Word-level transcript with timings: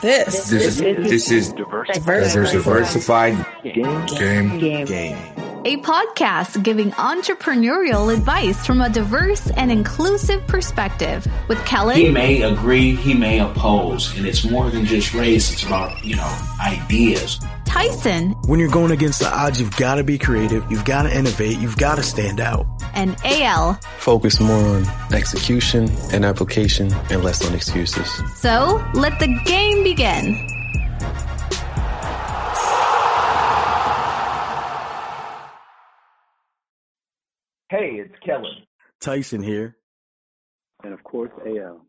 This. 0.00 0.48
This 0.48 0.62
is 0.64 0.78
this 0.78 1.30
is 1.30 1.52
Diversified. 1.52 2.32
diversified 2.32 3.46
Game. 3.62 4.06
game. 4.06 4.58
Game. 4.58 4.86
Game. 4.86 5.39
A 5.62 5.76
podcast 5.78 6.62
giving 6.62 6.90
entrepreneurial 6.92 8.12
advice 8.14 8.64
from 8.66 8.80
a 8.80 8.88
diverse 8.88 9.50
and 9.50 9.70
inclusive 9.70 10.46
perspective 10.46 11.26
with 11.48 11.62
Kelly. 11.66 12.06
He 12.06 12.10
may 12.10 12.40
agree, 12.42 12.94
he 12.96 13.12
may 13.12 13.40
oppose, 13.40 14.16
and 14.16 14.26
it's 14.26 14.42
more 14.48 14.70
than 14.70 14.86
just 14.86 15.12
race. 15.12 15.52
It's 15.52 15.62
about 15.62 16.02
you 16.02 16.16
know 16.16 16.38
ideas. 16.64 17.40
Tyson, 17.66 18.30
When 18.46 18.58
you're 18.58 18.70
going 18.70 18.90
against 18.90 19.20
the 19.20 19.28
odds, 19.32 19.60
you've 19.60 19.76
got 19.76 19.96
to 19.96 20.02
be 20.02 20.18
creative. 20.18 20.68
You've 20.70 20.84
got 20.84 21.02
to 21.04 21.16
innovate. 21.16 21.56
You've 21.58 21.76
got 21.76 21.96
to 21.96 22.02
stand 22.02 22.40
out. 22.40 22.66
and 22.94 23.14
AL. 23.24 23.74
Focus 23.98 24.40
more 24.40 24.56
on 24.76 24.84
execution 25.12 25.88
and 26.12 26.24
application 26.24 26.92
and 27.10 27.22
less 27.22 27.46
on 27.46 27.54
excuses. 27.54 28.08
So 28.40 28.84
let 28.94 29.20
the 29.20 29.28
game 29.44 29.84
begin. 29.84 30.48
Hey, 37.70 38.00
it's 38.04 38.14
Kellen. 38.26 38.66
Tyson 39.00 39.40
here. 39.40 39.76
and 40.82 40.92
of 40.92 41.04
course 41.04 41.30
AL. 41.46 41.80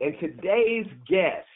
And 0.00 0.14
today's 0.18 0.88
guest 1.08 1.46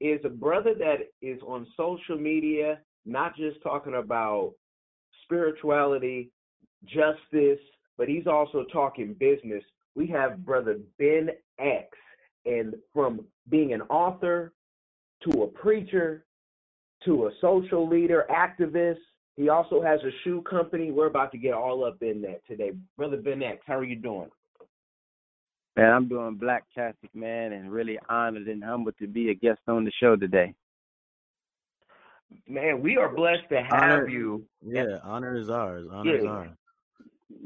is 0.00 0.18
a 0.24 0.28
brother 0.28 0.74
that 0.76 0.96
is 1.22 1.40
on 1.46 1.68
social 1.76 2.18
media, 2.18 2.80
not 3.06 3.36
just 3.36 3.62
talking 3.62 3.94
about 3.94 4.54
spirituality, 5.22 6.32
justice, 6.84 7.60
but 7.96 8.08
he's 8.08 8.26
also 8.26 8.64
talking 8.72 9.14
business. 9.14 9.62
We 9.94 10.08
have 10.08 10.44
brother 10.44 10.80
Ben 10.98 11.28
X. 11.60 11.86
And 12.44 12.74
from 12.92 13.20
being 13.48 13.72
an 13.72 13.82
author 13.82 14.52
to 15.30 15.44
a 15.44 15.46
preacher 15.46 16.24
to 17.04 17.28
a 17.28 17.30
social 17.40 17.88
leader, 17.88 18.26
activist, 18.28 18.96
he 19.38 19.48
also 19.48 19.80
has 19.80 20.00
a 20.00 20.10
shoe 20.24 20.42
company. 20.42 20.90
We're 20.90 21.06
about 21.06 21.30
to 21.30 21.38
get 21.38 21.54
all 21.54 21.84
up 21.84 22.02
in 22.02 22.20
that 22.22 22.44
today. 22.48 22.72
Brother 22.96 23.16
Ben 23.16 23.40
X, 23.40 23.62
how 23.66 23.78
are 23.78 23.84
you 23.84 23.94
doing? 23.94 24.28
Man, 25.76 25.92
I'm 25.92 26.08
doing 26.08 26.36
Blacktastic, 26.36 27.14
man, 27.14 27.52
and 27.52 27.70
really 27.70 28.00
honored 28.08 28.48
and 28.48 28.64
humbled 28.64 28.96
to 28.98 29.06
be 29.06 29.30
a 29.30 29.34
guest 29.34 29.60
on 29.68 29.84
the 29.84 29.92
show 30.00 30.16
today. 30.16 30.54
Man, 32.48 32.82
we 32.82 32.96
are 32.96 33.08
blessed 33.08 33.48
to 33.50 33.62
have 33.62 33.80
Honor- 33.80 34.08
you. 34.08 34.44
Yeah, 34.60 34.98
honor 35.04 35.36
is 35.36 35.48
ours. 35.48 35.86
Honor 35.90 36.16
is 36.16 36.26
ours. 36.26 36.50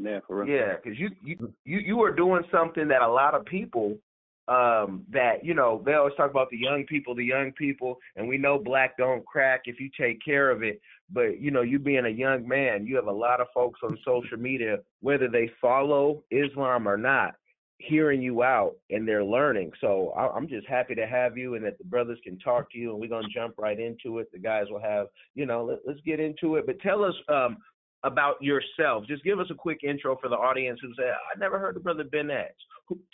Yeah, 0.01 0.21
for 0.27 0.45
real. 0.45 0.49
Yeah, 0.49 0.77
because 0.83 0.99
you, 0.99 1.11
you 1.23 1.53
you 1.65 1.79
you 1.79 2.03
are 2.03 2.11
doing 2.11 2.43
something 2.51 2.89
that 2.89 3.03
a 3.03 3.09
lot 3.09 3.35
of 3.35 3.45
people 3.45 3.99
um 4.49 5.05
that 5.11 5.45
you 5.45 5.55
know 5.55 5.83
they 5.87 5.95
always 5.95 6.15
talk 6.17 6.31
about 6.31 6.51
the 6.51 6.59
young 6.59 6.85
people, 6.85 7.15
the 7.15 7.25
young 7.25 7.53
people, 7.53 7.99
and 8.17 8.27
we 8.27 8.37
know 8.37 8.59
black 8.59 8.97
don't 8.97 9.25
crack 9.25 9.63
if 9.67 9.79
you 9.79 9.89
take 9.99 10.19
care 10.25 10.51
of 10.51 10.63
it. 10.63 10.81
But 11.11 11.41
you 11.41 11.51
know, 11.51 11.63
you 11.63 11.79
being 11.79 12.07
a 12.07 12.11
young 12.11 12.47
man, 12.47 12.87
you 12.87 12.97
have 12.97 13.07
a 13.07 13.13
lot 13.13 13.41
of 13.41 13.47
folks 13.55 13.81
on 13.83 13.97
social 14.05 14.39
media, 14.39 14.79
whether 15.01 15.29
they 15.29 15.51
follow 15.61 16.25
Islam 16.31 16.89
or 16.89 16.97
not, 16.97 17.35
hearing 17.79 18.21
you 18.21 18.43
out 18.43 18.75
and 18.91 19.07
they're 19.07 19.25
learning. 19.25 19.71
So 19.81 20.13
I, 20.17 20.29
I'm 20.29 20.49
just 20.49 20.67
happy 20.67 20.97
to 20.97 21.07
have 21.07 21.37
you 21.37 21.55
and 21.55 21.65
that 21.65 21.79
the 21.79 21.85
brothers 21.85 22.19
can 22.25 22.39
talk 22.39 22.71
to 22.73 22.79
you 22.79 22.91
and 22.91 23.01
we're 23.01 23.09
gonna 23.09 23.29
jump 23.33 23.55
right 23.59 23.79
into 23.79 24.19
it. 24.19 24.33
The 24.33 24.39
guys 24.39 24.67
will 24.71 24.81
have, 24.81 25.07
you 25.35 25.47
know, 25.47 25.65
let, 25.65 25.79
let's 25.87 26.01
get 26.01 26.19
into 26.19 26.57
it. 26.57 26.67
But 26.67 26.81
tell 26.81 27.05
us 27.05 27.15
um 27.29 27.59
about 28.05 28.43
yourself. 28.43 29.05
Just 29.07 29.25
give 29.25 29.39
us 29.39 29.47
a 29.51 29.55
quick 29.55 29.81
intro 29.85 30.17
for 30.21 30.29
the 30.29 30.37
audience 30.37 30.81
who 30.83 30.93
say, 30.95 31.05
I 31.09 31.39
never 31.39 31.59
heard 31.59 31.77
of 31.77 31.85
Brother 31.85 32.05
Ben 32.05 32.31
X. 32.31 32.55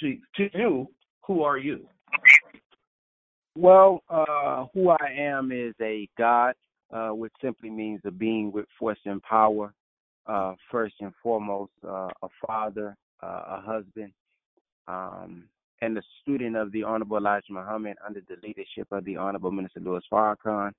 To, 0.01 0.17
to 0.37 0.51
you, 0.55 0.89
who 1.29 1.43
are 1.43 1.59
you? 1.59 1.87
Well, 3.55 4.03
uh, 4.09 4.67
who 4.73 4.89
I 4.89 5.15
am 5.17 5.53
is 5.53 5.75
a 5.81 6.09
God, 6.17 6.55
uh, 6.93 7.11
which 7.11 7.33
simply 7.41 7.71
means 7.71 8.01
a 8.05 8.11
being 8.11 8.51
with 8.51 8.67
force 8.79 8.99
and 9.05 9.23
power. 9.23 9.73
Uh, 10.27 10.55
first 10.71 10.95
and 11.01 11.13
foremost, 11.23 11.73
uh, 11.87 12.09
a 12.23 12.29
father, 12.47 12.95
uh, 13.23 13.43
a 13.49 13.63
husband, 13.65 14.13
um, 14.87 15.45
and 15.81 15.97
a 15.97 16.03
student 16.21 16.55
of 16.55 16.71
the 16.73 16.83
Honorable 16.83 17.17
Elijah 17.17 17.51
Muhammad 17.51 17.97
under 18.07 18.21
the 18.29 18.37
leadership 18.43 18.89
of 18.91 19.07
the 19.07 19.17
Honorable 19.17 19.51
Minister 19.51 19.81
Louis 19.81 20.03
Farrakhan. 20.13 20.73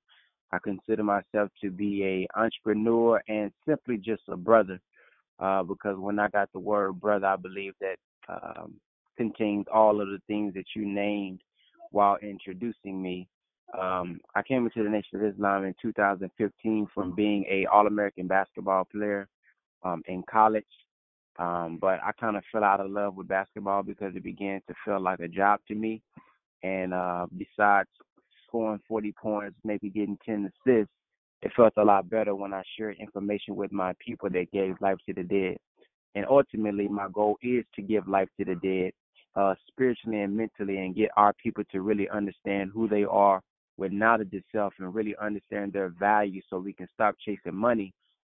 I 0.52 0.58
consider 0.62 1.02
myself 1.02 1.50
to 1.62 1.70
be 1.70 2.04
a 2.04 2.38
entrepreneur 2.38 3.20
and 3.28 3.50
simply 3.68 3.96
just 3.96 4.22
a 4.28 4.36
brother, 4.36 4.80
uh, 5.40 5.64
because 5.64 5.98
when 5.98 6.20
I 6.20 6.28
got 6.28 6.52
the 6.52 6.60
word 6.60 7.00
brother, 7.00 7.26
I 7.26 7.36
believe 7.36 7.74
that 7.80 7.96
um, 8.28 8.74
contains 9.16 9.66
all 9.72 10.00
of 10.00 10.08
the 10.08 10.20
things 10.26 10.54
that 10.54 10.66
you 10.74 10.86
named 10.86 11.40
while 11.90 12.16
introducing 12.22 13.00
me. 13.00 13.28
Um, 13.78 14.20
I 14.34 14.42
came 14.42 14.64
into 14.64 14.82
the 14.82 14.90
Nation 14.90 15.20
of 15.20 15.24
Islam 15.24 15.64
in 15.64 15.74
2015 15.80 16.88
from 16.92 17.14
being 17.14 17.44
a 17.48 17.66
All-American 17.66 18.26
basketball 18.26 18.84
player 18.84 19.28
um, 19.84 20.02
in 20.06 20.22
college, 20.28 20.64
um, 21.38 21.78
but 21.80 22.00
I 22.02 22.10
kind 22.18 22.36
of 22.36 22.42
fell 22.50 22.64
out 22.64 22.80
of 22.80 22.90
love 22.90 23.14
with 23.14 23.28
basketball 23.28 23.82
because 23.82 24.14
it 24.16 24.24
began 24.24 24.60
to 24.68 24.74
feel 24.84 25.00
like 25.00 25.20
a 25.20 25.28
job 25.28 25.60
to 25.68 25.74
me. 25.74 26.02
And 26.62 26.92
uh, 26.92 27.26
besides 27.36 27.88
scoring 28.46 28.80
40 28.88 29.12
points, 29.12 29.56
maybe 29.64 29.88
getting 29.88 30.18
10 30.26 30.50
assists, 30.66 30.92
it 31.42 31.52
felt 31.56 31.72
a 31.78 31.84
lot 31.84 32.10
better 32.10 32.34
when 32.34 32.52
I 32.52 32.62
shared 32.76 32.98
information 32.98 33.56
with 33.56 33.72
my 33.72 33.94
people 34.04 34.28
that 34.30 34.52
gave 34.52 34.74
life 34.80 34.98
to 35.06 35.14
the 35.14 35.22
dead. 35.22 35.56
And 36.14 36.26
ultimately, 36.28 36.88
my 36.88 37.06
goal 37.12 37.38
is 37.42 37.64
to 37.76 37.82
give 37.82 38.08
life 38.08 38.28
to 38.38 38.44
the 38.44 38.56
dead, 38.56 38.92
uh, 39.36 39.54
spiritually 39.68 40.20
and 40.20 40.36
mentally, 40.36 40.78
and 40.78 40.94
get 40.94 41.10
our 41.16 41.32
people 41.34 41.64
to 41.70 41.80
really 41.80 42.08
understand 42.08 42.70
who 42.72 42.88
they 42.88 43.04
are 43.04 43.40
with 43.76 43.92
knowledge 43.92 44.32
itself 44.32 44.74
and 44.78 44.94
really 44.94 45.14
understand 45.20 45.72
their 45.72 45.88
value 45.88 46.42
so 46.48 46.58
we 46.58 46.72
can 46.72 46.88
stop 46.92 47.14
chasing 47.24 47.54
money, 47.54 47.92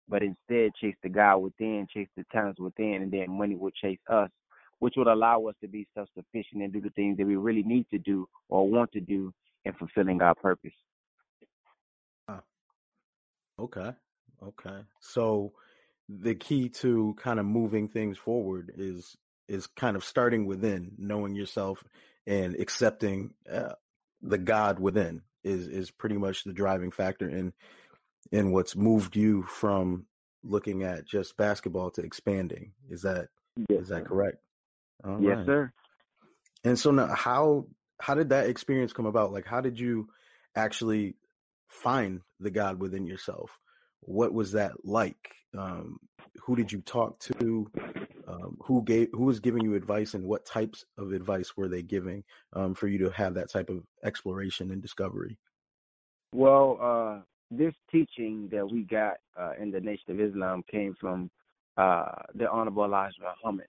but 0.08 0.22
instead 0.22 0.72
chase 0.80 0.96
the 1.02 1.10
God 1.10 1.38
within, 1.38 1.88
chase 1.92 2.10
the 2.16 2.24
talents 2.32 2.60
within, 2.60 3.02
and 3.02 3.12
then 3.12 3.30
money 3.30 3.56
will 3.56 3.72
chase 3.72 4.00
us, 4.10 4.30
which 4.80 4.94
would 4.98 5.08
allow 5.08 5.46
us 5.46 5.56
to 5.62 5.68
be 5.68 5.88
self 5.94 6.10
sufficient 6.16 6.62
and 6.62 6.74
do 6.74 6.82
the 6.82 6.92
things 6.92 7.18
that 7.18 7.26
we 7.26 7.36
really 7.36 7.64
need 7.64 7.88
to 7.92 7.98
do 7.98 8.28
or 8.50 8.70
want 8.70 8.92
to 8.92 9.00
do 9.00 9.34
in 9.66 9.74
fulfilling 9.74 10.22
our 10.22 10.36
purpose. 10.36 10.74
Okay. 13.62 13.92
Okay. 14.42 14.80
So 15.00 15.54
the 16.10 16.34
key 16.34 16.68
to 16.70 17.16
kind 17.18 17.40
of 17.40 17.46
moving 17.46 17.88
things 17.88 18.18
forward 18.18 18.72
is 18.76 19.16
is 19.52 19.68
kind 19.68 19.98
of 19.98 20.04
starting 20.04 20.46
within, 20.46 20.94
knowing 20.98 21.36
yourself 21.36 21.84
and 22.26 22.56
accepting 22.56 23.34
uh, 23.52 23.74
the 24.22 24.38
God 24.38 24.80
within 24.80 25.24
is 25.44 25.68
is 25.68 25.92
pretty 25.92 26.18
much 26.18 26.44
the 26.44 26.54
driving 26.54 26.92
factor 26.92 27.28
in 27.28 27.54
in 28.32 28.52
what's 28.52 28.76
moved 28.76 29.16
you 29.16 29.44
from 29.44 30.06
looking 30.44 30.84
at 30.84 31.06
just 31.06 31.36
basketball 31.36 31.92
to 31.92 32.02
expanding. 32.02 32.72
Is 32.90 33.02
that 33.02 33.28
Yes, 33.70 33.82
is 33.82 33.88
that 33.90 34.06
correct? 34.06 34.38
All 35.04 35.18
Yes, 35.20 35.38
right. 35.38 35.46
sir. 35.46 35.74
And 36.64 36.80
so 36.80 36.92
now 36.92 37.08
how 37.14 37.68
how 38.00 38.16
did 38.16 38.30
that 38.30 38.48
experience 38.48 38.94
come 38.94 39.06
about? 39.06 39.34
Like 39.34 39.46
how 39.46 39.62
did 39.62 39.80
you 39.80 40.08
actually 40.56 41.16
find 41.68 42.22
the 42.40 42.52
God 42.52 42.80
within 42.80 43.06
yourself? 43.06 43.60
What 44.02 44.34
was 44.34 44.54
that 44.54 44.86
like? 44.86 45.36
Um, 45.58 46.00
who 46.42 46.56
did 46.56 46.72
you 46.72 46.82
talk 46.82 47.20
to? 47.20 47.70
Um, 48.28 48.58
who 48.62 48.84
gave 48.84 49.10
who 49.12 49.26
was 49.26 49.40
giving 49.40 49.64
you 49.64 49.76
advice 49.76 50.14
and 50.14 50.24
what 50.24 50.46
types 50.46 50.86
of 50.98 51.12
advice 51.12 51.58
were 51.58 51.68
they 51.68 51.82
giving 51.82 52.24
um, 52.54 52.74
for 52.74 52.88
you 52.88 52.98
to 53.00 53.10
have 53.10 53.34
that 53.34 53.52
type 53.52 53.70
of 53.70 53.84
exploration 54.04 54.72
and 54.72 54.82
discovery? 54.82 55.38
Well, 56.34 56.78
uh, 56.82 57.22
this 57.50 57.74
teaching 57.92 58.48
that 58.52 58.70
we 58.70 58.84
got 58.84 59.16
uh, 59.38 59.54
in 59.60 59.72
the 59.72 59.82
Nation 59.82 60.12
of 60.12 60.20
Islam 60.22 60.64
came 60.72 60.96
from 61.00 61.30
uh, 61.78 62.06
the 62.36 62.50
Honorable 62.50 62.86
Elijah 62.86 63.16
Muhammad. 63.22 63.68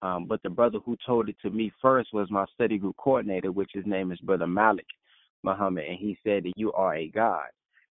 Um, 0.00 0.26
but 0.26 0.42
the 0.42 0.50
brother 0.50 0.78
who 0.84 0.96
told 1.04 1.28
it 1.28 1.36
to 1.42 1.50
me 1.50 1.72
first 1.82 2.10
was 2.12 2.30
my 2.30 2.46
study 2.54 2.78
group 2.78 2.96
coordinator, 2.96 3.52
which 3.52 3.70
his 3.74 3.84
name 3.84 4.12
is 4.12 4.18
Brother 4.20 4.46
Malik 4.46 4.86
Muhammad, 5.42 5.84
and 5.88 5.98
he 5.98 6.16
said 6.24 6.44
that 6.44 6.52
you 6.56 6.72
are 6.72 6.94
a 6.94 7.08
God. 7.08 7.46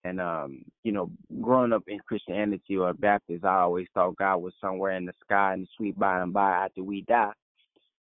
And 0.05 0.21
um, 0.21 0.65
you 0.85 0.93
know, 0.93 1.11
growing 1.41 1.73
up 1.73 1.85
in 1.89 1.99
Christianity 2.07 2.77
or 2.77 2.93
Baptist, 2.95 3.45
I 3.45 3.61
always 3.61 3.89
thought 3.95 4.17
God 4.17 4.39
was 4.39 4.55
somewhere 4.61 4.93
in 4.93 5.05
the 5.05 5.13
sky 5.25 5.55
in 5.55 5.63
the 5.63 5.67
sweet 5.77 5.99
by 5.99 6.21
and 6.21 6.33
by 6.33 6.51
after 6.51 6.83
we 6.83 7.03
die. 7.03 7.33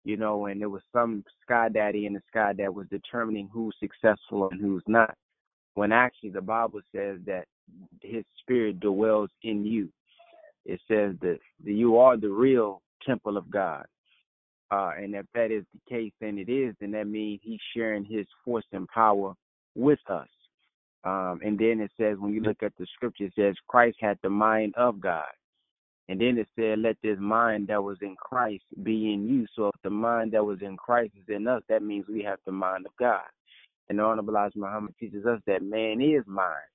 You 0.05 0.17
know, 0.17 0.47
and 0.47 0.61
there 0.61 0.69
was 0.69 0.83
some 0.93 1.25
sky 1.43 1.69
daddy 1.69 2.07
in 2.07 2.13
the 2.13 2.23
sky 2.29 2.53
that 2.59 2.73
was 2.73 2.87
determining 2.91 3.49
who's 3.53 3.75
successful 3.81 4.49
and 4.51 4.61
who's 4.61 4.85
not. 4.87 5.15
When 5.75 5.91
actually 5.91 6.31
the 6.31 6.41
Bible 6.41 6.81
says 6.95 7.19
that 7.27 7.47
his 8.03 8.25
spirit 8.41 8.81
dwells 8.81 9.31
in 9.43 9.65
you. 9.65 9.89
It 10.65 10.81
says 10.89 11.15
that, 11.21 11.39
you 11.63 11.99
are 11.99 12.17
the 12.17 12.31
real 12.31 12.83
temple 13.07 13.37
of 13.37 13.51
God. 13.51 13.85
Uh, 14.71 14.93
and 14.99 15.15
if 15.15 15.27
that 15.35 15.53
is 15.53 15.65
the 15.73 15.81
case, 15.89 16.13
then 16.21 16.39
it 16.39 16.49
is, 16.49 16.75
then 16.81 16.91
that 16.93 17.07
means 17.07 17.41
he's 17.43 17.61
sharing 17.75 18.05
his 18.05 18.27
force 18.45 18.65
and 18.73 18.89
power 18.89 19.35
with 19.75 20.01
us. 20.09 20.29
Um, 21.07 21.41
and 21.45 21.57
then 21.57 21.81
it 21.81 21.93
says, 21.97 22.17
when 22.19 22.33
you 22.33 22.41
look 22.43 22.65
at 22.65 22.73
the 22.79 22.87
scripture, 22.95 23.27
it 23.27 23.33
says 23.37 23.55
Christ 23.69 23.97
had 24.01 24.19
the 24.23 24.31
mind 24.31 24.75
of 24.77 25.01
God. 25.01 25.25
And 26.09 26.21
then 26.21 26.37
it 26.37 26.49
said, 26.57 26.81
let 26.81 26.97
this 27.03 27.19
mind 27.21 27.69
that 27.69 27.83
was 27.83 27.99
in 28.03 28.17
Christ 28.17 28.65
be 28.83 29.13
in 29.13 29.29
you. 29.29 29.47
So 29.55 29.69
if 29.69 29.75
the 29.83 29.91
mind 29.91 30.33
that 30.33 30.45
was 30.45 30.59
in 30.63 30.77
Christ 30.77 31.13
is 31.17 31.35
in 31.35 31.47
us, 31.47 31.63
that 31.69 31.83
means 31.83 32.07
we 32.09 32.23
have 32.25 32.39
the 32.45 32.53
mind 32.53 32.87
of 32.87 32.93
God. 32.99 33.23
And 33.89 33.99
the 33.99 34.03
Honorable 34.03 34.35
Elijah 34.35 34.59
Muhammad 34.59 34.95
teaches 34.99 35.27
us 35.27 35.41
that 35.47 35.63
man 35.63 36.01
is 36.01 36.25
mind. 36.27 36.67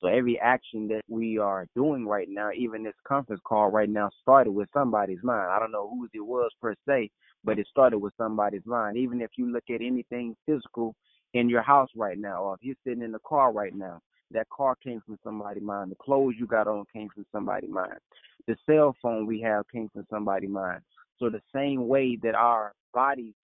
So 0.00 0.06
every 0.06 0.38
action 0.38 0.88
that 0.88 1.02
we 1.08 1.38
are 1.38 1.66
doing 1.74 2.06
right 2.06 2.28
now, 2.30 2.50
even 2.56 2.84
this 2.84 2.94
conference 3.06 3.42
call 3.44 3.70
right 3.70 3.90
now, 3.90 4.08
started 4.22 4.52
with 4.52 4.68
somebody's 4.72 5.22
mind. 5.22 5.50
I 5.50 5.58
don't 5.58 5.72
know 5.72 5.90
whose 5.90 6.10
it 6.14 6.24
was 6.24 6.50
per 6.62 6.74
se, 6.88 7.10
but 7.44 7.58
it 7.58 7.66
started 7.68 7.98
with 7.98 8.14
somebody's 8.16 8.64
mind. 8.64 8.96
Even 8.96 9.20
if 9.20 9.30
you 9.36 9.52
look 9.52 9.64
at 9.68 9.82
anything 9.82 10.36
physical 10.46 10.94
in 11.34 11.48
your 11.48 11.62
house 11.62 11.90
right 11.94 12.18
now, 12.18 12.42
or 12.42 12.54
if 12.54 12.60
you're 12.62 12.74
sitting 12.84 13.02
in 13.02 13.12
the 13.12 13.20
car 13.20 13.52
right 13.52 13.74
now, 13.74 14.00
that 14.32 14.48
car 14.48 14.76
came 14.76 15.02
from 15.04 15.18
somebody's 15.24 15.62
mind. 15.62 15.90
The 15.90 15.96
clothes 15.96 16.34
you 16.38 16.46
got 16.46 16.68
on 16.68 16.84
came 16.92 17.08
from 17.12 17.26
somebody's 17.32 17.70
mind. 17.70 17.98
The 18.46 18.56
cell 18.68 18.96
phone 19.02 19.26
we 19.26 19.40
have 19.40 19.64
came 19.72 19.88
from 19.92 20.06
somebody's 20.10 20.50
mind. 20.50 20.80
So 21.18 21.28
the 21.28 21.42
same 21.54 21.88
way 21.88 22.16
that 22.22 22.34
our 22.34 22.72
bodies 22.94 23.34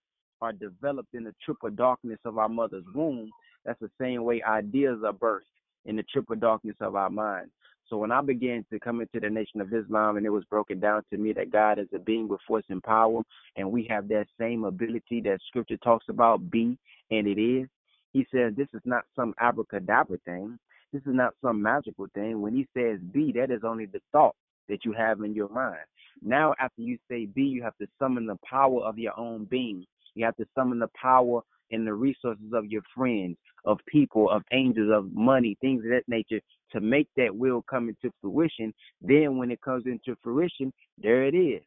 are 0.41 0.53
developed 0.53 1.15
in 1.15 1.25
the 1.25 1.35
triple 1.45 1.71
darkness 1.71 2.19
of 2.25 2.39
our 2.39 2.49
mother's 2.49 2.85
womb, 2.95 3.31
that's 3.65 3.81
the 3.81 3.91
same 4.01 4.25
way 4.25 4.43
ideas 4.43 4.99
are 5.05 5.13
birthed 5.13 5.41
in 5.85 5.97
the 5.97 6.05
triple 6.05 6.37
darkness 6.37 6.77
of 6.81 6.95
our 6.95 7.11
mind. 7.11 7.51
So 7.89 7.97
when 7.97 8.11
I 8.11 8.21
began 8.21 8.65
to 8.71 8.81
come 8.81 9.01
into 9.01 9.21
the 9.21 9.31
Nation 9.31 9.61
of 9.61 9.73
Islam 9.73 10.17
and 10.17 10.27
it 10.27 10.31
was 10.31 10.45
broken 10.45 10.81
down 10.81 11.03
to 11.11 11.19
me 11.19 11.33
that 11.35 11.53
God 11.53 11.79
is 11.79 11.87
a 11.95 11.99
being 11.99 12.27
with 12.27 12.41
force 12.47 12.65
and 12.69 12.83
power, 12.83 13.23
and 13.57 13.71
we 13.71 13.87
have 13.89 14.09
that 14.09 14.27
same 14.39 14.65
ability 14.65 15.21
that 15.23 15.39
Scripture 15.47 15.77
talks 15.79 16.07
about, 16.09 16.51
be, 16.51 16.77
and 17.11 17.29
it 17.29 17.41
is. 17.41 17.69
He 18.17 18.27
says 18.35 18.55
this 18.57 18.69
is 18.73 18.81
not 18.87 19.05
some 19.15 19.35
abracadabra 19.39 20.17
thing. 20.25 20.59
This 20.91 21.03
is 21.03 21.13
not 21.15 21.35
some 21.45 21.61
magical 21.61 22.07
thing. 22.15 22.41
When 22.41 22.55
he 22.55 22.67
says 22.75 22.99
be, 23.13 23.31
that 23.33 23.51
is 23.51 23.61
only 23.63 23.85
the 23.85 24.01
thought 24.11 24.35
that 24.71 24.87
you 24.87 24.95
have 24.95 25.21
in 25.21 25.35
your 25.35 25.51
mind. 25.51 25.85
Now, 26.23 26.55
after 26.59 26.81
you 26.81 26.97
say 27.11 27.27
be, 27.27 27.43
you 27.43 27.63
have 27.63 27.77
to 27.77 27.87
summon 27.99 28.25
the 28.25 28.39
power 28.49 28.81
of 28.81 28.99
your 28.99 29.13
own 29.21 29.45
being. 29.45 29.85
You 30.15 30.25
have 30.25 30.37
to 30.37 30.47
summon 30.55 30.79
the 30.79 30.89
power 30.99 31.43
and 31.71 31.87
the 31.87 31.93
resources 31.93 32.55
of 32.55 32.65
your 32.65 32.81
friends, 32.95 33.37
of 33.67 33.81
people, 33.87 34.31
of 34.31 34.43
angels, 34.51 34.91
of 34.91 35.13
money, 35.13 35.59
things 35.61 35.85
of 35.85 35.91
that 35.91 36.09
nature 36.09 36.41
to 36.73 36.81
make 36.81 37.09
that 37.19 37.37
will 37.37 37.67
come 37.69 37.91
into 37.91 38.11
fruition. 38.23 38.73
Then 39.03 39.37
when 39.37 39.51
it 39.51 39.61
comes 39.61 39.85
into 39.85 40.17
fruition, 40.23 40.73
there 40.97 41.25
it 41.25 41.35
is. 41.35 41.61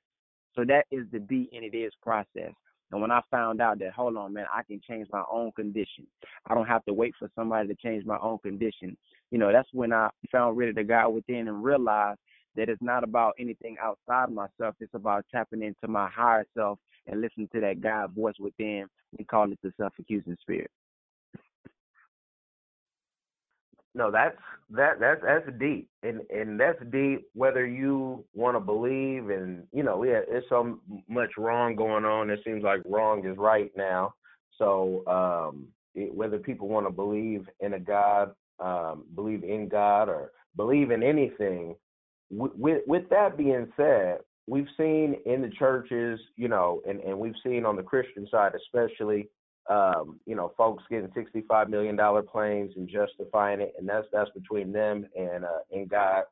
So 0.55 0.65
that 0.65 0.87
is 0.89 1.05
the 1.11 1.19
be 1.19 1.47
and 1.53 1.63
it 1.63 1.77
is 1.77 1.93
process. 2.01 2.53
And 2.91 3.01
when 3.01 3.11
I 3.11 3.21
found 3.29 3.61
out 3.61 3.79
that, 3.79 3.93
hold 3.93 4.17
on, 4.17 4.33
man, 4.33 4.45
I 4.53 4.63
can 4.63 4.81
change 4.87 5.07
my 5.11 5.23
own 5.31 5.51
condition. 5.51 6.07
I 6.47 6.55
don't 6.55 6.65
have 6.67 6.83
to 6.85 6.93
wait 6.93 7.13
for 7.19 7.29
somebody 7.35 7.67
to 7.67 7.75
change 7.75 8.05
my 8.05 8.17
own 8.21 8.39
condition. 8.39 8.97
You 9.31 9.37
know, 9.37 9.51
that's 9.51 9.69
when 9.73 9.93
I 9.93 10.09
found 10.31 10.57
really 10.57 10.71
the 10.71 10.83
God 10.83 11.09
within 11.09 11.47
and 11.47 11.63
realized 11.63 12.19
that 12.55 12.67
it's 12.67 12.81
not 12.81 13.03
about 13.03 13.35
anything 13.39 13.77
outside 13.81 14.25
of 14.25 14.33
myself. 14.33 14.75
It's 14.79 14.93
about 14.93 15.25
tapping 15.31 15.61
into 15.61 15.87
my 15.87 16.09
higher 16.09 16.45
self 16.57 16.79
and 17.05 17.21
listening 17.21 17.47
to 17.53 17.61
that 17.61 17.81
God 17.81 18.11
voice 18.13 18.35
within. 18.39 18.87
We 19.17 19.23
call 19.25 19.51
it 19.51 19.59
the 19.61 19.71
self-accusing 19.77 20.37
spirit. 20.41 20.71
No, 23.95 24.11
that's 24.11 24.37
that 24.71 24.99
that's 24.99 25.21
that's 25.23 25.57
deep, 25.59 25.89
and 26.03 26.21
and 26.29 26.59
that's 26.59 26.79
deep. 26.91 27.25
Whether 27.33 27.65
you 27.65 28.23
want 28.35 28.55
to 28.55 28.59
believe, 28.59 29.29
and 29.29 29.63
you 29.71 29.81
know, 29.83 30.03
yeah, 30.03 30.21
there's 30.29 30.43
so 30.47 30.79
much 31.07 31.31
wrong 31.37 31.75
going 31.75 32.05
on. 32.05 32.29
It 32.29 32.39
seems 32.45 32.63
like 32.63 32.81
wrong 32.85 33.25
is 33.25 33.37
right 33.37 33.71
now. 33.75 34.13
So 34.57 35.03
um, 35.07 35.67
it, 35.95 36.13
whether 36.13 36.37
people 36.37 36.67
want 36.67 36.85
to 36.85 36.91
believe 36.91 37.47
in 37.61 37.73
a 37.73 37.79
God, 37.79 38.31
um, 38.59 39.05
believe 39.15 39.43
in 39.43 39.67
God, 39.67 40.07
or 40.07 40.31
believe 40.55 40.91
in 40.91 41.01
anything, 41.01 41.75
with 42.29 42.81
with 42.85 43.09
that 43.09 43.37
being 43.37 43.71
said, 43.75 44.19
we've 44.47 44.67
seen 44.77 45.15
in 45.25 45.41
the 45.41 45.49
churches, 45.57 46.19
you 46.35 46.47
know, 46.47 46.81
and 46.87 46.99
and 46.99 47.17
we've 47.17 47.33
seen 47.43 47.65
on 47.65 47.75
the 47.75 47.83
Christian 47.83 48.27
side 48.29 48.51
especially 48.55 49.29
um, 49.69 50.19
you 50.25 50.35
know, 50.35 50.51
folks 50.57 50.83
getting 50.89 51.11
sixty-five 51.15 51.69
million 51.69 51.95
dollar 51.95 52.23
planes 52.23 52.73
and 52.75 52.89
justifying 52.89 53.61
it, 53.61 53.73
and 53.77 53.87
that's 53.87 54.07
that's 54.11 54.31
between 54.31 54.71
them 54.71 55.05
and 55.17 55.45
uh, 55.45 55.59
and 55.71 55.87
God. 55.87 56.23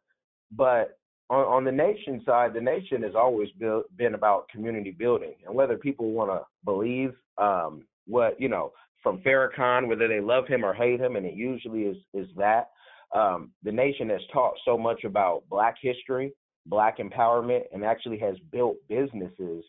But 0.52 0.98
on, 1.30 1.46
on 1.46 1.64
the 1.64 1.72
nation 1.72 2.22
side, 2.26 2.54
the 2.54 2.62
nation 2.62 3.04
has 3.04 3.14
always 3.16 3.50
built, 3.60 3.86
been 3.96 4.16
about 4.16 4.50
community 4.50 4.92
building, 4.92 5.36
and 5.46 5.54
whether 5.54 5.78
people 5.78 6.12
want 6.12 6.32
to 6.32 6.42
believe 6.66 7.14
um, 7.38 7.86
what 8.08 8.40
you 8.42 8.50
know 8.50 8.72
from 9.04 9.20
Farrakhan, 9.20 9.88
whether 9.88 10.08
they 10.08 10.20
love 10.20 10.48
him 10.48 10.66
or 10.66 10.74
hate 10.74 11.00
him, 11.00 11.16
and 11.16 11.26
it 11.26 11.36
usually 11.36 11.84
is 11.84 11.98
is 12.14 12.28
that. 12.36 12.70
Um, 13.16 13.52
the 13.64 13.72
nation 13.72 14.10
has 14.10 14.20
taught 14.34 14.56
so 14.66 14.78
much 14.78 15.06
about 15.06 15.44
Black 15.50 15.76
history, 15.82 16.34
Black 16.66 16.98
empowerment, 16.98 17.62
and 17.72 17.86
actually 17.86 18.18
has 18.18 18.36
built 18.52 18.76
businesses 18.90 19.64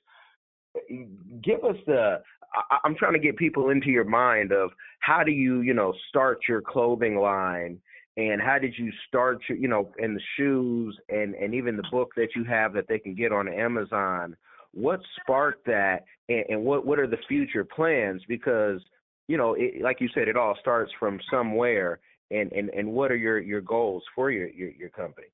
give 1.43 1.65
us 1.65 1.77
the 1.87 2.21
I, 2.55 2.79
am 2.85 2.95
trying 2.95 3.15
to 3.15 3.19
get 3.19 3.37
people 3.37 3.71
into 3.71 3.91
your 3.91 4.05
mind 4.05 4.53
of 4.53 4.71
how 5.01 5.23
do 5.23 5.31
you 5.33 5.61
you 5.61 5.75
know 5.75 5.95
start 6.09 6.41
your 6.49 6.61
clothing 6.61 7.17
line 7.17 7.81
and 8.17 8.41
how 8.41 8.59
did 8.59 8.75
you 8.77 8.91
start 9.07 9.41
your 9.49 9.59
you 9.59 9.69
know 9.69 9.93
in 9.99 10.15
the 10.15 10.21
shoes 10.37 10.99
and 11.09 11.35
and 11.35 11.55
even 11.55 11.77
the 11.77 11.85
book 11.91 12.11
that 12.17 12.29
you 12.35 12.45
have 12.45 12.73
that 12.73 12.89
they 12.89 12.99
can 12.99 13.15
get 13.15 13.33
on 13.33 13.49
amazon. 13.49 14.37
What 14.73 15.01
sparked 15.21 15.67
that 15.67 16.05
and, 16.29 16.45
and 16.49 16.63
what 16.63 16.87
what 16.87 16.99
are 16.99 17.07
the 17.07 17.19
future 17.29 17.65
plans? 17.65 18.23
Because 18.29 18.81
you 19.27 19.37
know 19.37 19.55
it, 19.55 19.83
like 19.83 20.01
you 20.01 20.09
said 20.15 20.29
it 20.29 20.37
all 20.37 20.57
starts 20.61 20.93
from 20.99 21.21
somewhere 21.31 22.01
and 22.31 22.53
and 22.53 22.71
and 22.71 22.91
what 22.93 23.11
are 23.11 23.17
your 23.17 23.39
your 23.39 23.61
goals 23.61 24.03
for 24.15 24.31
your 24.31 24.49
your, 24.49 24.71
your 24.71 24.91
company? 24.91 25.29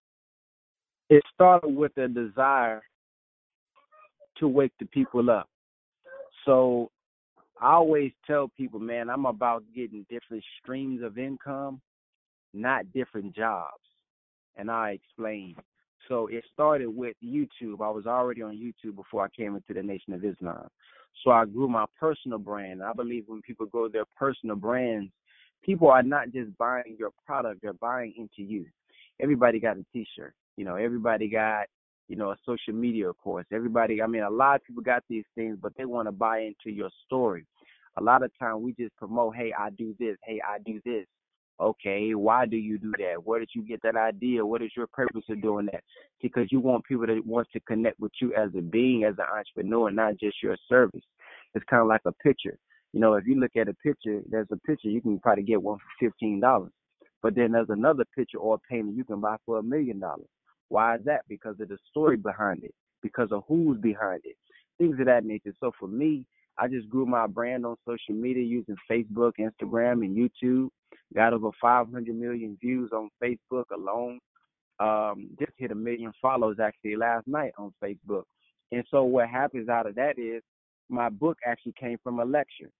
It 1.11 1.23
started 1.35 1.75
with 1.75 1.97
a 1.99 2.09
desire 2.09 2.83
to 4.39 4.49
wake 4.49 4.73
the 4.79 4.87
people 4.87 5.31
up. 5.31 5.49
So 6.45 6.91
I 7.61 7.73
always 7.75 8.13
tell 8.27 8.49
people, 8.49 8.81
man, 8.81 9.09
I'm 9.09 9.27
about 9.27 9.65
getting 9.75 10.05
different 10.11 10.45
streams 10.61 11.03
of 11.03 11.19
income, 11.19 11.81
not 12.53 12.93
different 12.93 13.35
jobs. 13.35 13.83
And 14.57 14.71
I 14.71 14.91
explain. 14.91 15.57
So 16.09 16.27
it 16.27 16.45
started 16.53 16.89
with 16.89 17.17
YouTube. 17.25 17.81
I 17.81 17.91
was 17.91 18.07
already 18.07 18.43
on 18.43 18.57
YouTube 18.57 18.97
before 18.97 19.25
I 19.25 19.29
came 19.37 19.57
into 19.57 19.73
the 19.73 19.83
Nation 19.83 20.13
of 20.13 20.25
Islam. 20.25 20.69
So 21.23 21.31
I 21.31 21.45
grew 21.45 21.69
my 21.69 21.87
personal 21.99 22.39
brand. 22.39 22.83
I 22.83 22.93
believe 22.93 23.25
when 23.27 23.43
people 23.43 23.67
grow 23.67 23.89
their 23.89 24.05
personal 24.17 24.57
brands, 24.57 25.11
people 25.63 25.89
are 25.89 26.03
not 26.03 26.33
just 26.33 26.57
buying 26.59 26.97
your 26.99 27.11
product, 27.25 27.63
they're 27.63 27.73
buying 27.73 28.13
into 28.17 28.49
you. 28.49 28.67
Everybody 29.21 29.61
got 29.61 29.79
a 29.79 29.85
t 29.93 30.07
shirt. 30.17 30.35
You 30.57 30.65
know, 30.65 30.77
everybody 30.77 31.29
got 31.29 31.67
you 32.09 32.17
know, 32.17 32.31
a 32.31 32.37
social 32.45 32.75
media 32.75 33.13
course. 33.13 33.47
Everybody, 33.53 34.03
I 34.03 34.07
mean, 34.07 34.23
a 34.23 34.31
lot 34.31 34.57
of 34.57 34.65
people 34.65 34.83
got 34.83 35.03
these 35.09 35.25
things, 35.35 35.57
but 35.61 35.73
they 35.77 35.85
want 35.85 36.09
to 36.09 36.13
buy 36.13 36.41
into 36.41 36.75
your 36.75 36.91
story. 37.07 37.47
A 37.97 38.03
lot 38.03 38.23
of 38.23 38.31
time 38.39 38.63
we 38.63 38.73
just 38.73 38.95
promote, 38.97 39.37
hey, 39.37 39.53
I 39.59 39.71
do 39.71 39.95
this, 39.99 40.17
hey, 40.25 40.41
I 40.47 40.59
do 40.65 40.81
this. 40.85 41.07
Okay, 41.61 42.15
why 42.17 42.47
do 42.47 42.57
you 42.57 42.79
do 42.79 42.93
that? 42.99 43.25
Where 43.25 43.39
did 43.39 43.51
you 43.55 43.63
get 43.63 43.81
that 43.83 43.95
idea? 43.97 44.45
What 44.45 44.61
is 44.61 44.73
your 44.77 44.89
purpose 44.89 45.23
of 45.31 45.41
doing 45.41 45.67
that? 45.67 45.85
Because 46.21 46.49
you 46.51 46.59
want 46.59 46.85
people 46.85 47.07
that 47.07 47.25
want 47.25 47.47
to 47.53 47.61
connect 47.61 48.01
with 48.01 48.11
you 48.21 48.35
as 48.35 48.51
a 48.59 48.61
being, 48.61 49.05
as 49.05 49.15
an 49.19 49.27
entrepreneur, 49.33 49.93
not 49.93 50.19
just 50.19 50.43
your 50.43 50.57
service. 50.69 51.05
It's 51.55 51.65
kind 51.71 51.83
of 51.83 51.87
like 51.87 52.01
a 52.07 52.13
picture. 52.13 52.59
You 52.93 53.01
know, 53.01 53.15
if 53.15 53.25
you 53.27 53.39
look 53.39 53.55
at 53.57 53.69
a 53.69 53.75
picture, 53.75 54.21
there's 54.29 54.49
a 54.51 54.57
picture 54.67 54.89
you 54.89 55.01
can 55.01 55.21
probably 55.21 55.45
get 55.45 55.63
one 55.63 55.79
for 55.79 56.07
fifteen 56.09 56.41
dollars, 56.41 56.73
but 57.23 57.37
then 57.37 57.53
there's 57.53 57.71
another 57.71 58.05
picture 58.17 58.39
or 58.39 58.59
painting 58.69 58.95
you 58.97 59.05
can 59.05 59.21
buy 59.21 59.37
for 59.47 59.59
a 59.59 59.63
million 59.63 60.01
dollars. 60.01 60.27
Why 60.75 60.97
is 60.97 61.05
that? 61.05 61.21
Because 61.29 61.55
of 61.61 61.69
the 61.69 61.79
story 61.89 62.17
behind 62.17 62.65
it, 62.65 62.75
because 63.01 63.29
of 63.31 63.45
who's 63.47 63.79
behind 63.79 64.23
it, 64.25 64.35
things 64.77 64.99
of 64.99 65.07
that 65.07 65.25
nature. 65.25 65.55
So 65.61 65.71
for 65.79 65.87
me, 65.87 66.27
I 66.59 66.67
just 66.67 66.91
grew 66.91 67.07
my 67.07 67.29
brand 67.29 67.65
on 67.65 67.77
social 67.87 68.21
media 68.21 68.43
using 68.43 68.75
Facebook, 68.91 69.35
Instagram, 69.39 70.05
and 70.05 70.17
YouTube. 70.17 70.71
Got 71.15 71.33
over 71.33 71.51
500 71.61 72.13
million 72.13 72.59
views 72.61 72.91
on 72.93 73.09
Facebook 73.23 73.67
alone. 73.73 74.19
Um, 74.81 75.29
just 75.39 75.53
hit 75.59 75.71
a 75.71 75.77
million 75.77 76.13
follows 76.21 76.57
actually 76.61 76.97
last 76.97 77.29
night 77.29 77.53
on 77.57 77.73
Facebook. 77.81 78.25
And 78.73 78.83
so 78.91 79.05
what 79.05 79.29
happens 79.29 79.69
out 79.69 79.87
of 79.87 79.95
that 79.95 80.19
is 80.19 80.43
my 80.89 81.09
book 81.09 81.39
actually 81.47 81.75
came 81.79 81.99
from 82.03 82.19
a 82.19 82.25
lecture. 82.25 82.71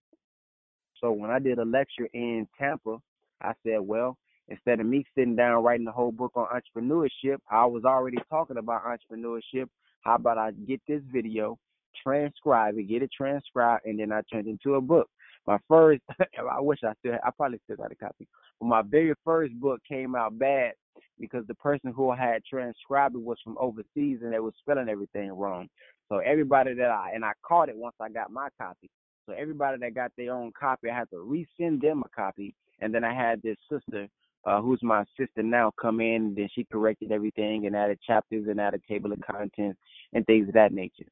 So 1.01 1.13
when 1.13 1.31
I 1.31 1.39
did 1.39 1.61
a 1.61 1.65
lecture 1.65 2.09
in 2.13 2.49
Tampa, 2.59 2.97
I 3.41 3.53
said, 3.65 3.79
well, 3.83 4.19
Instead 4.49 4.81
of 4.81 4.87
me 4.87 5.05
sitting 5.15 5.37
down 5.37 5.63
writing 5.63 5.87
the 5.87 5.93
whole 5.93 6.13
book 6.13 6.33
on 6.35 6.47
entrepreneurship, 6.47 7.39
I 7.51 7.65
was 7.65 7.85
already 7.85 8.19
talking 8.29 8.59
about 8.59 8.83
entrepreneurship. 8.85 9.69
How 10.03 10.17
about 10.17 10.37
I 10.37 10.51
get 10.51 10.83
this 10.87 11.01
video, 11.13 11.59
transcribe 12.03 12.77
it, 12.77 12.89
get 12.89 13.03
it 13.03 13.11
transcribed, 13.17 13.87
and 13.87 13.99
then 13.99 14.13
I 14.13 14.21
turned 14.31 14.47
it 14.47 14.51
into 14.51 14.75
a 14.75 14.81
book. 14.81 15.09
My 15.47 15.59
first, 15.69 16.03
I 16.21 16.61
wish 16.61 16.81
I 16.85 16.93
still, 17.01 17.15
I 17.25 17.31
probably 17.31 17.61
still 17.65 17.77
got 17.77 17.93
a 17.93 17.95
copy. 17.95 18.29
But 18.61 18.67
my 18.67 18.83
very 18.83 19.15
first 19.25 19.55
book 19.55 19.81
came 19.89 20.15
out 20.15 20.39
bad 20.39 20.73
because 21.19 21.47
the 21.47 21.55
person 21.55 21.93
who 21.93 22.13
had 22.13 22.45
transcribed 22.45 23.15
it 23.15 23.23
was 23.23 23.39
from 23.43 23.57
overseas 23.59 24.19
and 24.23 24.33
they 24.33 24.41
was 24.41 24.55
spelling 24.61 24.89
everything 24.89 25.31
wrong. 25.33 25.69
So 26.09 26.19
everybody 26.19 26.75
that 26.75 26.91
I 26.91 27.13
and 27.15 27.25
I 27.25 27.33
caught 27.47 27.71
it 27.71 27.77
once 27.77 27.97
I 28.01 28.11
got 28.11 28.31
my 28.31 28.49
copy. 28.61 28.91
So 29.27 29.33
everybody 29.33 29.79
that 29.81 29.95
got 29.95 30.13
their 30.19 30.35
own 30.35 30.53
copy, 30.59 30.91
I 30.91 30.99
had 30.99 31.11
to 31.11 31.17
resend 31.17 31.81
them 31.81 32.03
a 32.05 32.09
copy. 32.15 32.55
And 32.81 32.95
then 32.95 33.05
I 33.05 33.15
had 33.15 33.41
this 33.41 33.57
sister 33.71 34.09
uh, 34.47 34.61
who's 34.61 34.81
my 34.83 35.03
assistant 35.03 35.47
now, 35.47 35.73
come 35.81 36.01
in. 36.01 36.27
And 36.27 36.37
then 36.37 36.49
she 36.55 36.65
corrected 36.65 37.13
everything 37.13 37.67
and 37.67 37.77
added 37.77 37.99
chapters 38.07 38.47
and 38.49 38.61
added 38.61 38.83
table 38.89 39.13
of 39.13 39.21
contents 39.21 39.79
and 40.13 40.25
things 40.27 40.49
of 40.49 40.55
that 40.55 40.73
nature. 40.73 41.07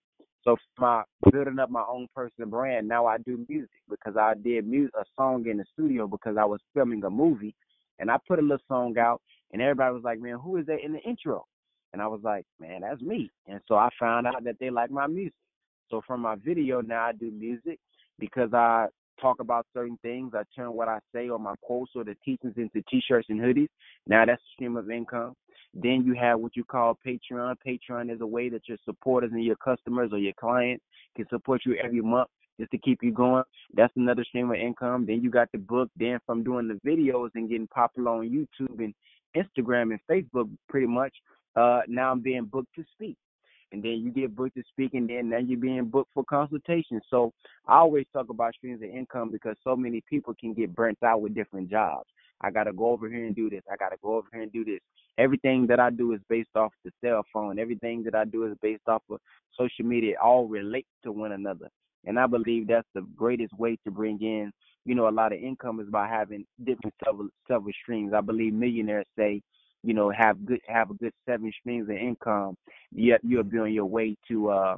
So 0.44 0.56
my 0.78 1.04
building 1.30 1.58
up 1.60 1.70
my 1.70 1.84
own 1.88 2.08
personal 2.14 2.50
brand, 2.50 2.88
now 2.88 3.06
I 3.06 3.18
do 3.18 3.44
music 3.48 3.70
because 3.88 4.16
I 4.16 4.34
did 4.34 4.66
music, 4.66 4.92
a 4.98 5.04
song 5.16 5.46
in 5.48 5.58
the 5.58 5.64
studio 5.72 6.08
because 6.08 6.36
I 6.36 6.44
was 6.44 6.60
filming 6.74 7.04
a 7.04 7.10
movie, 7.10 7.54
and 8.00 8.10
I 8.10 8.16
put 8.26 8.40
a 8.40 8.42
little 8.42 8.58
song 8.66 8.98
out, 8.98 9.22
and 9.52 9.62
everybody 9.62 9.94
was 9.94 10.02
like, 10.02 10.18
"Man, 10.20 10.38
who 10.38 10.56
is 10.56 10.66
that 10.66 10.84
in 10.84 10.94
the 10.94 11.00
intro?" 11.00 11.46
And 11.92 12.02
I 12.02 12.08
was 12.08 12.22
like, 12.24 12.44
"Man, 12.58 12.80
that's 12.80 13.00
me." 13.00 13.30
And 13.46 13.60
so 13.68 13.76
I 13.76 13.88
found 14.00 14.26
out 14.26 14.42
that 14.42 14.58
they 14.58 14.70
like 14.70 14.90
my 14.90 15.06
music. 15.06 15.34
So 15.88 16.00
from 16.06 16.22
my 16.22 16.34
video 16.34 16.80
now 16.80 17.04
I 17.04 17.12
do 17.12 17.30
music 17.30 17.78
because 18.18 18.52
I 18.52 18.88
talk 19.22 19.40
about 19.40 19.66
certain 19.72 19.98
things. 20.02 20.32
I 20.34 20.42
turn 20.54 20.72
what 20.72 20.88
I 20.88 20.98
say 21.14 21.28
or 21.28 21.38
my 21.38 21.54
quotes 21.62 21.92
or 21.94 22.04
the 22.04 22.16
teachings 22.24 22.54
into 22.56 22.82
t-shirts 22.90 23.28
and 23.30 23.40
hoodies. 23.40 23.68
Now 24.06 24.24
that's 24.26 24.42
a 24.42 24.52
stream 24.54 24.76
of 24.76 24.90
income. 24.90 25.34
Then 25.74 26.02
you 26.04 26.14
have 26.20 26.40
what 26.40 26.56
you 26.56 26.64
call 26.64 26.98
Patreon. 27.06 27.54
Patreon 27.66 28.12
is 28.12 28.20
a 28.20 28.26
way 28.26 28.50
that 28.50 28.68
your 28.68 28.78
supporters 28.84 29.30
and 29.32 29.42
your 29.42 29.56
customers 29.56 30.10
or 30.12 30.18
your 30.18 30.34
clients 30.38 30.84
can 31.16 31.26
support 31.30 31.62
you 31.64 31.76
every 31.82 32.02
month 32.02 32.28
just 32.60 32.70
to 32.72 32.78
keep 32.78 32.98
you 33.02 33.12
going. 33.12 33.44
That's 33.74 33.92
another 33.96 34.24
stream 34.24 34.50
of 34.50 34.56
income. 34.56 35.06
Then 35.06 35.22
you 35.22 35.30
got 35.30 35.48
the 35.52 35.58
book. 35.58 35.88
Then 35.96 36.18
from 36.26 36.42
doing 36.42 36.68
the 36.68 36.78
videos 36.88 37.30
and 37.34 37.48
getting 37.48 37.68
popular 37.68 38.10
on 38.10 38.28
YouTube 38.28 38.84
and 38.84 38.94
Instagram 39.34 39.92
and 39.92 40.00
Facebook, 40.10 40.50
pretty 40.68 40.86
much. 40.86 41.14
Uh, 41.56 41.80
now 41.88 42.10
I'm 42.10 42.20
being 42.20 42.44
booked 42.44 42.74
to 42.76 42.84
speak 42.94 43.16
and 43.72 43.82
then 43.82 43.92
you 43.92 44.10
get 44.10 44.36
booked 44.36 44.56
to 44.56 44.62
speak, 44.68 44.94
and 44.94 45.08
then 45.08 45.30
now 45.30 45.38
you're 45.38 45.58
being 45.58 45.84
booked 45.86 46.12
for 46.14 46.24
consultation. 46.24 47.00
So 47.10 47.32
I 47.66 47.78
always 47.78 48.06
talk 48.12 48.28
about 48.28 48.54
streams 48.54 48.82
of 48.82 48.88
income 48.88 49.30
because 49.30 49.56
so 49.64 49.74
many 49.74 50.02
people 50.08 50.34
can 50.38 50.52
get 50.54 50.74
burnt 50.74 50.98
out 51.02 51.22
with 51.22 51.34
different 51.34 51.70
jobs. 51.70 52.08
I 52.40 52.50
gotta 52.50 52.72
go 52.72 52.90
over 52.90 53.08
here 53.08 53.24
and 53.24 53.34
do 53.34 53.48
this. 53.48 53.62
I 53.70 53.76
gotta 53.76 53.96
go 54.02 54.16
over 54.16 54.28
here 54.32 54.42
and 54.42 54.52
do 54.52 54.64
this. 54.64 54.80
Everything 55.18 55.66
that 55.68 55.78
I 55.78 55.90
do 55.90 56.12
is 56.12 56.20
based 56.28 56.56
off 56.56 56.72
the 56.84 56.90
cell 57.02 57.24
phone. 57.32 57.58
Everything 57.58 58.02
that 58.04 58.14
I 58.14 58.24
do 58.24 58.46
is 58.46 58.56
based 58.60 58.88
off 58.88 59.02
of 59.10 59.20
social 59.56 59.84
media. 59.84 60.12
It 60.12 60.16
all 60.22 60.48
relates 60.48 60.88
to 61.04 61.12
one 61.12 61.32
another. 61.32 61.68
And 62.04 62.18
I 62.18 62.26
believe 62.26 62.66
that's 62.66 62.88
the 62.94 63.06
greatest 63.16 63.52
way 63.54 63.78
to 63.84 63.90
bring 63.90 64.20
in, 64.20 64.52
you 64.84 64.94
know, 64.94 65.08
a 65.08 65.10
lot 65.10 65.32
of 65.32 65.38
income 65.38 65.80
is 65.80 65.88
by 65.88 66.08
having 66.08 66.44
different 66.64 66.94
several 67.04 67.28
several 67.46 67.72
streams. 67.82 68.12
I 68.12 68.20
believe 68.20 68.52
millionaires 68.52 69.06
say 69.16 69.40
you 69.82 69.94
know, 69.94 70.10
have 70.10 70.44
good 70.44 70.60
have 70.68 70.90
a 70.90 70.94
good 70.94 71.12
seven 71.26 71.52
streams 71.60 71.88
of 71.88 71.96
income, 71.96 72.56
yet 72.92 73.20
you'll 73.22 73.42
be 73.42 73.58
on 73.58 73.72
your 73.72 73.86
way 73.86 74.16
to 74.28 74.50
uh, 74.50 74.76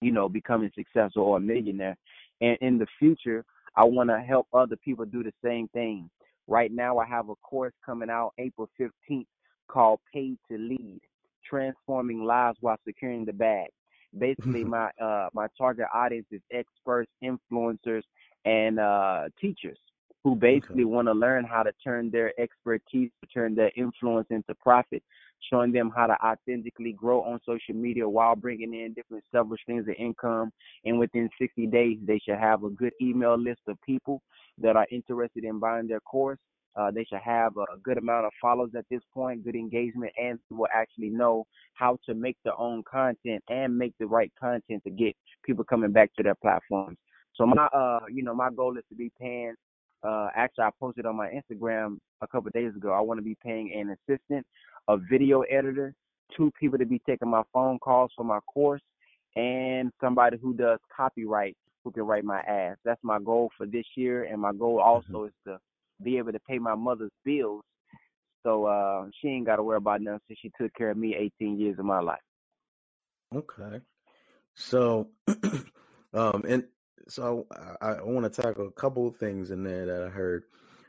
you 0.00 0.12
know, 0.12 0.28
becoming 0.28 0.70
successful 0.74 1.22
or 1.22 1.36
a 1.38 1.40
millionaire. 1.40 1.96
And 2.40 2.58
in 2.60 2.78
the 2.78 2.86
future, 2.98 3.44
I 3.76 3.84
want 3.84 4.10
to 4.10 4.18
help 4.20 4.46
other 4.52 4.76
people 4.76 5.04
do 5.04 5.22
the 5.22 5.32
same 5.44 5.68
thing. 5.68 6.10
Right 6.46 6.70
now, 6.72 6.98
I 6.98 7.06
have 7.06 7.28
a 7.28 7.34
course 7.36 7.72
coming 7.84 8.10
out 8.10 8.32
April 8.38 8.68
15th 8.80 9.26
called 9.68 10.00
Paid 10.12 10.38
to 10.50 10.58
Lead: 10.58 11.00
Transforming 11.44 12.24
Lives 12.24 12.58
While 12.60 12.78
Securing 12.86 13.24
the 13.24 13.32
Bag. 13.32 13.68
Basically, 14.16 14.64
my 14.76 14.90
uh 15.02 15.28
my 15.32 15.48
target 15.58 15.86
audience 15.92 16.26
is 16.30 16.40
experts, 16.52 17.10
influencers, 17.22 18.02
and 18.44 18.78
uh 18.78 19.24
teachers 19.40 19.78
who 20.26 20.34
basically 20.34 20.82
okay. 20.82 20.84
want 20.86 21.06
to 21.06 21.12
learn 21.12 21.44
how 21.44 21.62
to 21.62 21.70
turn 21.84 22.10
their 22.10 22.32
expertise, 22.36 23.12
turn 23.32 23.54
their 23.54 23.70
influence 23.76 24.26
into 24.30 24.52
profit, 24.56 25.00
showing 25.48 25.70
them 25.70 25.88
how 25.94 26.04
to 26.04 26.14
authentically 26.14 26.92
grow 26.94 27.22
on 27.22 27.38
social 27.46 27.76
media 27.76 28.08
while 28.08 28.34
bringing 28.34 28.74
in 28.74 28.92
different 28.92 29.22
several 29.30 29.56
streams 29.56 29.86
of 29.86 29.94
income. 29.96 30.50
And 30.84 30.98
within 30.98 31.30
60 31.40 31.68
days, 31.68 31.98
they 32.04 32.18
should 32.18 32.38
have 32.38 32.64
a 32.64 32.70
good 32.70 32.92
email 33.00 33.38
list 33.38 33.60
of 33.68 33.80
people 33.82 34.20
that 34.58 34.74
are 34.74 34.88
interested 34.90 35.44
in 35.44 35.60
buying 35.60 35.86
their 35.86 36.00
course. 36.00 36.40
Uh, 36.74 36.90
they 36.90 37.04
should 37.04 37.20
have 37.24 37.52
a 37.56 37.78
good 37.84 37.96
amount 37.96 38.26
of 38.26 38.32
followers 38.42 38.72
at 38.76 38.84
this 38.90 39.02
point, 39.14 39.44
good 39.44 39.54
engagement, 39.54 40.12
and 40.20 40.40
will 40.50 40.66
actually 40.74 41.10
know 41.10 41.46
how 41.74 42.00
to 42.04 42.14
make 42.14 42.36
their 42.42 42.58
own 42.58 42.82
content 42.82 43.44
and 43.48 43.78
make 43.78 43.94
the 44.00 44.06
right 44.08 44.32
content 44.40 44.82
to 44.82 44.90
get 44.90 45.14
people 45.44 45.62
coming 45.62 45.92
back 45.92 46.10
to 46.16 46.24
their 46.24 46.34
platforms. 46.34 46.98
So 47.36 47.46
my, 47.46 47.66
uh, 47.66 48.00
you 48.10 48.24
know, 48.24 48.34
my 48.34 48.50
goal 48.50 48.76
is 48.76 48.84
to 48.88 48.96
be 48.96 49.12
paying 49.20 49.54
uh, 50.06 50.28
actually, 50.34 50.64
I 50.64 50.70
posted 50.78 51.06
on 51.06 51.16
my 51.16 51.28
Instagram 51.28 51.98
a 52.22 52.26
couple 52.26 52.50
days 52.54 52.74
ago. 52.76 52.92
I 52.92 53.00
want 53.00 53.18
to 53.18 53.24
be 53.24 53.36
paying 53.42 53.72
an 53.72 53.96
assistant, 53.96 54.46
a 54.88 54.96
video 54.96 55.40
editor, 55.42 55.94
two 56.36 56.52
people 56.58 56.78
to 56.78 56.86
be 56.86 57.00
taking 57.08 57.30
my 57.30 57.42
phone 57.52 57.78
calls 57.78 58.10
for 58.16 58.24
my 58.24 58.40
course, 58.40 58.82
and 59.34 59.90
somebody 60.00 60.36
who 60.40 60.54
does 60.54 60.78
copyright 60.94 61.56
who 61.84 61.90
can 61.90 62.02
write 62.02 62.24
my 62.24 62.40
ads. 62.40 62.78
That's 62.84 63.00
my 63.02 63.18
goal 63.18 63.50
for 63.56 63.66
this 63.66 63.84
year, 63.96 64.24
and 64.24 64.40
my 64.40 64.52
goal 64.52 64.78
mm-hmm. 64.78 64.88
also 64.88 65.08
mm-hmm. 65.08 65.26
is 65.26 65.32
to 65.46 65.58
be 66.02 66.18
able 66.18 66.32
to 66.32 66.40
pay 66.48 66.58
my 66.58 66.74
mother's 66.74 67.12
bills, 67.24 67.62
so 68.44 68.66
uh, 68.66 69.06
she 69.20 69.28
ain't 69.28 69.46
got 69.46 69.56
to 69.56 69.62
worry 69.62 69.78
about 69.78 70.02
nothing. 70.02 70.20
Since 70.28 70.38
she 70.40 70.50
took 70.60 70.72
care 70.74 70.90
of 70.90 70.96
me 70.96 71.16
18 71.40 71.58
years 71.58 71.78
of 71.78 71.84
my 71.84 72.00
life. 72.00 72.20
Okay, 73.34 73.80
so, 74.54 75.08
um, 76.14 76.44
and 76.48 76.64
so 77.08 77.46
I, 77.80 77.88
I 77.88 78.02
want 78.02 78.32
to 78.32 78.42
tackle 78.42 78.66
a 78.66 78.72
couple 78.72 79.06
of 79.06 79.16
things 79.16 79.50
in 79.50 79.62
there 79.62 79.86
that 79.86 80.02
I 80.02 80.08
heard. 80.08 80.44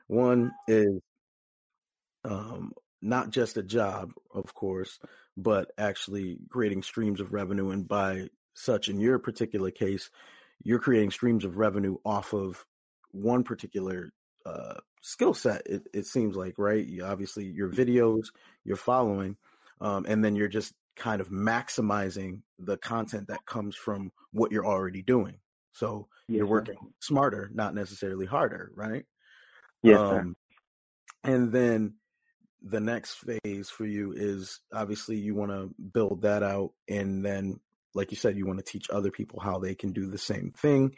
One 0.07 0.51
is 0.67 0.99
um, 2.23 2.73
not 3.01 3.29
just 3.29 3.57
a 3.57 3.63
job, 3.63 4.13
of 4.33 4.53
course, 4.53 4.99
but 5.35 5.71
actually 5.77 6.37
creating 6.49 6.83
streams 6.83 7.19
of 7.19 7.33
revenue. 7.33 7.69
And 7.69 7.87
by 7.87 8.29
such, 8.53 8.89
in 8.89 8.99
your 8.99 9.19
particular 9.19 9.71
case, 9.71 10.09
you're 10.63 10.79
creating 10.79 11.11
streams 11.11 11.45
of 11.45 11.57
revenue 11.57 11.97
off 12.03 12.33
of 12.33 12.65
one 13.11 13.43
particular 13.43 14.11
uh, 14.45 14.75
skill 15.01 15.33
set. 15.33 15.61
It, 15.67 15.83
it, 15.93 16.05
seems 16.05 16.35
like, 16.35 16.55
right? 16.57 16.85
You, 16.85 17.05
obviously, 17.05 17.45
your 17.45 17.69
videos, 17.69 18.27
your 18.63 18.77
following, 18.77 19.37
um, 19.79 20.05
and 20.07 20.23
then 20.23 20.35
you're 20.35 20.47
just 20.47 20.73
kind 20.95 21.21
of 21.21 21.29
maximizing 21.29 22.41
the 22.57 22.77
content 22.77 23.27
that 23.27 23.45
comes 23.45 23.75
from 23.75 24.11
what 24.31 24.51
you're 24.51 24.65
already 24.65 25.03
doing. 25.03 25.37
So 25.77 26.07
yes, 26.27 26.39
you're 26.39 26.47
working 26.47 26.77
sir. 26.81 26.89
smarter, 26.99 27.51
not 27.53 27.75
necessarily 27.75 28.25
harder, 28.25 28.71
right? 28.75 29.05
Yes, 29.83 29.99
um, 29.99 30.35
And 31.23 31.51
then 31.51 31.95
the 32.63 32.79
next 32.79 33.15
phase 33.15 33.69
for 33.69 33.85
you 33.85 34.13
is 34.13 34.59
obviously 34.73 35.17
you 35.17 35.35
want 35.35 35.51
to 35.51 35.69
build 35.93 36.23
that 36.23 36.41
out, 36.41 36.71
and 36.89 37.23
then, 37.23 37.59
like 37.93 38.11
you 38.11 38.17
said, 38.17 38.37
you 38.37 38.47
want 38.47 38.57
to 38.57 38.71
teach 38.71 38.89
other 38.89 39.11
people 39.11 39.39
how 39.39 39.59
they 39.59 39.75
can 39.75 39.93
do 39.93 40.07
the 40.07 40.17
same 40.17 40.51
thing. 40.57 40.95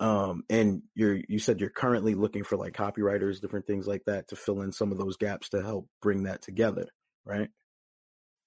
Um, 0.00 0.44
and 0.48 0.82
you're 0.94 1.18
you 1.28 1.38
said 1.38 1.60
you're 1.60 1.70
currently 1.70 2.14
looking 2.14 2.44
for 2.44 2.56
like 2.56 2.72
copywriters, 2.72 3.40
different 3.40 3.66
things 3.66 3.86
like 3.86 4.04
that 4.06 4.28
to 4.28 4.36
fill 4.36 4.62
in 4.62 4.72
some 4.72 4.92
of 4.92 4.98
those 4.98 5.16
gaps 5.16 5.48
to 5.50 5.62
help 5.62 5.88
bring 6.00 6.24
that 6.24 6.42
together, 6.42 6.86
right? 7.24 7.48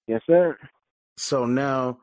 Yes, 0.06 0.22
sir. 0.26 0.56
So 1.18 1.44
now 1.44 1.98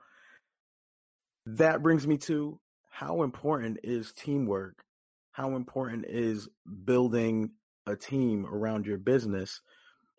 that 1.46 1.82
brings 1.82 2.08
me 2.08 2.18
to 2.20 2.60
how 2.94 3.24
important 3.24 3.80
is 3.84 4.12
teamwork? 4.12 4.84
How 5.32 5.56
important 5.56 6.06
is 6.08 6.48
building 6.86 7.50
a 7.88 7.96
team 7.96 8.46
around 8.46 8.86
your 8.86 9.00
business 9.00 9.62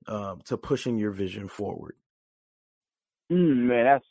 uh, 0.09 0.35
to 0.47 0.57
pushing 0.57 0.99
your 0.99 1.13
vision 1.13 1.47
forward? 1.47 1.95
Mm, 3.31 3.69
man, 3.69 3.85
that's 3.85 4.05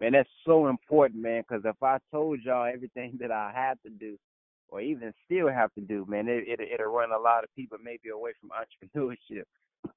man, 0.00 0.12
that's 0.14 0.28
so 0.44 0.66
important, 0.66 1.22
man. 1.22 1.44
Because 1.48 1.64
if 1.64 1.80
I 1.80 1.98
told 2.10 2.40
y'all 2.42 2.66
everything 2.66 3.16
that 3.20 3.30
I 3.30 3.52
had 3.54 3.78
to 3.84 3.90
do, 3.90 4.18
or 4.68 4.80
even 4.80 5.12
still 5.24 5.48
have 5.48 5.72
to 5.74 5.80
do, 5.80 6.04
man, 6.08 6.26
it, 6.26 6.42
it 6.48 6.60
it'll 6.60 6.86
run 6.86 7.12
a 7.12 7.18
lot 7.18 7.44
of 7.44 7.54
people 7.54 7.78
maybe 7.80 8.08
away 8.12 8.32
from 8.40 8.50
entrepreneurship. 8.96 9.44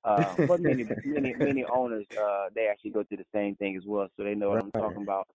Uh, 0.04 0.36
but 0.48 0.62
many 0.62 0.86
many 1.04 1.34
many 1.34 1.66
owners, 1.76 2.06
uh, 2.22 2.50
they 2.54 2.68
actually 2.68 2.92
go 2.92 3.04
through 3.04 3.18
the 3.18 3.26
same 3.34 3.56
thing 3.56 3.76
as 3.76 3.84
well, 3.88 4.08
so 4.16 4.24
they 4.24 4.36
know 4.36 4.50
what 4.50 4.58
right. 4.58 4.66
I'm 4.76 4.80
talking 4.80 5.02
about. 5.02 5.28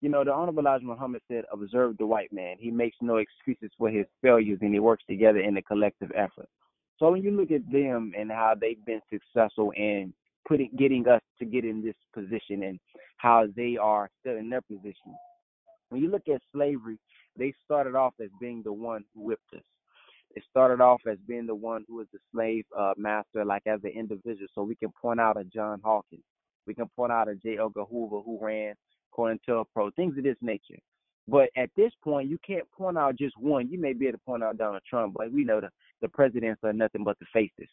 You 0.00 0.08
know, 0.08 0.24
the 0.24 0.32
Honorable 0.32 0.60
Elijah 0.60 0.84
Muhammad 0.84 1.20
said, 1.28 1.44
observe 1.52 1.98
the 1.98 2.06
white 2.06 2.32
man. 2.32 2.56
He 2.58 2.70
makes 2.70 2.96
no 3.02 3.16
excuses 3.16 3.70
for 3.76 3.90
his 3.90 4.06
failures 4.22 4.58
and 4.62 4.72
he 4.72 4.80
works 4.80 5.04
together 5.08 5.40
in 5.40 5.56
a 5.56 5.62
collective 5.62 6.10
effort. 6.14 6.48
So 6.98 7.10
when 7.10 7.22
you 7.22 7.30
look 7.32 7.50
at 7.50 7.70
them 7.70 8.12
and 8.18 8.30
how 8.30 8.54
they've 8.58 8.84
been 8.84 9.00
successful 9.10 9.72
in 9.76 10.12
putting 10.50 10.70
getting 10.76 11.06
us 11.06 11.22
to 11.38 11.44
get 11.44 11.64
in 11.64 11.82
this 11.82 11.94
position 12.12 12.64
and 12.64 12.80
how 13.18 13.46
they 13.56 13.76
are 13.76 14.10
still 14.20 14.36
in 14.36 14.50
their 14.50 14.62
position. 14.62 15.14
When 15.90 16.02
you 16.02 16.10
look 16.10 16.28
at 16.28 16.40
slavery, 16.52 16.98
they 17.36 17.54
started 17.64 17.94
off 17.94 18.14
as 18.20 18.30
being 18.40 18.62
the 18.64 18.72
one 18.72 19.04
who 19.14 19.22
whipped 19.22 19.54
us. 19.54 19.62
They 20.34 20.42
started 20.50 20.80
off 20.80 21.00
as 21.10 21.18
being 21.26 21.46
the 21.46 21.54
one 21.54 21.84
who 21.88 21.96
was 21.96 22.06
the 22.12 22.18
slave 22.32 22.64
uh, 22.76 22.94
master, 22.96 23.44
like 23.44 23.62
as 23.66 23.80
an 23.84 23.90
individual. 23.90 24.46
So 24.54 24.62
we 24.62 24.76
can 24.76 24.90
point 25.00 25.20
out 25.20 25.40
a 25.40 25.44
John 25.44 25.80
Hawkins. 25.84 26.22
We 26.66 26.74
can 26.74 26.88
point 26.94 27.12
out 27.12 27.28
a 27.28 27.34
J. 27.34 27.58
Edgar 27.58 27.84
Hoover 27.84 28.20
who 28.20 28.38
ran 28.40 28.74
COINTELPRO, 29.16 29.94
things 29.94 30.16
of 30.16 30.24
this 30.24 30.36
nature. 30.40 30.78
But 31.28 31.50
at 31.56 31.70
this 31.76 31.92
point, 32.02 32.28
you 32.28 32.38
can't 32.44 32.70
point 32.72 32.98
out 32.98 33.16
just 33.16 33.38
one. 33.38 33.68
You 33.70 33.78
may 33.78 33.92
be 33.92 34.06
able 34.06 34.18
to 34.18 34.24
point 34.24 34.42
out 34.42 34.58
Donald 34.58 34.82
Trump, 34.88 35.14
but 35.16 35.32
we 35.32 35.44
know 35.44 35.60
the, 35.60 35.68
the 36.02 36.08
presidents 36.08 36.60
are 36.64 36.72
nothing 36.72 37.04
but 37.04 37.18
the 37.20 37.26
faces. 37.32 37.68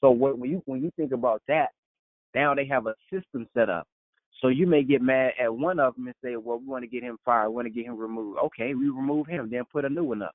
So 0.00 0.10
what, 0.10 0.38
when 0.38 0.50
you 0.50 0.62
when 0.66 0.82
you 0.82 0.90
think 0.96 1.12
about 1.12 1.42
that, 1.48 1.70
now 2.34 2.54
they 2.54 2.66
have 2.66 2.86
a 2.86 2.94
system 3.12 3.46
set 3.54 3.68
up. 3.68 3.86
So 4.40 4.48
you 4.48 4.66
may 4.66 4.82
get 4.84 5.02
mad 5.02 5.32
at 5.42 5.54
one 5.54 5.80
of 5.80 5.96
them 5.96 6.06
and 6.06 6.16
say, 6.22 6.36
"Well, 6.36 6.58
we 6.58 6.66
want 6.66 6.84
to 6.84 6.88
get 6.88 7.02
him 7.02 7.18
fired. 7.24 7.50
We 7.50 7.56
want 7.56 7.66
to 7.66 7.74
get 7.74 7.86
him 7.86 7.98
removed." 7.98 8.38
Okay, 8.44 8.74
we 8.74 8.88
remove 8.88 9.26
him, 9.26 9.48
then 9.50 9.64
put 9.70 9.84
a 9.84 9.88
new 9.88 10.04
one 10.04 10.22
up. 10.22 10.34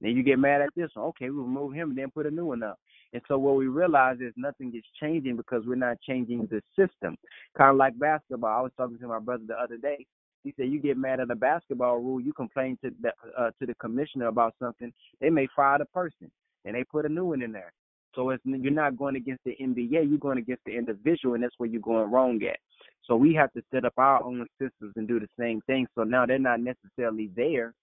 Then 0.00 0.12
you 0.12 0.22
get 0.22 0.38
mad 0.38 0.60
at 0.60 0.70
this 0.76 0.90
one. 0.94 1.06
Okay, 1.06 1.30
we 1.30 1.36
remove 1.36 1.72
him, 1.72 1.94
then 1.94 2.10
put 2.10 2.26
a 2.26 2.30
new 2.30 2.46
one 2.46 2.62
up. 2.62 2.78
And 3.14 3.22
so 3.28 3.38
what 3.38 3.56
we 3.56 3.68
realize 3.68 4.18
is 4.20 4.34
nothing 4.36 4.74
is 4.76 4.84
changing 5.00 5.36
because 5.36 5.62
we're 5.66 5.76
not 5.76 5.98
changing 6.02 6.48
the 6.50 6.60
system. 6.76 7.16
Kind 7.56 7.70
of 7.70 7.76
like 7.76 7.98
basketball. 7.98 8.58
I 8.58 8.62
was 8.62 8.72
talking 8.76 8.98
to 8.98 9.08
my 9.08 9.20
brother 9.20 9.44
the 9.48 9.54
other 9.54 9.78
day, 9.78 10.06
He 10.44 10.52
said 10.56 10.68
you 10.68 10.80
get 10.80 10.98
mad 10.98 11.20
at 11.20 11.30
a 11.30 11.36
basketball 11.36 11.98
rule, 11.98 12.20
you 12.20 12.34
complain 12.34 12.78
to 12.84 12.90
the 13.00 13.12
uh, 13.38 13.52
to 13.60 13.66
the 13.66 13.74
commissioner 13.76 14.26
about 14.26 14.54
something, 14.60 14.92
they 15.20 15.30
may 15.30 15.48
fire 15.56 15.78
the 15.78 15.86
person 15.86 16.30
and 16.66 16.74
they 16.74 16.84
put 16.84 17.06
a 17.06 17.08
new 17.08 17.26
one 17.26 17.42
in 17.42 17.52
there. 17.52 17.72
So 18.16 18.30
it's 18.30 18.42
you're 18.44 18.72
not 18.72 18.98
going 18.98 19.16
against 19.16 19.44
the 19.44 19.56
NBA, 19.60 20.10
you're 20.10 20.18
going 20.18 20.38
against 20.38 20.64
the 20.66 20.76
individual, 20.76 21.34
and 21.34 21.44
that's 21.44 21.54
where 21.58 21.68
you're 21.68 21.80
going 21.80 22.10
wrong 22.10 22.40
at. 22.44 22.58
So 23.06 23.16
we 23.16 23.34
have 23.34 23.52
to 23.52 23.62
set 23.72 23.84
up 23.84 23.94
our 23.96 24.24
own 24.24 24.46
systems 24.60 24.94
and 24.96 25.08
do 25.08 25.20
the 25.20 25.28
same 25.38 25.60
thing. 25.68 25.86
So 25.94 26.04
now 26.04 26.26
they're 26.26 26.38
not 26.38 26.60
necessarily 26.60 27.30
there, 27.36 27.74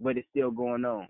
but 0.00 0.16
it's 0.16 0.28
still 0.30 0.52
going 0.52 0.84
on. 0.84 1.08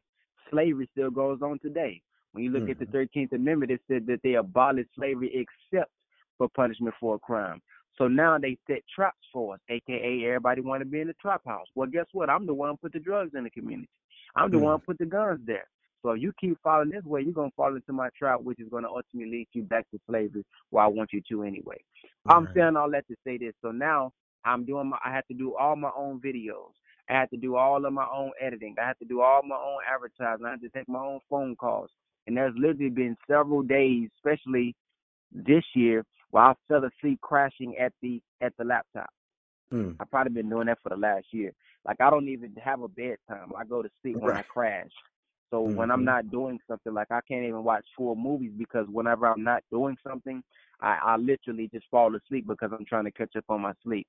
Slavery 0.50 0.88
still 0.92 1.10
goes 1.10 1.40
on 1.42 1.58
today. 1.58 2.00
When 2.36 2.44
you 2.44 2.50
look 2.50 2.64
mm-hmm. 2.64 2.82
at 2.82 2.92
the 2.92 3.18
13th 3.18 3.32
Amendment, 3.32 3.72
it 3.72 3.80
said 3.88 4.06
that 4.08 4.20
they 4.22 4.34
abolished 4.34 4.90
slavery 4.94 5.46
except 5.72 5.90
for 6.36 6.50
punishment 6.50 6.94
for 7.00 7.14
a 7.14 7.18
crime. 7.18 7.62
So 7.96 8.08
now 8.08 8.36
they 8.36 8.58
set 8.66 8.82
traps 8.94 9.16
for 9.32 9.54
us, 9.54 9.60
aka 9.70 10.22
everybody 10.26 10.60
want 10.60 10.82
to 10.82 10.84
be 10.84 11.00
in 11.00 11.06
the 11.06 11.14
trap 11.14 11.40
house. 11.46 11.64
Well, 11.74 11.88
guess 11.88 12.04
what? 12.12 12.28
I'm 12.28 12.44
the 12.44 12.52
one 12.52 12.68
who 12.68 12.76
put 12.76 12.92
the 12.92 12.98
drugs 12.98 13.32
in 13.34 13.44
the 13.44 13.48
community. 13.50 13.88
I'm 14.36 14.50
the 14.50 14.58
mm. 14.58 14.64
one 14.64 14.72
who 14.74 14.84
put 14.84 14.98
the 14.98 15.06
guns 15.06 15.40
there. 15.46 15.66
So 16.02 16.10
if 16.10 16.20
you 16.20 16.34
keep 16.38 16.58
following 16.62 16.90
this 16.90 17.04
way, 17.04 17.22
you're 17.22 17.32
gonna 17.32 17.48
fall 17.56 17.74
into 17.74 17.94
my 17.94 18.10
trap, 18.18 18.42
which 18.42 18.60
is 18.60 18.68
gonna 18.70 18.88
ultimately 18.88 19.30
lead 19.30 19.48
you 19.54 19.62
back 19.62 19.90
to 19.92 20.00
slavery. 20.06 20.44
Where 20.68 20.84
I 20.84 20.88
want 20.88 21.14
you 21.14 21.22
to 21.30 21.42
anyway. 21.42 21.78
Right. 22.26 22.36
I'm 22.36 22.48
saying 22.54 22.76
all 22.76 22.90
that 22.90 23.08
to 23.08 23.16
say 23.26 23.38
this. 23.38 23.54
So 23.62 23.70
now 23.70 24.12
I'm 24.44 24.66
doing 24.66 24.90
my. 24.90 24.98
I 25.02 25.10
have 25.10 25.26
to 25.28 25.34
do 25.34 25.56
all 25.56 25.74
my 25.74 25.90
own 25.96 26.20
videos. 26.20 26.72
I 27.08 27.14
have 27.14 27.30
to 27.30 27.38
do 27.38 27.56
all 27.56 27.86
of 27.86 27.92
my 27.94 28.06
own 28.14 28.32
editing. 28.38 28.74
I 28.78 28.86
have 28.88 28.98
to 28.98 29.06
do 29.06 29.22
all 29.22 29.40
my 29.42 29.56
own 29.56 29.78
advertising. 29.90 30.44
I 30.44 30.50
have 30.50 30.60
to 30.60 30.68
take 30.68 30.86
my 30.86 30.98
own 30.98 31.20
phone 31.30 31.56
calls. 31.56 31.90
And 32.26 32.36
there's 32.36 32.54
literally 32.56 32.90
been 32.90 33.16
several 33.28 33.62
days, 33.62 34.08
especially 34.18 34.74
this 35.32 35.64
year, 35.74 36.04
where 36.30 36.44
I 36.44 36.54
fell 36.68 36.84
asleep 36.84 37.20
crashing 37.20 37.76
at 37.78 37.92
the 38.02 38.20
at 38.40 38.52
the 38.58 38.64
laptop. 38.64 39.10
Mm. 39.72 39.96
I've 39.98 40.10
probably 40.10 40.32
been 40.32 40.48
doing 40.48 40.66
that 40.66 40.78
for 40.82 40.90
the 40.90 40.96
last 40.96 41.26
year. 41.32 41.52
Like 41.86 42.00
I 42.00 42.10
don't 42.10 42.28
even 42.28 42.52
have 42.62 42.82
a 42.82 42.88
bedtime. 42.88 43.52
I 43.56 43.64
go 43.64 43.82
to 43.82 43.88
sleep 44.02 44.16
when 44.18 44.36
I 44.36 44.42
crash. 44.42 44.90
So 45.50 45.62
mm-hmm. 45.62 45.76
when 45.76 45.90
I'm 45.90 45.98
mm-hmm. 45.98 46.06
not 46.06 46.30
doing 46.30 46.58
something, 46.68 46.92
like 46.92 47.10
I 47.10 47.20
can't 47.28 47.44
even 47.44 47.62
watch 47.62 47.84
full 47.96 48.16
movies 48.16 48.52
because 48.56 48.86
whenever 48.90 49.26
I'm 49.26 49.44
not 49.44 49.62
doing 49.70 49.96
something, 50.06 50.42
I, 50.80 50.98
I 51.02 51.16
literally 51.16 51.68
just 51.72 51.86
fall 51.90 52.14
asleep 52.16 52.46
because 52.48 52.70
I'm 52.72 52.84
trying 52.86 53.04
to 53.04 53.12
catch 53.12 53.36
up 53.36 53.44
on 53.48 53.62
my 53.62 53.72
sleep. 53.82 54.06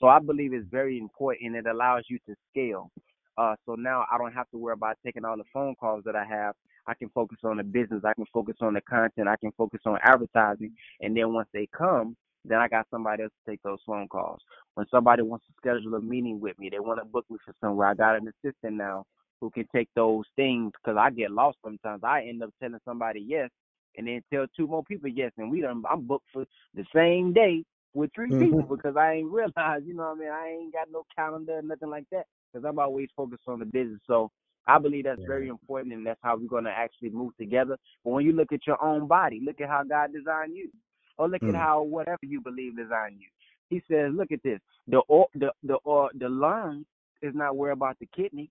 So 0.00 0.08
I 0.08 0.18
believe 0.18 0.52
it's 0.52 0.66
very 0.70 0.98
important. 0.98 1.56
It 1.56 1.66
allows 1.66 2.04
you 2.08 2.18
to 2.26 2.34
scale. 2.50 2.90
Uh, 3.40 3.56
so 3.64 3.74
now 3.74 4.04
I 4.12 4.18
don't 4.18 4.34
have 4.34 4.50
to 4.50 4.58
worry 4.58 4.74
about 4.74 4.98
taking 5.04 5.24
all 5.24 5.38
the 5.38 5.44
phone 5.50 5.74
calls 5.74 6.02
that 6.04 6.14
I 6.14 6.26
have. 6.26 6.54
I 6.86 6.92
can 6.92 7.08
focus 7.08 7.38
on 7.42 7.56
the 7.56 7.62
business. 7.62 8.02
I 8.04 8.12
can 8.12 8.26
focus 8.34 8.56
on 8.60 8.74
the 8.74 8.82
content. 8.82 9.28
I 9.28 9.36
can 9.36 9.50
focus 9.56 9.80
on 9.86 9.98
advertising. 10.02 10.74
And 11.00 11.16
then 11.16 11.32
once 11.32 11.48
they 11.54 11.66
come, 11.74 12.16
then 12.44 12.58
I 12.58 12.68
got 12.68 12.86
somebody 12.90 13.22
else 13.22 13.32
to 13.32 13.50
take 13.50 13.62
those 13.62 13.78
phone 13.86 14.08
calls. 14.08 14.40
When 14.74 14.84
somebody 14.90 15.22
wants 15.22 15.46
to 15.46 15.54
schedule 15.56 15.94
a 15.94 16.02
meeting 16.02 16.38
with 16.38 16.58
me, 16.58 16.68
they 16.68 16.80
want 16.80 17.00
to 17.00 17.06
book 17.06 17.24
me 17.30 17.38
for 17.42 17.54
somewhere. 17.62 17.88
I 17.88 17.94
got 17.94 18.16
an 18.16 18.28
assistant 18.28 18.74
now 18.74 19.04
who 19.40 19.48
can 19.48 19.64
take 19.74 19.88
those 19.96 20.24
things 20.36 20.72
because 20.76 20.98
I 21.00 21.08
get 21.08 21.30
lost 21.30 21.56
sometimes. 21.64 22.02
I 22.04 22.24
end 22.28 22.42
up 22.42 22.50
telling 22.60 22.78
somebody 22.84 23.24
yes 23.26 23.48
and 23.96 24.06
then 24.06 24.22
tell 24.30 24.44
two 24.54 24.66
more 24.66 24.84
people 24.84 25.08
yes, 25.08 25.32
and 25.38 25.50
we 25.50 25.62
done 25.62 25.82
I'm 25.90 26.02
booked 26.02 26.26
for 26.30 26.44
the 26.74 26.84
same 26.94 27.32
day 27.32 27.64
with 27.94 28.10
3 28.14 28.28
mm-hmm. 28.28 28.44
people 28.44 28.76
because 28.76 28.96
I 28.98 29.14
ain't 29.14 29.32
realized, 29.32 29.86
you 29.86 29.94
know 29.94 30.10
what 30.10 30.18
I 30.18 30.20
mean? 30.20 30.28
I 30.28 30.48
ain't 30.60 30.72
got 30.74 30.88
no 30.92 31.04
calendar, 31.16 31.62
nothing 31.62 31.88
like 31.88 32.04
that 32.12 32.26
because 32.52 32.64
I'm 32.66 32.78
always 32.78 33.08
focused 33.16 33.42
on 33.46 33.58
the 33.58 33.64
business. 33.64 34.00
So 34.06 34.30
I 34.66 34.78
believe 34.78 35.04
that's 35.04 35.20
yeah. 35.20 35.26
very 35.26 35.48
important, 35.48 35.94
and 35.94 36.06
that's 36.06 36.20
how 36.22 36.36
we're 36.36 36.48
going 36.48 36.64
to 36.64 36.70
actually 36.70 37.10
move 37.10 37.36
together. 37.36 37.76
But 38.04 38.10
when 38.10 38.24
you 38.24 38.32
look 38.32 38.52
at 38.52 38.66
your 38.66 38.82
own 38.82 39.06
body, 39.06 39.40
look 39.44 39.60
at 39.60 39.68
how 39.68 39.82
God 39.84 40.12
designed 40.12 40.56
you, 40.56 40.70
or 41.18 41.28
look 41.28 41.42
mm. 41.42 41.50
at 41.50 41.54
how 41.54 41.82
whatever 41.82 42.20
you 42.22 42.40
believe 42.40 42.76
designed 42.76 43.16
you. 43.18 43.28
He 43.68 43.82
says, 43.90 44.12
look 44.14 44.32
at 44.32 44.42
this: 44.42 44.60
the 44.88 45.02
the 45.34 45.52
the 45.62 45.74
or 45.84 46.10
the 46.18 46.28
lung 46.28 46.84
is 47.22 47.34
not 47.34 47.56
worried 47.56 47.72
about 47.72 47.98
the 48.00 48.08
kidney, 48.14 48.50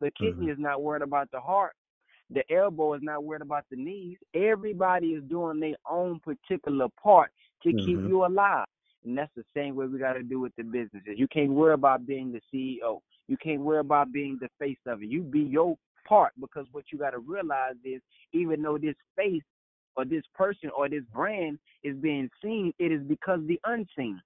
the 0.00 0.10
kidney 0.12 0.46
mm-hmm. 0.46 0.52
is 0.52 0.58
not 0.58 0.82
worried 0.82 1.02
about 1.02 1.30
the 1.30 1.40
heart. 1.40 1.72
The 2.30 2.42
elbow 2.52 2.94
is 2.94 3.02
not 3.02 3.24
worried 3.24 3.42
about 3.42 3.64
the 3.70 3.76
knees. 3.76 4.16
Everybody 4.34 5.08
is 5.08 5.24
doing 5.24 5.60
their 5.60 5.74
own 5.88 6.20
particular 6.20 6.86
part 7.02 7.30
to 7.62 7.68
mm-hmm. 7.70 7.78
keep 7.78 7.98
you 8.08 8.24
alive. 8.24 8.66
And 9.04 9.16
that's 9.16 9.32
the 9.34 9.44
same 9.54 9.74
way 9.76 9.86
we 9.86 9.98
got 9.98 10.12
to 10.12 10.22
do 10.22 10.40
with 10.40 10.54
the 10.56 10.62
businesses. 10.62 11.16
You 11.16 11.26
can't 11.28 11.50
worry 11.50 11.74
about 11.74 12.06
being 12.06 12.32
the 12.32 12.40
CEO. 12.52 13.00
You 13.30 13.36
can't 13.36 13.60
worry 13.60 13.78
about 13.78 14.10
being 14.10 14.38
the 14.40 14.48
face 14.58 14.80
of 14.88 15.04
it. 15.04 15.08
You 15.08 15.22
be 15.22 15.38
your 15.38 15.76
part 16.04 16.32
because 16.40 16.66
what 16.72 16.86
you 16.90 16.98
got 16.98 17.10
to 17.10 17.20
realize 17.20 17.76
is 17.84 18.02
even 18.32 18.60
though 18.60 18.76
this 18.76 18.96
face 19.16 19.44
or 19.96 20.04
this 20.04 20.24
person 20.34 20.68
or 20.76 20.88
this 20.88 21.04
brand 21.14 21.60
is 21.84 21.96
being 21.98 22.28
seen, 22.42 22.72
it 22.80 22.90
is 22.90 23.02
because 23.04 23.38
the 23.46 23.60
unseen. 23.66 24.20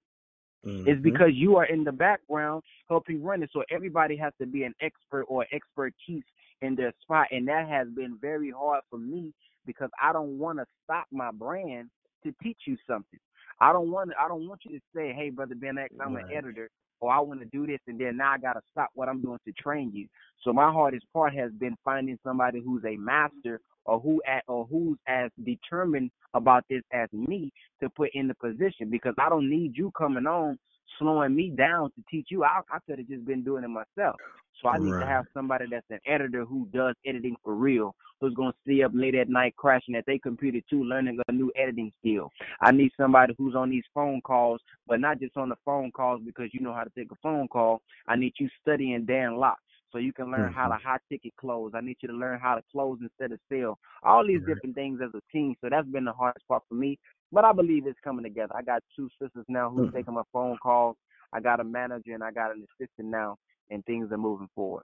Mm-hmm. 0.65 0.89
It's 0.89 1.01
because 1.03 1.29
you 1.33 1.55
are 1.55 1.65
in 1.65 1.83
the 1.83 1.91
background 1.91 2.63
helping 2.89 3.23
run 3.23 3.43
it. 3.43 3.51
So 3.53 3.61
everybody 3.69 4.17
has 4.17 4.33
to 4.41 4.47
be 4.47 4.63
an 4.63 4.73
expert 4.81 5.25
or 5.27 5.45
expertise 5.53 6.23
in 6.63 6.75
their 6.75 6.91
spot. 7.03 7.27
And 7.29 7.47
that 7.47 7.69
has 7.69 7.87
been 7.89 8.17
very 8.19 8.49
hard 8.49 8.81
for 8.89 8.97
me 8.97 9.31
because 9.67 9.91
I 10.01 10.13
don't 10.13 10.39
want 10.39 10.57
to 10.57 10.65
stop 10.83 11.05
my 11.11 11.29
brand 11.29 11.91
to 12.23 12.33
teach 12.41 12.57
you 12.65 12.75
something. 12.87 13.19
I 13.61 13.71
don't 13.71 13.91
want 13.91 14.09
I 14.19 14.27
don't 14.27 14.47
want 14.47 14.61
you 14.65 14.79
to 14.79 14.83
say, 14.95 15.13
Hey 15.15 15.29
brother 15.29 15.53
Ben 15.53 15.77
X, 15.77 15.93
I'm 16.03 16.15
right. 16.15 16.25
an 16.25 16.31
editor 16.35 16.71
or 16.99 17.11
I 17.11 17.19
want 17.19 17.39
to 17.41 17.45
do 17.45 17.67
this 17.67 17.79
and 17.87 17.99
then 17.99 18.17
now 18.17 18.33
I 18.33 18.37
gotta 18.37 18.61
stop 18.71 18.89
what 18.95 19.09
I'm 19.09 19.21
doing 19.21 19.39
to 19.45 19.53
train 19.53 19.91
you. 19.93 20.07
So 20.43 20.53
my 20.53 20.71
hardest 20.71 21.05
part 21.13 21.33
has 21.35 21.51
been 21.53 21.75
finding 21.83 22.17
somebody 22.23 22.61
who's 22.63 22.83
a 22.85 22.97
master 22.97 23.61
or 23.85 23.99
who 23.99 24.21
at 24.27 24.43
or 24.47 24.65
who's 24.65 24.97
as 25.07 25.31
determined 25.43 26.11
about 26.33 26.63
this 26.69 26.81
as 26.91 27.09
me 27.13 27.51
to 27.81 27.89
put 27.89 28.09
in 28.13 28.27
the 28.27 28.35
position 28.35 28.89
because 28.89 29.13
I 29.19 29.29
don't 29.29 29.49
need 29.49 29.77
you 29.77 29.91
coming 29.97 30.25
on 30.25 30.57
slowing 30.99 31.35
me 31.35 31.49
down 31.49 31.91
to 31.91 32.03
teach 32.09 32.27
you. 32.29 32.43
I, 32.43 32.61
I 32.71 32.79
could 32.87 32.99
have 32.99 33.07
just 33.07 33.25
been 33.25 33.43
doing 33.43 33.63
it 33.63 33.69
myself. 33.69 34.15
So 34.61 34.69
I 34.69 34.77
need 34.77 34.91
right. 34.91 35.01
to 35.01 35.05
have 35.05 35.25
somebody 35.33 35.65
that's 35.69 35.85
an 35.89 35.99
editor 36.07 36.45
who 36.45 36.67
does 36.73 36.95
editing 37.05 37.35
for 37.43 37.55
real, 37.55 37.93
who's 38.21 38.33
gonna 38.33 38.53
stay 38.63 38.83
up 38.83 38.91
late 38.93 39.15
at 39.15 39.29
night 39.29 39.55
crashing 39.57 39.95
at 39.95 40.05
their 40.05 40.19
computer 40.19 40.59
too, 40.69 40.83
learning 40.83 41.19
a 41.27 41.31
new 41.31 41.51
editing 41.55 41.91
skill. 41.99 42.31
I 42.61 42.71
need 42.71 42.91
somebody 42.97 43.35
who's 43.37 43.55
on 43.55 43.69
these 43.69 43.83
phone 43.93 44.21
calls, 44.21 44.61
but 44.87 45.01
not 45.01 45.19
just 45.19 45.35
on 45.35 45.49
the 45.49 45.57
phone 45.65 45.91
calls 45.91 46.21
because 46.25 46.49
you 46.53 46.61
know 46.61 46.73
how 46.73 46.83
to 46.83 46.91
take 46.97 47.11
a 47.11 47.15
phone 47.21 47.47
call. 47.47 47.81
I 48.07 48.15
need 48.15 48.33
you 48.39 48.49
studying 48.61 49.05
Dan 49.05 49.35
Lok 49.35 49.57
so 49.95 49.99
you 49.99 50.11
can 50.11 50.29
learn 50.29 50.49
mm-hmm. 50.49 50.59
how 50.59 50.67
to 50.67 50.75
high 50.75 50.97
ticket 51.09 51.33
close. 51.37 51.71
I 51.73 51.79
need 51.79 51.95
you 52.01 52.09
to 52.09 52.13
learn 52.13 52.37
how 52.37 52.55
to 52.55 52.61
close 52.69 52.97
instead 53.01 53.31
of 53.31 53.39
sell. 53.49 53.79
All 54.03 54.27
these 54.27 54.41
right. 54.41 54.53
different 54.53 54.75
things 54.75 54.99
as 55.01 55.11
a 55.15 55.21
team. 55.31 55.55
So 55.61 55.69
that's 55.71 55.87
been 55.87 56.03
the 56.03 56.11
hardest 56.11 56.45
part 56.49 56.63
for 56.67 56.75
me. 56.75 56.99
But 57.31 57.45
I 57.45 57.53
believe 57.53 57.87
it's 57.87 57.97
coming 58.03 58.23
together. 58.23 58.53
I 58.55 58.61
got 58.61 58.83
two 58.93 59.09
sisters 59.21 59.45
now 59.47 59.69
who's 59.69 59.87
mm-hmm. 59.87 59.95
taking 59.95 60.13
my 60.13 60.23
phone 60.33 60.57
calls. 60.61 60.97
I 61.31 61.39
got 61.39 61.61
a 61.61 61.63
manager 61.63 62.13
and 62.13 62.23
I 62.23 62.31
got 62.31 62.51
an 62.51 62.65
assistant 62.79 63.07
now, 63.07 63.37
and 63.69 63.85
things 63.85 64.11
are 64.11 64.17
moving 64.17 64.49
forward. 64.53 64.83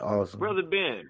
Awesome, 0.00 0.38
brother 0.38 0.62
Ben. 0.62 1.04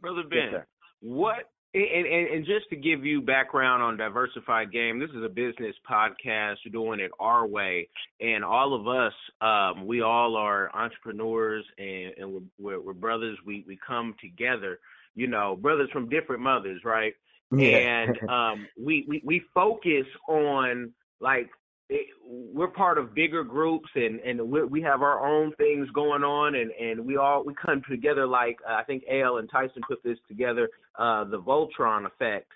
Brother 0.00 0.22
Ben, 0.28 0.48
yes, 0.52 0.66
what 1.00 1.44
and, 1.76 2.06
and, 2.06 2.28
and, 2.28 2.46
just 2.46 2.68
to 2.70 2.76
give 2.76 3.04
you 3.04 3.20
background 3.20 3.82
on 3.82 3.96
Diversified 3.96 4.72
Game, 4.72 4.98
this 4.98 5.10
is 5.10 5.22
a 5.22 5.28
business 5.28 5.74
podcast. 5.88 6.56
We're 6.64 6.72
doing 6.72 7.00
it 7.00 7.10
our 7.20 7.46
way, 7.46 7.88
and 8.20 8.44
all 8.44 8.74
of 8.74 8.88
us, 8.88 9.12
um, 9.40 9.86
we 9.86 10.00
all 10.00 10.36
are 10.36 10.74
entrepreneurs, 10.74 11.64
and, 11.78 12.12
and 12.16 12.50
we're, 12.58 12.80
we're, 12.80 12.94
brothers. 12.94 13.36
We 13.44 13.64
we 13.66 13.78
come 13.86 14.14
together, 14.20 14.78
you 15.14 15.26
know, 15.26 15.56
brothers 15.56 15.90
from 15.92 16.08
different 16.08 16.40
mothers, 16.40 16.82
right? 16.84 17.14
Yeah. 17.52 17.76
And 17.76 18.28
um, 18.28 18.66
we, 18.80 19.04
we 19.06 19.22
we 19.24 19.42
focus 19.54 20.06
on 20.28 20.92
like 21.20 21.50
it, 21.88 22.06
we're 22.24 22.68
part 22.68 22.98
of 22.98 23.14
bigger 23.14 23.44
groups 23.44 23.88
and 23.94 24.18
and 24.20 24.40
we 24.40 24.82
have 24.82 25.02
our 25.02 25.24
own 25.24 25.52
things 25.56 25.88
going 25.94 26.24
on 26.24 26.56
and 26.56 26.70
and 26.72 27.06
we 27.06 27.16
all 27.16 27.44
we 27.44 27.54
come 27.54 27.80
together 27.88 28.26
like 28.26 28.58
uh, 28.68 28.74
I 28.74 28.82
think 28.84 29.04
AL 29.10 29.38
and 29.38 29.48
Tyson 29.50 29.82
put 29.88 30.02
this 30.02 30.18
together 30.26 30.68
uh 30.98 31.24
the 31.24 31.38
Voltron 31.38 32.06
effect. 32.06 32.50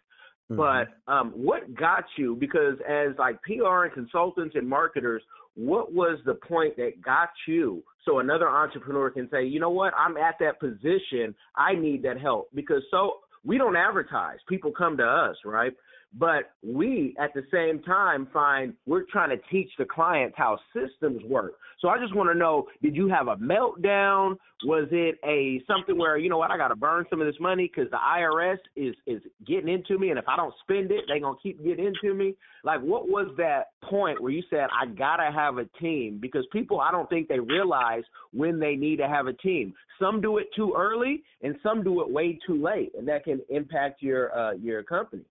Mm-hmm. 0.50 0.56
but 0.56 1.12
um 1.12 1.30
what 1.30 1.74
got 1.76 2.04
you? 2.18 2.36
Because 2.36 2.74
as 2.88 3.10
like 3.18 3.40
PR 3.42 3.84
and 3.84 3.92
consultants 3.92 4.56
and 4.56 4.68
marketers 4.68 5.22
what 5.54 5.92
was 5.92 6.18
the 6.24 6.34
point 6.34 6.76
that 6.76 7.00
got 7.02 7.30
you 7.46 7.82
so 8.04 8.18
another 8.18 8.48
entrepreneur 8.48 9.10
can 9.10 9.28
say 9.30 9.44
you 9.44 9.60
know 9.60 9.70
what? 9.70 9.92
I'm 9.96 10.16
at 10.16 10.36
that 10.40 10.58
position. 10.58 11.36
I 11.54 11.74
need 11.74 12.02
that 12.02 12.20
help. 12.20 12.48
Because 12.52 12.82
so 12.90 13.18
we 13.44 13.58
don't 13.58 13.76
advertise. 13.76 14.38
People 14.48 14.72
come 14.72 14.96
to 14.96 15.04
us 15.04 15.36
right 15.44 15.72
but 16.18 16.53
we, 16.62 17.14
at 17.20 17.33
the 17.35 17.42
same 17.53 17.83
time, 17.83 18.27
find 18.33 18.75
we're 18.87 19.05
trying 19.11 19.31
to 19.31 19.37
teach 19.51 19.70
the 19.79 19.85
clients 19.85 20.35
how 20.37 20.59
systems 20.75 21.23
work. 21.25 21.53
So 21.81 21.88
I 21.88 21.99
just 21.99 22.14
want 22.14 22.29
to 22.31 22.38
know: 22.38 22.66
Did 22.83 22.96
you 22.96 23.09
have 23.09 23.29
a 23.29 23.37
meltdown? 23.37 24.37
Was 24.64 24.88
it 24.90 25.18
a 25.25 25.62
something 25.66 25.96
where 25.96 26.18
you 26.18 26.29
know 26.29 26.38
what? 26.38 26.51
I 26.51 26.57
got 26.57 26.68
to 26.68 26.77
burn 26.77 27.05
some 27.09 27.20
of 27.20 27.27
this 27.27 27.40
money 27.40 27.70
because 27.73 27.90
the 27.90 27.96
IRS 27.96 28.59
is 28.75 28.94
is 29.07 29.23
getting 29.46 29.68
into 29.68 29.99
me, 29.99 30.11
and 30.11 30.18
if 30.18 30.29
I 30.29 30.37
don't 30.37 30.55
spend 30.62 30.90
it, 30.90 31.05
they're 31.07 31.20
gonna 31.20 31.37
keep 31.42 31.62
getting 31.62 31.87
into 31.87 32.14
me. 32.14 32.35
Like, 32.64 32.81
what 32.81 33.09
was 33.09 33.33
that 33.38 33.68
point 33.83 34.20
where 34.20 34.33
you 34.33 34.42
said 34.51 34.66
I 34.79 34.87
gotta 34.87 35.31
have 35.33 35.59
a 35.59 35.66
team? 35.81 36.18
Because 36.20 36.44
people, 36.53 36.81
I 36.81 36.90
don't 36.90 37.09
think 37.09 37.29
they 37.29 37.38
realize 37.38 38.03
when 38.33 38.59
they 38.59 38.75
need 38.75 38.96
to 38.96 39.09
have 39.09 39.29
a 39.29 39.33
team. 39.35 39.73
Some 40.01 40.20
do 40.20 40.38
it 40.38 40.49
too 40.57 40.75
early, 40.77 41.23
and 41.42 41.55
some 41.62 41.85
do 41.85 42.01
it 42.01 42.11
way 42.11 42.38
too 42.46 42.61
late, 42.61 42.92
and 42.99 43.07
that 43.07 43.25
can 43.25 43.40
impact 43.49 44.03
your 44.03 44.37
uh, 44.37 44.53
your 44.55 44.83
company. 44.83 45.23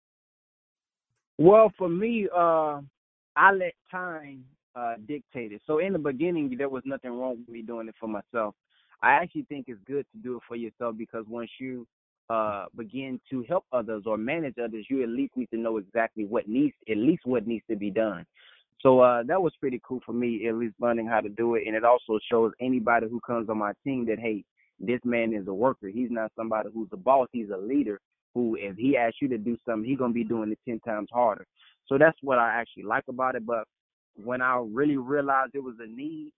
Well, 1.39 1.71
for 1.77 1.87
me, 1.87 2.27
uh, 2.35 2.81
I 3.37 3.53
let 3.53 3.73
time 3.89 4.43
uh, 4.75 4.95
it. 5.07 5.61
So 5.65 5.79
in 5.79 5.93
the 5.93 5.99
beginning, 5.99 6.53
there 6.57 6.67
was 6.67 6.83
nothing 6.85 7.11
wrong 7.11 7.37
with 7.39 7.47
me 7.47 7.61
doing 7.61 7.87
it 7.87 7.95
for 7.97 8.09
myself. 8.09 8.55
I 9.01 9.13
actually 9.13 9.43
think 9.43 9.67
it's 9.69 9.79
good 9.87 10.05
to 10.11 10.21
do 10.21 10.35
it 10.35 10.43
for 10.49 10.57
yourself 10.57 10.97
because 10.97 11.23
once 11.29 11.49
you 11.57 11.87
uh, 12.29 12.65
begin 12.75 13.21
to 13.29 13.45
help 13.47 13.63
others 13.71 14.03
or 14.05 14.17
manage 14.17 14.55
others, 14.61 14.85
you 14.89 15.01
at 15.01 15.07
least 15.07 15.37
need 15.37 15.49
to 15.51 15.57
know 15.57 15.77
exactly 15.77 16.25
what 16.25 16.49
needs, 16.49 16.75
at 16.89 16.97
least 16.97 17.21
what 17.23 17.47
needs 17.47 17.63
to 17.69 17.77
be 17.77 17.89
done. 17.89 18.25
So 18.81 18.99
uh, 18.99 19.23
that 19.23 19.41
was 19.41 19.53
pretty 19.61 19.79
cool 19.81 20.01
for 20.05 20.11
me, 20.11 20.45
at 20.45 20.55
least 20.55 20.75
learning 20.81 21.07
how 21.07 21.21
to 21.21 21.29
do 21.29 21.55
it. 21.55 21.63
And 21.67 21.73
it 21.73 21.85
also 21.85 22.19
shows 22.29 22.51
anybody 22.59 23.07
who 23.09 23.21
comes 23.21 23.47
on 23.47 23.59
my 23.59 23.71
team 23.85 24.05
that 24.07 24.19
hey, 24.19 24.43
this 24.77 24.99
man 25.05 25.33
is 25.33 25.47
a 25.47 25.53
worker. 25.53 25.87
He's 25.87 26.11
not 26.11 26.33
somebody 26.35 26.67
who's 26.73 26.89
a 26.91 26.97
boss. 26.97 27.29
He's 27.31 27.49
a 27.49 27.57
leader 27.57 28.01
who, 28.33 28.55
if 28.59 28.77
he 28.77 28.95
asks 28.97 29.17
you 29.21 29.27
to 29.29 29.37
do 29.37 29.57
something, 29.65 29.87
he's 29.87 29.99
gonna 29.99 30.13
be 30.13 30.23
doing 30.23 30.51
it 30.51 30.59
ten 30.65 30.79
times 30.79 31.09
harder. 31.11 31.45
So 31.87 31.97
that's 31.97 32.17
what 32.21 32.37
I 32.37 32.53
actually 32.53 32.83
like 32.83 33.05
about 33.09 33.35
it. 33.35 33.45
But 33.45 33.65
when 34.23 34.41
I 34.41 34.63
really 34.65 34.97
realized 34.97 35.55
it 35.55 35.63
was 35.63 35.75
a 35.79 35.87
need, 35.87 36.31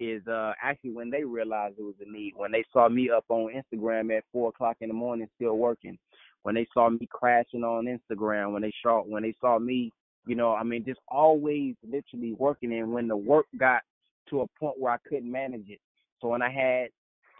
is 0.00 0.26
uh 0.28 0.52
actually 0.62 0.92
when 0.92 1.10
they 1.10 1.24
realized 1.24 1.74
it 1.78 1.82
was 1.82 1.94
a 2.06 2.10
need. 2.10 2.34
When 2.36 2.52
they 2.52 2.64
saw 2.72 2.88
me 2.88 3.10
up 3.10 3.24
on 3.28 3.52
Instagram 3.52 4.16
at 4.16 4.24
four 4.32 4.50
o'clock 4.50 4.76
in 4.80 4.88
the 4.88 4.94
morning 4.94 5.28
still 5.36 5.56
working. 5.56 5.98
When 6.42 6.54
they 6.54 6.66
saw 6.72 6.88
me 6.88 7.08
crashing 7.10 7.64
on 7.64 7.86
Instagram, 7.86 8.52
when 8.52 8.62
they 8.62 8.72
saw 8.82 9.02
when 9.02 9.22
they 9.22 9.34
saw 9.40 9.58
me, 9.58 9.92
you 10.26 10.36
know, 10.36 10.54
I 10.54 10.62
mean 10.62 10.84
just 10.84 11.00
always 11.08 11.74
literally 11.82 12.32
working 12.34 12.72
and 12.72 12.92
when 12.92 13.08
the 13.08 13.16
work 13.16 13.46
got 13.58 13.82
to 14.30 14.42
a 14.42 14.46
point 14.60 14.78
where 14.78 14.92
I 14.92 14.98
couldn't 15.08 15.30
manage 15.30 15.68
it. 15.68 15.80
So 16.20 16.28
when 16.28 16.42
I 16.42 16.50
had 16.50 16.88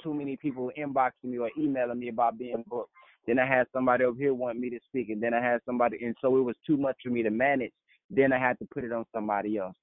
too 0.03 0.15
many 0.15 0.37
people 0.37 0.71
inboxing 0.79 1.25
me 1.25 1.39
or 1.39 1.51
emailing 1.59 1.99
me 1.99 2.09
about 2.09 2.39
being 2.39 2.65
booked, 2.69 2.91
then 3.29 3.39
I 3.39 3.47
had 3.47 3.67
somebody 3.73 4.05
over 4.05 4.19
here 4.19 4.35
want 4.35 4.59
me 4.59 4.71
to 4.71 4.79
speak, 4.89 5.11
and 5.11 5.23
then 5.23 5.35
I 5.35 5.43
had 5.43 5.61
somebody, 5.67 5.99
and 6.05 6.17
so 6.21 6.37
it 6.37 6.43
was 6.43 6.57
too 6.67 6.77
much 6.77 6.97
for 7.03 7.11
me 7.11 7.23
to 7.23 7.31
manage. 7.31 7.73
Then 8.11 8.33
I 8.33 8.39
had 8.39 8.59
to 8.61 8.69
put 8.73 8.85
it 8.85 8.93
on 8.93 9.05
somebody 9.15 9.59
else. 9.59 9.77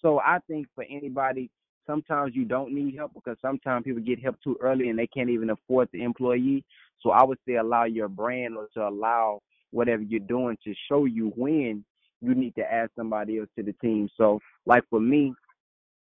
So 0.00 0.20
I 0.20 0.38
think 0.48 0.68
for 0.74 0.84
anybody 0.88 1.50
sometimes 1.86 2.34
you 2.34 2.44
don't 2.44 2.72
need 2.72 2.96
help 2.96 3.12
because 3.14 3.36
sometimes 3.42 3.84
people 3.84 4.02
get 4.02 4.22
help 4.22 4.36
too 4.42 4.56
early 4.60 4.88
and 4.88 4.98
they 4.98 5.06
can't 5.06 5.30
even 5.30 5.50
afford 5.50 5.88
the 5.92 6.02
employee. 6.02 6.64
So 7.00 7.10
I 7.10 7.24
would 7.24 7.38
say 7.46 7.56
allow 7.56 7.84
your 7.84 8.08
brand 8.08 8.56
or 8.56 8.68
to 8.74 8.88
allow 8.88 9.40
whatever 9.70 10.02
you're 10.02 10.20
doing 10.20 10.56
to 10.64 10.74
show 10.88 11.04
you 11.06 11.32
when 11.36 11.84
you 12.20 12.34
need 12.34 12.54
to 12.54 12.62
add 12.62 12.90
somebody 12.96 13.38
else 13.38 13.48
to 13.56 13.64
the 13.64 13.72
team. 13.74 14.08
So 14.16 14.38
like 14.66 14.84
for 14.90 15.00
me, 15.00 15.34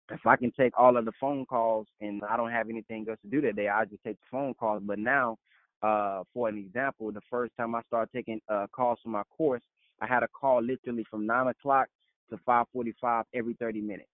if 0.09 0.25
I 0.25 0.35
can 0.35 0.51
take 0.51 0.77
all 0.77 0.97
of 0.97 1.05
the 1.05 1.13
phone 1.21 1.45
calls 1.45 1.87
and 2.01 2.21
I 2.29 2.35
don't 2.35 2.51
have 2.51 2.69
anything 2.69 3.05
else 3.07 3.19
to 3.23 3.29
do 3.29 3.39
that 3.41 3.55
day, 3.55 3.69
I 3.69 3.85
just 3.85 4.03
take 4.03 4.17
the 4.17 4.27
phone 4.29 4.53
calls. 4.55 4.81
But 4.85 4.99
now, 4.99 5.37
uh, 5.83 6.23
for 6.33 6.49
an 6.49 6.57
example, 6.57 7.11
the 7.11 7.21
first 7.29 7.51
time 7.57 7.75
I 7.75 7.81
started 7.87 8.11
taking 8.13 8.41
uh, 8.49 8.67
calls 8.71 8.99
for 9.03 9.09
my 9.09 9.23
course, 9.35 9.63
I 10.01 10.07
had 10.07 10.23
a 10.23 10.27
call 10.27 10.61
literally 10.61 11.05
from 11.09 11.25
nine 11.25 11.47
o'clock 11.47 11.87
to 12.29 12.37
five 12.45 12.65
forty-five 12.73 13.25
every 13.33 13.53
thirty 13.55 13.81
minutes 13.81 14.09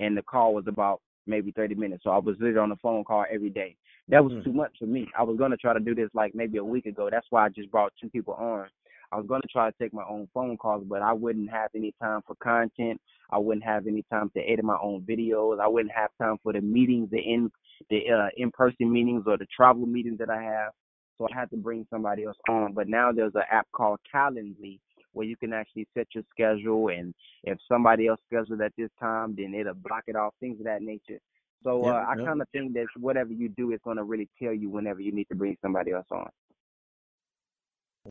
and 0.00 0.16
the 0.16 0.22
call 0.22 0.54
was 0.54 0.64
about 0.66 1.00
maybe 1.26 1.52
30 1.52 1.76
minutes. 1.76 2.02
So 2.02 2.10
I 2.10 2.18
was 2.18 2.34
literally 2.40 2.58
on 2.58 2.70
the 2.70 2.76
phone 2.76 3.04
call 3.04 3.24
every 3.32 3.50
day. 3.50 3.76
That 4.08 4.24
was 4.24 4.32
mm. 4.32 4.44
too 4.44 4.52
much 4.52 4.72
for 4.78 4.86
me. 4.86 5.06
I 5.16 5.22
was 5.22 5.36
going 5.36 5.52
to 5.52 5.56
try 5.56 5.72
to 5.72 5.78
do 5.78 5.94
this 5.94 6.08
like 6.14 6.34
maybe 6.34 6.58
a 6.58 6.64
week 6.64 6.86
ago. 6.86 7.08
That's 7.10 7.26
why 7.30 7.44
I 7.44 7.48
just 7.50 7.70
brought 7.70 7.92
two 8.00 8.08
people 8.08 8.34
on. 8.34 8.66
I 9.12 9.16
was 9.16 9.26
going 9.26 9.42
to 9.42 9.48
try 9.48 9.70
to 9.70 9.76
take 9.80 9.92
my 9.92 10.04
own 10.08 10.28
phone 10.32 10.56
calls, 10.56 10.84
but 10.88 11.02
I 11.02 11.12
wouldn't 11.12 11.50
have 11.50 11.70
any 11.76 11.92
time 12.00 12.22
for 12.26 12.34
content. 12.36 13.00
I 13.30 13.38
wouldn't 13.38 13.64
have 13.64 13.86
any 13.86 14.04
time 14.10 14.30
to 14.36 14.40
edit 14.40 14.64
my 14.64 14.78
own 14.80 15.02
videos. 15.02 15.60
I 15.60 15.68
wouldn't 15.68 15.94
have 15.94 16.10
time 16.20 16.36
for 16.42 16.52
the 16.52 16.60
meetings, 16.60 17.10
the 17.10 17.18
in 17.18 17.50
the 17.88 18.02
uh, 18.08 18.28
in-person 18.36 18.92
meetings 18.92 19.24
or 19.26 19.36
the 19.36 19.46
travel 19.54 19.86
meetings 19.86 20.18
that 20.18 20.30
I 20.30 20.42
have. 20.42 20.72
So 21.20 21.28
I 21.30 21.38
had 21.38 21.50
to 21.50 21.56
bring 21.58 21.86
somebody 21.90 22.24
else 22.24 22.38
on. 22.48 22.72
But 22.72 22.88
now 22.88 23.12
there's 23.12 23.34
an 23.34 23.42
app 23.50 23.66
called 23.72 24.00
Calendly 24.12 24.80
where 25.12 25.26
you 25.26 25.36
can 25.36 25.52
actually 25.52 25.86
set 25.92 26.06
your 26.14 26.24
schedule 26.30 26.88
and 26.88 27.12
if 27.42 27.58
somebody 27.70 28.06
else 28.06 28.20
scheduled 28.26 28.60
at 28.62 28.72
this 28.78 28.90
time, 28.98 29.34
then 29.36 29.54
it'll 29.54 29.74
block 29.74 30.04
it 30.06 30.16
off, 30.16 30.32
things 30.40 30.58
of 30.60 30.66
that 30.66 30.82
nature. 30.82 31.18
So 31.62 31.84
uh, 31.84 32.06
I 32.08 32.14
kind 32.14 32.40
of 32.40 32.48
think 32.52 32.72
that 32.74 32.86
whatever 32.96 33.32
you 33.32 33.48
do 33.50 33.72
is 33.72 33.80
going 33.84 33.98
to 33.98 34.04
really 34.04 34.28
tell 34.40 34.54
you 34.54 34.70
whenever 34.70 35.00
you 35.00 35.12
need 35.12 35.26
to 35.28 35.34
bring 35.34 35.58
somebody 35.60 35.90
else 35.90 36.06
on. 36.10 36.28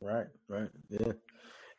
Right, 0.00 0.26
right, 0.46 0.68
yeah. 0.88 1.12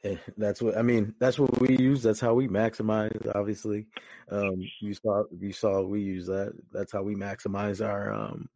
yeah. 0.03 0.15
That's 0.37 0.61
what 0.61 0.77
I 0.77 0.81
mean. 0.81 1.15
That's 1.19 1.39
what 1.39 1.61
we 1.61 1.77
use. 1.77 2.03
That's 2.03 2.19
how 2.19 2.33
we 2.33 2.49
maximize. 2.49 3.31
Obviously, 3.35 3.87
um, 4.29 4.61
you 4.81 4.93
saw 4.95 5.23
you 5.39 5.53
saw 5.53 5.81
we 5.81 6.01
use 6.01 6.25
that. 6.25 6.51
That's 6.73 6.91
how 6.91 7.03
we 7.03 7.15
maximize 7.15 7.85
our 7.85 8.11
um, 8.11 8.49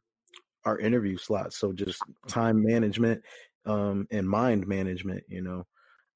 our 0.65 0.79
interview 0.79 1.17
slots. 1.17 1.57
So 1.57 1.71
just 1.71 2.01
time 2.27 2.63
management 2.63 3.21
um, 3.65 4.07
and 4.11 4.27
mind 4.27 4.67
management. 4.67 5.23
You 5.27 5.41
know, 5.41 5.63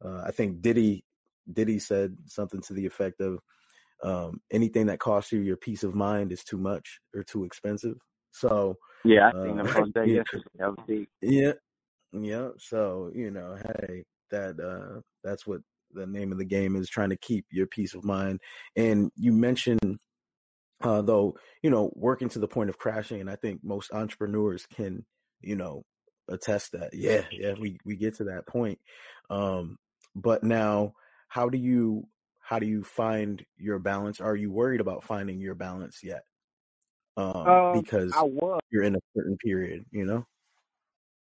uh, 0.03 0.23
I 0.25 0.31
think 0.31 0.61
Diddy 0.61 1.03
Diddy 1.51 1.79
said 1.79 2.15
something 2.25 2.61
to 2.61 2.73
the 2.73 2.85
effect 2.85 3.21
of 3.21 3.39
um, 4.03 4.39
anything 4.51 4.87
that 4.87 4.99
costs 4.99 5.31
you 5.31 5.39
your 5.39 5.57
peace 5.57 5.83
of 5.83 5.95
mind 5.95 6.31
is 6.31 6.43
too 6.43 6.57
much 6.57 6.99
or 7.13 7.23
too 7.23 7.43
expensive. 7.43 7.97
So 8.31 8.75
yeah, 9.03 9.29
I 9.29 9.43
think 9.43 9.59
uh, 9.59 9.63
that 9.95 10.07
yesterday. 10.07 11.07
Yeah, 11.21 11.53
yeah. 12.13 12.49
So 12.57 13.11
you 13.13 13.31
know, 13.31 13.57
hey, 13.57 14.03
that 14.31 14.59
uh, 14.59 15.01
that's 15.23 15.45
what 15.45 15.61
the 15.91 16.05
name 16.05 16.31
of 16.31 16.37
the 16.37 16.45
game 16.45 16.75
is 16.75 16.89
trying 16.89 17.09
to 17.09 17.17
keep 17.17 17.45
your 17.51 17.67
peace 17.67 17.95
of 17.95 18.03
mind. 18.03 18.39
And 18.75 19.11
you 19.15 19.31
mentioned 19.31 19.99
uh, 20.81 21.01
though, 21.01 21.35
you 21.61 21.69
know, 21.69 21.91
working 21.95 22.29
to 22.29 22.39
the 22.39 22.47
point 22.47 22.69
of 22.69 22.77
crashing, 22.77 23.19
and 23.21 23.29
I 23.29 23.35
think 23.35 23.61
most 23.63 23.91
entrepreneurs 23.91 24.65
can, 24.65 25.05
you 25.41 25.55
know, 25.55 25.83
attest 26.27 26.71
that. 26.73 26.91
Yeah, 26.93 27.23
yeah, 27.31 27.53
we 27.59 27.77
we 27.85 27.95
get 27.95 28.15
to 28.17 28.25
that 28.25 28.47
point. 28.47 28.79
Um, 29.29 29.77
but 30.15 30.43
now, 30.43 30.93
how 31.27 31.49
do 31.49 31.57
you 31.57 32.07
how 32.39 32.59
do 32.59 32.65
you 32.65 32.83
find 32.83 33.45
your 33.57 33.79
balance? 33.79 34.21
Are 34.21 34.35
you 34.35 34.51
worried 34.51 34.81
about 34.81 35.03
finding 35.03 35.39
your 35.39 35.55
balance 35.55 35.99
yet? 36.03 36.23
Um, 37.17 37.47
um 37.47 37.81
because 37.81 38.13
I 38.15 38.23
was. 38.23 38.61
you're 38.71 38.83
in 38.83 38.95
a 38.95 38.99
certain 39.15 39.37
period, 39.37 39.85
you 39.91 40.05
know. 40.05 40.25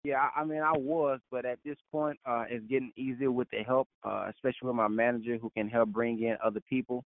Yeah, 0.04 0.28
I 0.36 0.44
mean, 0.44 0.62
I 0.62 0.70
was, 0.76 1.18
but 1.32 1.44
at 1.44 1.58
this 1.64 1.78
point, 1.90 2.16
uh, 2.24 2.44
it's 2.48 2.64
getting 2.66 2.92
easier 2.96 3.32
with 3.32 3.50
the 3.50 3.64
help, 3.64 3.88
uh, 4.04 4.30
especially 4.30 4.68
with 4.68 4.76
my 4.76 4.86
manager 4.86 5.36
who 5.36 5.50
can 5.50 5.68
help 5.68 5.88
bring 5.88 6.22
in 6.22 6.36
other 6.44 6.60
people. 6.68 7.04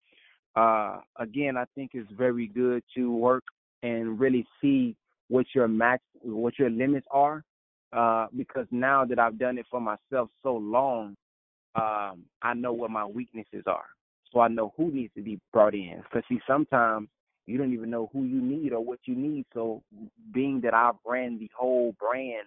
Uh, 0.56 1.00
again, 1.18 1.56
I 1.56 1.64
think 1.74 1.90
it's 1.94 2.10
very 2.16 2.46
good 2.46 2.82
to 2.96 3.12
work 3.12 3.44
and 3.82 4.18
really 4.18 4.46
see 4.60 4.96
what 5.28 5.46
your 5.54 5.68
max, 5.68 6.02
what 6.22 6.58
your 6.58 6.70
limits 6.70 7.06
are, 7.10 7.44
uh, 7.92 8.26
because 8.36 8.66
now 8.70 9.04
that 9.04 9.18
I've 9.18 9.38
done 9.38 9.58
it 9.58 9.66
for 9.70 9.80
myself 9.80 10.30
so 10.42 10.56
long, 10.56 11.16
um, 11.74 12.24
I 12.42 12.54
know 12.54 12.72
what 12.72 12.90
my 12.90 13.04
weaknesses 13.04 13.64
are. 13.66 13.84
So 14.32 14.40
I 14.40 14.48
know 14.48 14.72
who 14.76 14.90
needs 14.90 15.12
to 15.14 15.22
be 15.22 15.38
brought 15.52 15.74
in. 15.74 16.02
Because 16.02 16.24
see, 16.28 16.40
sometimes 16.46 17.08
you 17.46 17.58
don't 17.58 17.72
even 17.72 17.90
know 17.90 18.10
who 18.12 18.24
you 18.24 18.40
need 18.40 18.72
or 18.72 18.80
what 18.80 18.98
you 19.04 19.14
need. 19.14 19.44
So 19.52 19.82
being 20.32 20.60
that 20.62 20.74
I've 20.74 20.96
ran 21.06 21.38
the 21.38 21.50
whole 21.56 21.94
brand 22.00 22.46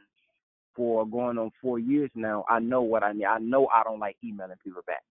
for 0.75 1.05
going 1.05 1.37
on 1.37 1.51
four 1.61 1.79
years 1.79 2.09
now, 2.15 2.43
I 2.49 2.59
know 2.59 2.81
what 2.81 3.03
I 3.03 3.13
need. 3.13 3.25
I 3.25 3.39
know 3.39 3.67
I 3.67 3.83
don't 3.83 3.99
like 3.99 4.17
emailing 4.23 4.57
people 4.63 4.81
back. 4.85 5.03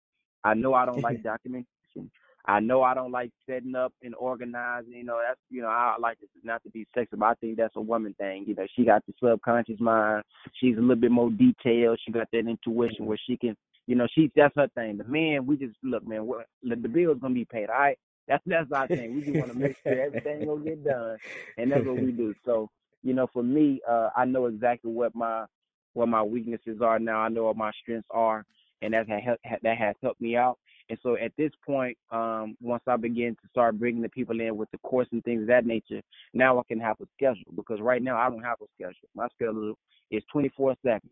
I 0.44 0.54
know 0.56 0.74
I 0.74 0.86
don't 0.86 1.02
like 1.02 1.24
documentation. 1.24 2.12
I 2.48 2.60
know 2.62 2.82
I 2.82 2.94
don't 2.94 3.12
like 3.12 3.32
setting 3.50 3.76
up 3.76 3.94
and 4.02 4.16
organizing. 4.16 4.94
You 4.94 5.04
know, 5.04 5.20
that's 5.26 5.40
you 5.50 5.62
know 5.62 5.68
I 5.68 5.96
like 6.00 6.20
this 6.20 6.30
not 6.44 6.64
to 6.64 6.70
be 6.70 6.88
sexy, 6.96 7.18
but 7.18 7.26
I 7.26 7.34
think 7.36 7.58
that's 7.58 7.76
a 7.76 7.82
woman 7.82 8.16
thing. 8.18 8.46
You 8.48 8.56
know, 8.56 8.66
she 8.76 8.86
got 8.86 9.04
the 9.06 9.14
subconscious 9.22 9.80
mind. 9.80 10.24
She's 10.60 10.78
a 10.78 10.82
little 10.82 10.96
bit 10.96 11.12
more 11.12 11.30
detailed. 11.30 12.00
She 12.06 12.12
got 12.12 12.28
that 12.32 12.48
intuition 12.48 13.06
where 13.06 13.20
she 13.28 13.38
can 13.38 13.56
you 13.88 13.96
know, 13.96 14.08
she 14.14 14.32
that's 14.36 14.54
her 14.56 14.68
thing. 14.76 14.98
The 14.98 15.06
man, 15.06 15.46
we 15.46 15.58
just 15.58 15.76
look, 15.82 16.06
man. 16.06 16.30
The 16.62 16.76
bill's 16.76 17.20
gonna 17.20 17.34
be 17.34 17.46
paid. 17.46 17.70
All 17.70 17.80
right, 17.80 17.98
that's 18.28 18.44
that's 18.46 18.72
our 18.72 18.88
thing. 18.88 19.16
We 19.16 19.22
just 19.22 19.38
want 19.38 19.54
to 19.54 19.58
make 19.58 19.78
sure 19.82 20.00
everything 20.00 20.46
gonna 20.46 20.64
get 20.64 20.84
done, 20.84 21.18
and 21.58 21.72
that's 21.72 21.86
what 21.86 22.02
we 22.02 22.12
do. 22.12 22.36
So, 22.46 22.70
you 23.02 23.14
know, 23.14 23.28
for 23.32 23.44
me, 23.44 23.80
uh, 23.90 24.10
I 24.16 24.26
know 24.26 24.48
exactly 24.48 24.92
what 24.92 25.16
my 25.16 25.46
what 25.94 26.10
my 26.10 26.22
weaknesses 26.22 26.82
are 26.82 27.00
now. 27.00 27.20
I 27.20 27.30
know 27.30 27.46
what 27.46 27.56
my 27.56 27.72
strengths 27.82 28.10
are, 28.12 28.46
and 28.82 28.94
that 28.94 29.08
has 29.10 29.38
that 29.64 29.78
has 29.78 29.96
helped 30.04 30.20
me 30.20 30.36
out. 30.36 30.60
And 30.90 30.98
so 31.04 31.18
at 31.18 31.32
this 31.38 31.52
point, 31.66 31.98
um, 32.12 32.56
once 32.62 32.84
I 32.88 32.96
begin 32.96 33.36
to 33.36 33.50
start 33.50 33.78
bringing 33.78 34.02
the 34.02 34.10
people 34.10 34.40
in 34.40 34.56
with 34.56 34.72
the 34.72 34.78
course 34.80 35.08
and 35.12 35.24
things 35.24 35.42
of 35.42 35.48
that 35.48 35.66
nature, 35.66 36.02
now 36.34 36.60
I 36.60 36.62
can 36.68 36.80
have 36.80 36.98
a 37.02 37.06
schedule 37.16 37.52
because 37.56 37.82
right 37.82 38.02
now 38.02 38.18
I 38.18 38.30
don't 38.30 38.44
have 38.44 38.62
a 38.62 38.66
schedule. 38.76 39.10
My 39.16 39.28
schedule 39.36 39.76
is 40.12 40.24
24 40.32 40.76
seven. 40.84 41.10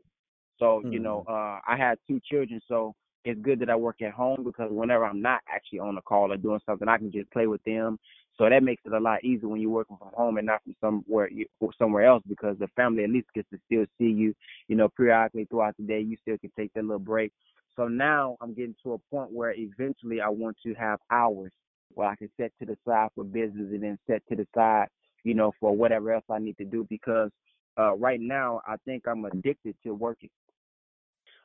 So, 0.58 0.66
mm-hmm. 0.66 0.94
you 0.94 1.00
know, 1.00 1.26
uh, 1.28 1.60
I 1.68 1.76
had 1.78 1.98
two 2.08 2.22
children, 2.30 2.62
so 2.68 2.96
it's 3.26 3.42
good 3.42 3.60
that 3.60 3.70
I 3.70 3.76
work 3.76 4.02
at 4.02 4.14
home 4.14 4.44
because 4.44 4.70
whenever 4.72 5.04
I'm 5.04 5.22
not 5.22 5.42
actually 5.54 5.80
on 5.80 5.96
the 5.96 6.02
call 6.02 6.32
or 6.32 6.38
doing 6.38 6.62
something, 6.66 6.88
I 6.88 6.98
can 6.98 7.12
just 7.12 7.30
play 7.32 7.48
with 7.48 7.64
them. 7.64 7.98
So 8.38 8.50
that 8.50 8.64
makes 8.64 8.82
it 8.86 8.94
a 8.94 9.00
lot 9.00 9.24
easier 9.24 9.48
when 9.48 9.62
you're 9.62 9.72
working 9.72 9.98
from 9.98 10.12
home 10.14 10.38
and 10.38 10.46
not 10.46 10.62
from 10.80 11.04
somewhere 11.08 11.30
somewhere 11.78 12.06
else 12.06 12.22
because 12.28 12.58
the 12.60 12.68
family 12.76 13.04
at 13.04 13.10
least 13.10 13.28
gets 13.34 13.50
to 13.50 13.58
still 13.66 13.86
see 13.98 14.12
you, 14.12 14.36
you 14.68 14.76
know, 14.76 14.90
periodically 14.90 15.46
throughout 15.46 15.76
the 15.78 15.84
day. 15.84 16.02
You 16.02 16.18
still 16.22 16.38
can 16.38 16.52
take 16.58 16.74
that 16.74 16.84
little 16.84 17.00
break. 17.00 17.32
So 17.76 17.88
now 17.88 18.38
I'm 18.42 18.54
getting 18.54 18.76
to 18.84 18.94
a 18.94 18.98
point 18.98 19.32
where 19.32 19.54
eventually 19.54 20.22
I 20.22 20.30
want 20.30 20.58
to 20.64 20.74
have 20.76 21.00
hours 21.12 21.52
where 21.94 22.08
I 22.08 22.16
can 22.16 22.30
set 22.38 22.52
to 22.60 22.66
the 22.66 22.78
side 22.86 23.10
for 23.16 23.24
business 23.24 23.68
and 23.72 23.84
then 23.84 23.98
set 24.08 24.22
to 24.30 24.36
the 24.36 24.48
side, 24.56 24.88
you 25.24 25.34
know, 25.34 25.54
for 25.60 25.76
whatever 25.76 26.14
else 26.14 26.26
I 26.30 26.40
need 26.40 26.58
to 26.58 26.66
do 26.66 26.86
because 26.90 27.32
uh, 27.78 27.96
right 27.96 28.20
now 28.20 28.62
I 28.66 28.76
think 28.86 29.08
I'm 29.08 29.26
addicted 29.26 29.76
to 29.84 29.94
working. 29.94 30.30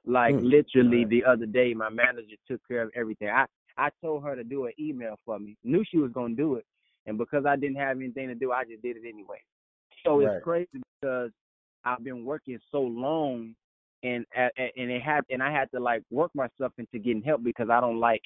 Like 0.06 0.34
mm. 0.34 0.42
literally 0.42 1.04
the 1.04 1.24
other 1.24 1.46
day, 1.46 1.74
my 1.74 1.90
manager 1.90 2.36
took 2.48 2.60
care 2.68 2.82
of 2.82 2.90
everything. 2.94 3.28
I 3.28 3.46
I 3.76 3.90
told 4.02 4.24
her 4.24 4.34
to 4.34 4.44
do 4.44 4.66
an 4.66 4.72
email 4.78 5.18
for 5.24 5.38
me. 5.38 5.56
Knew 5.62 5.84
she 5.90 5.98
was 5.98 6.10
gonna 6.12 6.34
do 6.34 6.54
it, 6.54 6.64
and 7.06 7.18
because 7.18 7.44
I 7.46 7.56
didn't 7.56 7.76
have 7.76 7.96
anything 7.96 8.28
to 8.28 8.34
do, 8.34 8.52
I 8.52 8.64
just 8.64 8.82
did 8.82 8.96
it 8.96 9.02
anyway. 9.06 9.40
So 10.04 10.18
Right. 10.18 10.36
it's 10.36 10.44
crazy 10.44 10.82
because 11.00 11.30
I've 11.84 12.02
been 12.02 12.24
working 12.24 12.58
so 12.70 12.80
long, 12.80 13.54
and 14.02 14.24
and 14.36 14.90
it 14.90 15.02
had 15.02 15.24
and 15.30 15.42
I 15.42 15.50
had 15.52 15.70
to 15.72 15.80
like 15.80 16.02
work 16.10 16.30
myself 16.34 16.72
into 16.78 16.98
getting 16.98 17.22
help 17.22 17.42
because 17.42 17.68
I 17.70 17.80
don't 17.80 18.00
like 18.00 18.22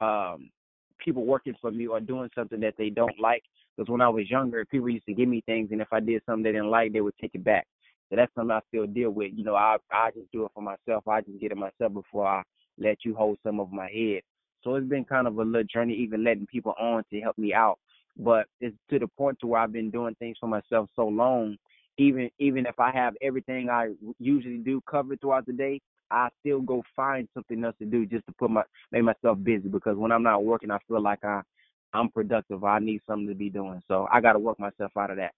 um 0.00 0.50
people 0.98 1.24
working 1.24 1.54
for 1.60 1.70
me 1.70 1.86
or 1.86 2.00
doing 2.00 2.30
something 2.34 2.60
that 2.60 2.74
they 2.78 2.90
don't 2.90 3.18
like. 3.20 3.42
Because 3.76 3.90
when 3.90 4.00
I 4.00 4.08
was 4.08 4.30
younger, 4.30 4.64
people 4.64 4.88
used 4.88 5.06
to 5.06 5.14
give 5.14 5.28
me 5.28 5.42
things, 5.46 5.68
and 5.72 5.80
if 5.80 5.88
I 5.92 6.00
did 6.00 6.22
something 6.26 6.42
they 6.42 6.52
didn't 6.52 6.70
like, 6.70 6.92
they 6.92 7.00
would 7.02 7.16
take 7.20 7.34
it 7.34 7.44
back. 7.44 7.66
So 8.08 8.16
that's 8.16 8.32
something 8.34 8.50
I 8.52 8.60
still 8.68 8.86
deal 8.86 9.10
with. 9.10 9.32
You 9.34 9.44
know, 9.44 9.54
I 9.56 9.76
I 9.92 10.10
just 10.12 10.30
do 10.32 10.44
it 10.44 10.52
for 10.54 10.62
myself. 10.62 11.06
I 11.08 11.20
just 11.20 11.40
get 11.40 11.52
it 11.52 11.58
myself 11.58 11.92
before 11.92 12.26
I 12.26 12.42
let 12.78 12.98
you 13.04 13.14
hold 13.14 13.38
some 13.42 13.60
of 13.60 13.72
my 13.72 13.88
head. 13.90 14.22
So 14.62 14.74
it's 14.74 14.88
been 14.88 15.04
kind 15.04 15.26
of 15.26 15.38
a 15.38 15.42
little 15.42 15.64
journey, 15.64 15.94
even 15.94 16.24
letting 16.24 16.46
people 16.46 16.74
on 16.78 17.04
to 17.10 17.20
help 17.20 17.38
me 17.38 17.54
out. 17.54 17.78
But 18.16 18.46
it's 18.60 18.76
to 18.90 18.98
the 18.98 19.06
point 19.06 19.38
to 19.40 19.46
where 19.46 19.60
I've 19.60 19.72
been 19.72 19.90
doing 19.90 20.14
things 20.18 20.36
for 20.40 20.48
myself 20.48 20.88
so 20.96 21.06
long. 21.06 21.56
Even 21.98 22.30
even 22.38 22.66
if 22.66 22.78
I 22.78 22.90
have 22.90 23.14
everything 23.22 23.70
I 23.70 23.92
usually 24.18 24.58
do 24.58 24.82
covered 24.88 25.20
throughout 25.20 25.46
the 25.46 25.52
day, 25.52 25.80
I 26.10 26.28
still 26.40 26.60
go 26.60 26.82
find 26.94 27.28
something 27.34 27.64
else 27.64 27.74
to 27.78 27.86
do 27.86 28.06
just 28.06 28.26
to 28.26 28.32
put 28.38 28.50
my 28.50 28.62
make 28.92 29.02
myself 29.02 29.38
busy 29.42 29.68
because 29.68 29.96
when 29.96 30.12
I'm 30.12 30.22
not 30.22 30.44
working, 30.44 30.70
I 30.70 30.78
feel 30.88 31.00
like 31.00 31.24
I 31.24 31.40
I'm 31.92 32.10
productive. 32.10 32.64
I 32.64 32.78
need 32.78 33.00
something 33.06 33.28
to 33.28 33.34
be 33.34 33.48
doing, 33.48 33.82
so 33.88 34.06
I 34.12 34.20
got 34.20 34.34
to 34.34 34.38
work 34.38 34.58
myself 34.60 34.92
out 34.96 35.10
of 35.10 35.16
that. 35.16 35.32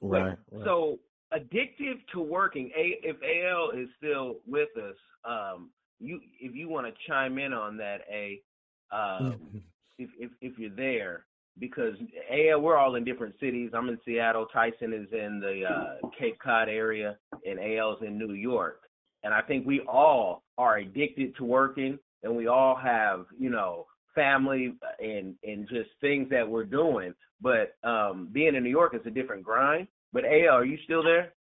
Right. 0.00 0.36
Right. 0.50 0.64
So 0.64 0.98
addictive 1.32 2.00
to 2.12 2.20
working. 2.20 2.70
A, 2.76 2.98
if 3.02 3.16
AL 3.22 3.70
is 3.78 3.88
still 3.96 4.36
with 4.46 4.70
us, 4.76 4.96
um, 5.24 5.70
you 6.00 6.20
if 6.40 6.54
you 6.54 6.68
want 6.68 6.86
to 6.86 6.92
chime 7.06 7.38
in 7.38 7.52
on 7.52 7.76
that, 7.76 8.00
A, 8.10 8.42
um, 8.90 9.62
if, 9.98 10.10
if 10.18 10.30
if 10.40 10.58
you're 10.58 10.70
there, 10.70 11.26
because 11.58 11.94
AL 12.30 12.60
we're 12.60 12.76
all 12.76 12.94
in 12.94 13.04
different 13.04 13.34
cities. 13.40 13.70
I'm 13.74 13.88
in 13.88 13.98
Seattle. 14.04 14.46
Tyson 14.52 14.92
is 14.92 15.08
in 15.12 15.40
the 15.40 15.62
uh, 15.68 16.08
Cape 16.18 16.38
Cod 16.38 16.68
area, 16.68 17.16
and 17.46 17.58
AL's 17.58 17.98
in 18.02 18.18
New 18.18 18.34
York. 18.34 18.80
And 19.22 19.32
I 19.32 19.40
think 19.42 19.66
we 19.66 19.80
all 19.80 20.42
are 20.58 20.78
addicted 20.78 21.36
to 21.36 21.44
working, 21.44 21.98
and 22.22 22.34
we 22.34 22.46
all 22.46 22.76
have 22.76 23.26
you 23.38 23.50
know 23.50 23.86
family 24.14 24.74
and 25.00 25.34
and 25.42 25.68
just 25.68 25.90
things 26.00 26.28
that 26.30 26.48
we're 26.48 26.64
doing. 26.64 27.14
But 27.40 27.76
um, 27.84 28.28
being 28.32 28.54
in 28.54 28.62
New 28.62 28.70
York 28.70 28.94
is 28.94 29.06
a 29.06 29.10
different 29.10 29.44
grind. 29.44 29.88
But 30.12 30.24
AL, 30.24 30.54
are 30.54 30.64
you 30.64 30.78
still 30.84 31.02
there? 31.02 31.32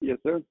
Yes, 0.00 0.18
sir. 0.22 0.42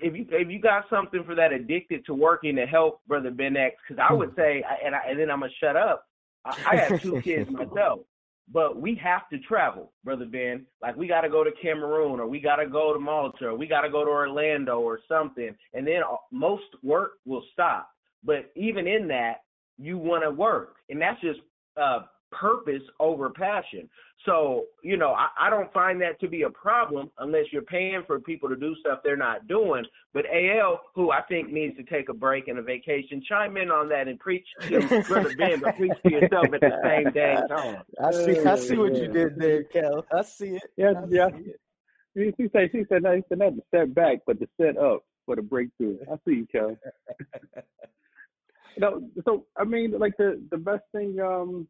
If 0.00 0.14
you 0.16 0.26
if 0.30 0.48
you 0.48 0.60
got 0.60 0.84
something 0.88 1.24
for 1.24 1.34
that 1.34 1.52
addicted 1.52 2.04
to 2.06 2.14
working 2.14 2.56
to 2.56 2.66
help 2.66 3.00
Brother 3.06 3.30
Ben 3.30 3.56
X, 3.56 3.76
because 3.86 4.04
I 4.08 4.12
would 4.12 4.34
say, 4.36 4.62
and 4.84 4.94
I, 4.94 5.00
and 5.08 5.18
then 5.18 5.30
I'm 5.30 5.40
gonna 5.40 5.52
shut 5.60 5.76
up. 5.76 6.06
I, 6.44 6.56
I 6.70 6.76
have 6.76 7.02
two 7.02 7.20
kids 7.24 7.50
myself, 7.50 8.00
but 8.52 8.80
we 8.80 8.94
have 8.96 9.28
to 9.30 9.38
travel, 9.40 9.92
Brother 10.04 10.26
Ben. 10.26 10.66
Like 10.80 10.96
we 10.96 11.06
got 11.06 11.22
to 11.22 11.28
go 11.28 11.44
to 11.44 11.50
Cameroon, 11.62 12.20
or 12.20 12.26
we 12.26 12.40
got 12.40 12.56
to 12.56 12.66
go 12.66 12.92
to 12.92 12.98
Malta, 12.98 13.46
or 13.46 13.56
we 13.56 13.66
got 13.66 13.82
to 13.82 13.90
go 13.90 14.04
to 14.04 14.10
Orlando, 14.10 14.80
or 14.80 15.00
something, 15.08 15.54
and 15.74 15.86
then 15.86 16.02
most 16.30 16.64
work 16.82 17.12
will 17.24 17.44
stop. 17.52 17.88
But 18.24 18.50
even 18.56 18.86
in 18.86 19.08
that, 19.08 19.38
you 19.78 19.98
want 19.98 20.22
to 20.22 20.30
work, 20.30 20.76
and 20.88 21.00
that's 21.00 21.20
just 21.20 21.40
uh, 21.80 22.00
purpose 22.32 22.82
over 22.98 23.30
passion. 23.30 23.88
So, 24.24 24.66
you 24.82 24.96
know, 24.96 25.12
I, 25.12 25.28
I 25.38 25.50
don't 25.50 25.72
find 25.72 26.00
that 26.00 26.20
to 26.20 26.28
be 26.28 26.42
a 26.42 26.50
problem 26.50 27.10
unless 27.18 27.46
you're 27.52 27.62
paying 27.62 28.02
for 28.06 28.20
people 28.20 28.48
to 28.48 28.56
do 28.56 28.74
stuff 28.80 29.00
they're 29.02 29.16
not 29.16 29.48
doing. 29.48 29.84
But 30.14 30.24
AL, 30.26 30.80
who 30.94 31.10
I 31.10 31.22
think 31.22 31.52
needs 31.52 31.76
to 31.76 31.82
take 31.82 32.08
a 32.08 32.14
break 32.14 32.48
and 32.48 32.58
a 32.58 32.62
vacation, 32.62 33.22
chime 33.28 33.56
in 33.56 33.70
on 33.70 33.88
that 33.88 34.08
and 34.08 34.18
preach 34.18 34.46
to 34.62 35.02
Brother 35.08 35.34
Ben, 35.36 35.60
but 35.60 35.76
preach 35.76 35.92
to 36.04 36.12
yourself 36.12 36.46
at 36.54 36.60
the 36.60 36.80
same 36.84 37.12
dang 37.12 37.48
time. 37.48 37.82
I 38.02 38.12
see. 38.12 38.40
I 38.40 38.56
see 38.56 38.76
what 38.76 38.94
you 38.94 39.08
did 39.08 39.36
there, 39.36 39.64
Kel. 39.64 40.04
I 40.12 40.22
see 40.22 40.56
it. 40.56 40.62
Yes, 40.76 40.94
I 40.96 41.04
yes. 41.10 41.30
see 41.32 41.50
it. 41.50 41.60
She, 42.14 42.32
she 42.36 42.50
said 42.52 42.68
she 42.72 42.84
said 42.88 43.02
no, 43.02 43.16
he 43.16 43.22
said 43.28 43.38
not 43.38 43.56
to 43.56 43.62
step 43.68 43.94
back, 43.94 44.18
but 44.26 44.38
to 44.40 44.48
set 44.60 44.76
up 44.76 45.04
for 45.24 45.36
the 45.36 45.42
breakthrough. 45.42 45.98
I 46.10 46.16
see 46.26 46.36
you, 46.36 46.46
Kel. 46.52 46.76
no, 48.78 49.02
so 49.24 49.46
I 49.56 49.64
mean, 49.64 49.98
like 49.98 50.16
the 50.18 50.40
the 50.50 50.58
best 50.58 50.84
thing, 50.92 51.18
um, 51.20 51.66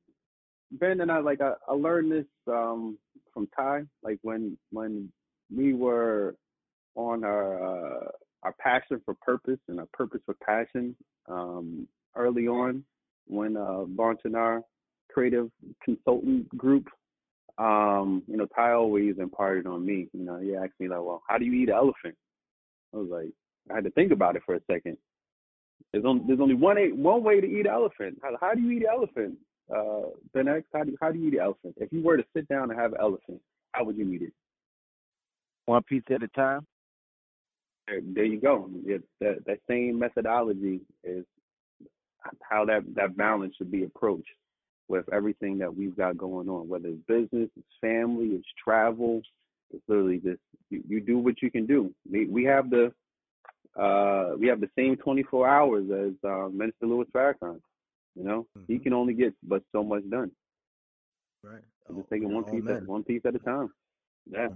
Ben 0.72 1.00
and 1.00 1.10
I 1.10 1.18
like 1.18 1.40
I, 1.40 1.52
I 1.68 1.72
learned 1.72 2.10
this 2.10 2.26
um 2.46 2.98
from 3.32 3.48
Ty. 3.56 3.82
Like 4.02 4.18
when 4.22 4.56
when 4.70 5.10
we 5.54 5.74
were 5.74 6.34
on 6.94 7.24
our 7.24 7.62
uh, 7.64 8.08
our 8.42 8.54
passion 8.58 9.00
for 9.04 9.14
purpose 9.14 9.58
and 9.68 9.80
our 9.80 9.88
purpose 9.92 10.20
for 10.26 10.34
passion 10.44 10.96
um, 11.28 11.86
early 12.16 12.48
on 12.48 12.84
when 13.26 13.56
uh, 13.56 13.84
Barntonar 13.86 14.62
Creative 15.10 15.50
Consultant 15.84 16.48
Group. 16.56 16.88
Um, 17.58 18.22
you 18.26 18.36
know, 18.36 18.46
Ty 18.46 18.72
always 18.72 19.16
imparted 19.18 19.66
on 19.66 19.84
me. 19.84 20.08
You 20.12 20.24
know, 20.24 20.38
he 20.38 20.56
asked 20.56 20.72
me 20.80 20.88
like, 20.88 21.02
"Well, 21.02 21.22
how 21.28 21.38
do 21.38 21.44
you 21.44 21.52
eat 21.52 21.68
an 21.68 21.74
elephant?" 21.74 22.16
I 22.94 22.96
was 22.96 23.08
like, 23.10 23.30
I 23.70 23.74
had 23.74 23.84
to 23.84 23.90
think 23.90 24.10
about 24.10 24.36
it 24.36 24.42
for 24.44 24.54
a 24.54 24.60
second. 24.70 24.96
There's 25.92 26.04
only 26.04 26.24
there's 26.26 26.40
only 26.40 26.54
one 26.54 26.76
one 27.02 27.22
way 27.22 27.40
to 27.40 27.46
eat 27.46 27.66
an 27.66 27.72
elephant. 27.72 28.18
How, 28.22 28.36
how 28.40 28.54
do 28.54 28.62
you 28.62 28.70
eat 28.70 28.84
an 28.84 28.88
elephant? 28.90 29.38
Uh, 29.74 30.08
X, 30.34 30.66
how 30.72 30.84
do 30.84 30.90
you, 30.90 30.96
how 31.00 31.10
do 31.10 31.18
you 31.18 31.28
eat 31.28 31.34
an 31.34 31.40
elephant? 31.40 31.74
If 31.78 31.92
you 31.92 32.02
were 32.02 32.16
to 32.16 32.24
sit 32.34 32.48
down 32.48 32.70
and 32.70 32.78
have 32.78 32.92
an 32.92 32.98
elephant, 33.00 33.40
how 33.72 33.84
would 33.84 33.96
you 33.96 34.10
eat 34.12 34.22
it? 34.22 34.32
One 35.66 35.82
piece 35.82 36.02
at 36.10 36.22
a 36.22 36.28
time. 36.28 36.66
There, 37.86 38.00
there 38.14 38.24
you 38.24 38.40
go. 38.40 38.68
It, 38.84 39.02
that 39.20 39.44
that 39.46 39.58
same 39.68 39.98
methodology 39.98 40.80
is 41.04 41.24
how 42.40 42.64
that 42.66 42.82
that 42.94 43.16
balance 43.16 43.54
should 43.56 43.70
be 43.70 43.84
approached 43.84 44.28
with 44.88 45.04
everything 45.12 45.58
that 45.58 45.74
we've 45.74 45.96
got 45.96 46.18
going 46.18 46.48
on, 46.48 46.68
whether 46.68 46.88
it's 46.88 47.00
business, 47.06 47.48
it's 47.56 47.66
family, 47.80 48.26
it's 48.26 48.46
travel. 48.62 49.22
It's 49.72 49.82
literally 49.88 50.18
just 50.18 50.40
you, 50.70 50.82
you 50.86 51.00
do 51.00 51.18
what 51.18 51.40
you 51.40 51.50
can 51.50 51.66
do. 51.66 51.92
We 52.10 52.26
we 52.26 52.44
have 52.44 52.70
the 52.70 52.92
uh 53.78 54.32
we 54.38 54.48
have 54.48 54.60
the 54.60 54.70
same 54.76 54.96
24 54.96 55.48
hours 55.48 55.84
as 55.90 56.30
uh, 56.30 56.48
Minister 56.48 56.86
Louis 56.86 57.06
Farrakhan. 57.14 57.60
You 58.14 58.24
know, 58.24 58.46
he 58.66 58.74
Mm-hmm. 58.74 58.82
can 58.82 58.92
only 58.92 59.14
get 59.14 59.34
but 59.42 59.62
so 59.72 59.82
much 59.82 60.08
done. 60.10 60.30
Right. 61.42 61.62
So 61.86 61.94
just 61.94 62.10
taking 62.10 62.32
one 62.32 62.44
all 62.44 62.50
piece 62.50 62.68
at 62.68 62.86
one 62.86 63.04
piece 63.04 63.22
at 63.24 63.34
a 63.34 63.38
time. 63.38 63.72
Yeah. 64.30 64.48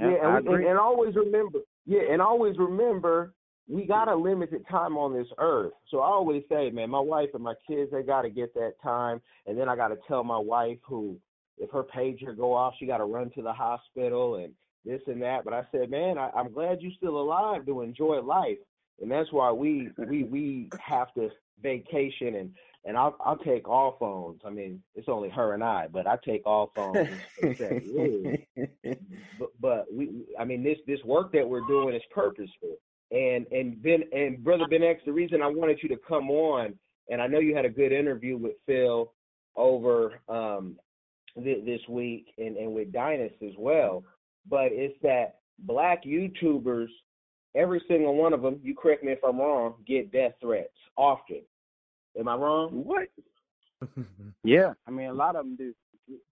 Yeah, 0.00 0.08
and, 0.22 0.48
and, 0.48 0.64
and 0.64 0.78
always 0.78 1.14
remember, 1.14 1.60
yeah, 1.86 2.00
and 2.10 2.20
always 2.20 2.58
remember, 2.58 3.32
we 3.68 3.86
got 3.86 4.08
a 4.08 4.14
limited 4.14 4.66
time 4.68 4.96
on 4.96 5.14
this 5.14 5.28
earth. 5.38 5.72
So 5.88 6.00
I 6.00 6.06
always 6.06 6.42
say, 6.50 6.70
man, 6.70 6.90
my 6.90 7.00
wife 7.00 7.30
and 7.32 7.42
my 7.42 7.54
kids, 7.66 7.90
they 7.92 8.02
got 8.02 8.22
to 8.22 8.30
get 8.30 8.52
that 8.54 8.74
time, 8.82 9.22
and 9.46 9.56
then 9.56 9.68
I 9.68 9.76
got 9.76 9.88
to 9.88 9.98
tell 10.08 10.24
my 10.24 10.38
wife 10.38 10.78
who, 10.82 11.16
if 11.58 11.70
her 11.70 11.84
pager 11.84 12.36
go 12.36 12.52
off, 12.52 12.74
she 12.78 12.86
got 12.86 12.98
to 12.98 13.04
run 13.04 13.30
to 13.30 13.42
the 13.42 13.52
hospital 13.52 14.36
and 14.36 14.52
this 14.84 15.00
and 15.06 15.22
that. 15.22 15.44
But 15.44 15.54
I 15.54 15.62
said, 15.70 15.90
man, 15.90 16.18
I, 16.18 16.30
I'm 16.30 16.52
glad 16.52 16.82
you're 16.82 16.92
still 16.96 17.20
alive 17.20 17.64
to 17.66 17.80
enjoy 17.80 18.20
life, 18.20 18.58
and 19.00 19.10
that's 19.10 19.32
why 19.32 19.50
we 19.50 19.90
we 20.08 20.24
we 20.24 20.70
have 20.80 21.12
to 21.14 21.30
vacation 21.62 22.36
and 22.36 22.50
and 22.84 22.96
I'll 22.96 23.16
I'll 23.24 23.38
take 23.38 23.68
all 23.68 23.96
phones. 23.98 24.40
I 24.44 24.50
mean, 24.50 24.82
it's 24.94 25.08
only 25.08 25.30
her 25.30 25.54
and 25.54 25.64
I, 25.64 25.88
but 25.90 26.06
I 26.06 26.18
take 26.24 26.42
all 26.44 26.70
phones. 26.76 27.08
and 27.42 27.56
say, 27.56 27.82
"Ooh." 27.86 28.34
but 29.38 29.48
but 29.60 29.86
we 29.92 30.24
I 30.38 30.44
mean 30.44 30.62
this 30.62 30.78
this 30.86 31.02
work 31.04 31.32
that 31.32 31.48
we're 31.48 31.66
doing 31.66 31.94
is 31.94 32.02
purposeful. 32.10 32.76
And 33.10 33.46
and 33.50 33.82
Ben 33.82 34.04
and 34.12 34.42
brother 34.42 34.64
Ben 34.68 34.82
X, 34.82 35.00
the 35.06 35.12
reason 35.12 35.40
I 35.42 35.46
wanted 35.46 35.78
you 35.82 35.88
to 35.90 35.96
come 36.06 36.30
on, 36.30 36.74
and 37.08 37.22
I 37.22 37.26
know 37.26 37.38
you 37.38 37.56
had 37.56 37.64
a 37.64 37.70
good 37.70 37.92
interview 37.92 38.36
with 38.36 38.52
Phil 38.66 39.12
over 39.56 40.20
um 40.28 40.76
th- 41.42 41.64
this 41.64 41.80
week 41.88 42.34
and 42.38 42.56
and 42.56 42.74
with 42.74 42.92
Dynast 42.92 43.42
as 43.42 43.54
well, 43.58 44.04
but 44.48 44.72
it's 44.72 44.98
that 45.02 45.36
black 45.60 46.04
YouTubers, 46.04 46.88
every 47.54 47.82
single 47.88 48.14
one 48.14 48.32
of 48.32 48.42
them, 48.42 48.60
you 48.62 48.74
correct 48.74 49.04
me 49.04 49.12
if 49.12 49.18
I'm 49.26 49.38
wrong, 49.38 49.74
get 49.86 50.12
death 50.12 50.32
threats 50.40 50.68
often. 50.96 51.42
Am 52.18 52.28
I 52.28 52.34
wrong? 52.34 52.70
What? 52.84 53.08
Yeah, 54.44 54.74
I 54.86 54.90
mean 54.90 55.08
a 55.08 55.14
lot 55.14 55.36
of 55.36 55.44
them 55.44 55.56
do. 55.56 55.74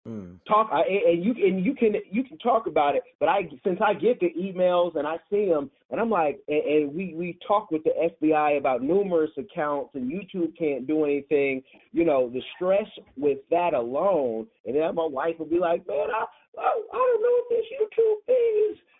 Mm. 0.06 0.38
talk 0.46 0.68
I, 0.72 0.82
and 0.82 1.24
you 1.24 1.34
and 1.44 1.64
you 1.64 1.74
can 1.74 1.94
you 2.12 2.22
can 2.22 2.38
talk 2.38 2.68
about 2.68 2.94
it 2.94 3.02
but 3.18 3.28
i 3.28 3.40
since 3.64 3.80
i 3.84 3.92
get 3.92 4.20
the 4.20 4.30
emails 4.40 4.94
and 4.94 5.04
i 5.04 5.16
see 5.28 5.48
them 5.48 5.68
and 5.90 6.00
i'm 6.00 6.10
like 6.10 6.38
and, 6.46 6.62
and 6.62 6.94
we 6.94 7.12
we 7.14 7.36
talk 7.44 7.72
with 7.72 7.82
the 7.82 7.90
fbi 8.22 8.56
about 8.56 8.84
numerous 8.84 9.32
accounts 9.36 9.90
and 9.96 10.08
youtube 10.08 10.56
can't 10.56 10.86
do 10.86 11.04
anything 11.04 11.60
you 11.90 12.04
know 12.04 12.30
the 12.32 12.40
stress 12.54 12.86
with 13.16 13.38
that 13.50 13.74
alone 13.74 14.46
and 14.64 14.76
then 14.76 14.94
my 14.94 15.04
wife 15.04 15.34
will 15.40 15.46
be 15.46 15.58
like 15.58 15.84
man 15.88 16.06
i 16.14 16.24
i, 16.56 16.82
I 16.92 16.96
don't 16.96 17.22
know 17.22 17.42
what 17.42 17.48
this 17.50 17.66
youtube 17.74 18.26
thing 18.26 18.70
is 18.70 18.78
It- 18.78 18.95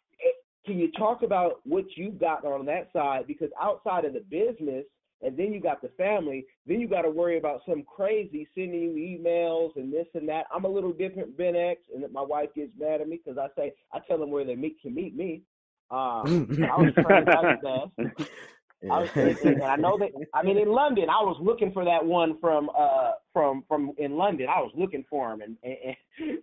can 0.67 0.79
you 0.79 0.91
talk 0.93 1.23
about 1.23 1.61
what 1.65 1.85
you've 1.97 2.19
got 2.19 2.45
on 2.45 2.67
that 2.67 2.91
side 2.93 3.27
because 3.27 3.51
outside 3.61 4.05
of 4.05 4.13
the 4.13 4.25
business 4.29 4.85
and 5.23 5.37
then 5.37 5.53
you 5.53 5.61
got 5.61 5.81
the 5.81 5.89
family. 5.97 6.47
Then 6.67 6.81
you 6.81 6.89
got 6.89 7.03
to 7.03 7.11
worry 7.11 7.39
about 7.39 7.63
some 7.69 7.83
crazy 7.85 8.49
sending 8.55 8.97
you 8.97 9.19
emails 9.19 9.75
and 9.77 9.93
this 9.93 10.07
and 10.15 10.29
that. 10.29 10.47
I'm 10.55 10.65
a 10.65 10.69
little 10.69 10.93
different, 10.93 11.37
Ben 11.37 11.57
X, 11.57 11.81
and 11.95 12.05
my 12.13 12.23
wife 12.23 12.51
gets 12.55 12.73
mad 12.79 13.01
at 13.01 13.09
me 13.09 13.21
because 13.25 13.39
I 13.39 13.49
say 13.59 13.73
I 13.93 14.01
tell 14.07 14.19
them 14.19 14.31
where 14.31 14.45
they 14.45 14.57
meet 14.57 14.81
can 14.81 14.95
meet 14.95 15.17
me. 15.17 15.43
Um, 15.91 16.49
I 16.71 16.77
was 16.77 16.93
trying 16.95 17.27
to. 17.27 18.27
I 18.85 19.01
was, 19.01 19.09
and, 19.15 19.39
and 19.45 19.63
I 19.65 19.77
know 19.77 19.99
that. 19.99 20.11
I 20.35 20.43
mean, 20.43 20.59
in 20.59 20.69
London, 20.69 21.09
I 21.09 21.23
was 21.23 21.39
looking 21.41 21.73
for 21.73 21.85
that 21.85 22.05
one 22.05 22.39
from 22.41 22.71
uh 22.79 23.13
from 23.33 23.65
from 23.67 23.93
in 23.97 24.17
London. 24.17 24.49
I 24.49 24.61
was 24.61 24.71
looking 24.77 25.05
for 25.09 25.33
him, 25.33 25.41
and, 25.41 25.57
and, 25.63 25.97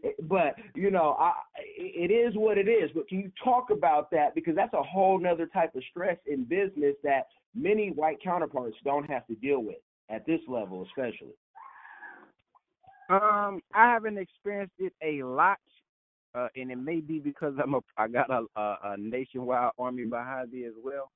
and 0.03 0.13
but 0.27 0.55
you 0.73 0.89
know, 0.89 1.15
I 1.19 1.33
it 1.77 2.11
is 2.11 2.35
what 2.35 2.57
it 2.57 2.67
is. 2.67 2.89
But 2.93 3.07
can 3.07 3.19
you 3.19 3.31
talk 3.43 3.69
about 3.69 4.09
that 4.11 4.33
because 4.33 4.55
that's 4.55 4.73
a 4.73 4.81
whole 4.81 5.19
nother 5.19 5.45
type 5.45 5.75
of 5.75 5.83
stress 5.91 6.17
in 6.25 6.43
business 6.43 6.95
that 7.03 7.27
many 7.55 7.89
white 7.89 8.17
counterparts 8.23 8.77
don't 8.83 9.09
have 9.09 9.27
to 9.27 9.35
deal 9.35 9.63
with 9.63 9.77
at 10.09 10.25
this 10.25 10.41
level, 10.47 10.85
especially. 10.87 11.35
Um, 13.09 13.61
I 13.73 13.91
haven't 13.91 14.17
experienced 14.17 14.75
it 14.79 14.93
a 15.03 15.23
lot, 15.23 15.59
uh, 16.35 16.47
and 16.55 16.71
it 16.71 16.77
may 16.77 16.99
be 16.99 17.19
because 17.19 17.53
I'm 17.61 17.75
a 17.75 17.79
I 17.97 18.07
got 18.07 18.29
a, 18.29 18.45
a, 18.59 18.77
a 18.83 18.97
nationwide 18.97 19.71
army 19.77 20.05
behind 20.05 20.51
me 20.51 20.65
as 20.65 20.73
well. 20.83 21.11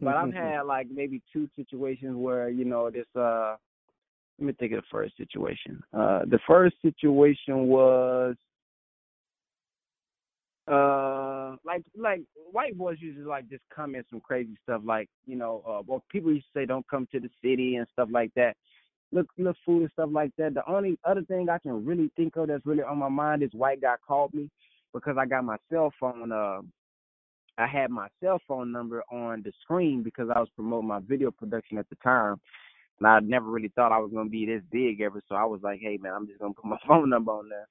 but 0.00 0.16
I've 0.16 0.32
had 0.34 0.62
like 0.62 0.88
maybe 0.90 1.22
two 1.32 1.48
situations 1.56 2.16
where 2.16 2.48
you 2.48 2.64
know 2.64 2.90
this. 2.90 3.06
Uh, 3.16 3.56
let 4.38 4.46
me 4.46 4.52
think 4.58 4.72
of 4.72 4.80
the 4.80 4.86
first 4.90 5.16
situation. 5.18 5.82
Uh, 5.92 6.20
the 6.24 6.38
first 6.46 6.76
situation 6.82 7.66
was 7.66 8.36
uh 10.68 11.56
like 11.64 11.82
like 11.96 12.20
white 12.52 12.76
boys 12.78 12.96
usually 13.00 13.24
like 13.24 13.48
just 13.48 13.62
comment 13.74 14.06
some 14.08 14.20
crazy 14.20 14.56
stuff 14.62 14.80
like 14.84 15.08
you 15.26 15.34
know 15.34 15.62
uh 15.66 15.82
well 15.84 16.04
people 16.10 16.32
used 16.32 16.46
to 16.52 16.60
say 16.60 16.66
don't 16.66 16.86
come 16.88 17.08
to 17.10 17.18
the 17.18 17.30
city 17.42 17.76
and 17.76 17.86
stuff 17.92 18.08
like 18.12 18.30
that 18.36 18.54
look 19.10 19.26
look 19.36 19.56
food 19.66 19.80
and 19.80 19.90
stuff 19.92 20.10
like 20.12 20.30
that 20.38 20.54
the 20.54 20.62
only 20.70 20.96
other 21.04 21.22
thing 21.22 21.48
i 21.48 21.58
can 21.58 21.84
really 21.84 22.10
think 22.14 22.36
of 22.36 22.46
that's 22.46 22.64
really 22.64 22.84
on 22.84 22.98
my 22.98 23.08
mind 23.08 23.42
is 23.42 23.50
white 23.52 23.80
guy 23.80 23.94
called 24.06 24.32
me 24.32 24.48
because 24.92 25.16
i 25.18 25.26
got 25.26 25.44
my 25.44 25.56
cell 25.70 25.92
phone 25.98 26.32
uh 26.32 26.60
i 27.58 27.66
had 27.66 27.90
my 27.90 28.08
cell 28.22 28.40
phone 28.46 28.72
number 28.72 29.02
on 29.12 29.42
the 29.42 29.52
screen 29.62 30.02
because 30.02 30.28
i 30.34 30.38
was 30.38 30.48
promoting 30.54 30.88
my 30.88 31.00
video 31.00 31.30
production 31.30 31.78
at 31.78 31.88
the 31.90 31.96
time 31.96 32.40
and 32.98 33.06
i 33.06 33.18
never 33.20 33.46
really 33.46 33.72
thought 33.74 33.92
i 33.92 33.98
was 33.98 34.10
going 34.12 34.26
to 34.26 34.30
be 34.30 34.46
this 34.46 34.62
big 34.70 35.00
ever 35.00 35.22
so 35.28 35.34
i 35.34 35.44
was 35.44 35.60
like 35.62 35.80
hey 35.80 35.98
man 36.00 36.12
i'm 36.14 36.26
just 36.26 36.38
going 36.38 36.54
to 36.54 36.60
put 36.60 36.68
my 36.68 36.78
phone 36.86 37.10
number 37.10 37.32
on 37.32 37.48
there 37.48 37.66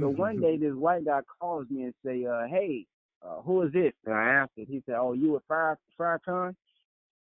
so 0.00 0.08
one 0.08 0.40
day 0.40 0.56
this 0.56 0.74
white 0.74 1.04
guy 1.04 1.20
calls 1.40 1.66
me 1.70 1.84
and 1.84 1.94
say, 2.04 2.24
uh, 2.26 2.48
hey, 2.48 2.86
uh, 3.24 3.42
who 3.42 3.62
is 3.62 3.72
this? 3.72 3.92
And 4.04 4.14
I 4.14 4.40
answered. 4.40 4.66
He 4.68 4.82
said, 4.86 4.96
oh, 4.98 5.12
you 5.12 5.36
a 5.36 5.40
Fire 5.46 5.78
Farrakhan? 5.98 6.54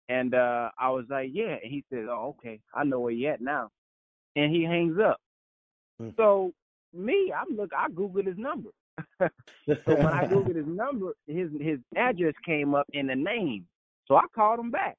And 0.08 0.34
uh, 0.34 0.70
I 0.78 0.90
was 0.90 1.04
like, 1.08 1.30
yeah. 1.32 1.56
And 1.62 1.70
he 1.70 1.84
said, 1.90 2.06
oh, 2.08 2.34
okay. 2.38 2.58
I 2.74 2.82
know 2.84 3.00
where 3.00 3.12
you 3.12 3.28
at 3.28 3.40
now. 3.40 3.70
And 4.34 4.54
he 4.54 4.64
hangs 4.64 4.98
up. 4.98 5.20
Mm. 6.02 6.16
So 6.16 6.52
me, 6.92 7.32
I'm 7.32 7.56
look. 7.56 7.70
I 7.76 7.88
googled 7.90 8.26
his 8.26 8.38
number. 8.38 8.70
so 9.20 9.94
when 9.94 10.06
I 10.06 10.26
googled 10.30 10.56
his 10.56 10.66
number, 10.66 11.12
his 11.26 11.50
his 11.60 11.78
address 11.96 12.34
came 12.44 12.74
up 12.74 12.86
in 12.92 13.06
the 13.06 13.16
name. 13.16 13.66
So 14.06 14.16
I 14.16 14.22
called 14.34 14.60
him 14.60 14.70
back. 14.70 14.96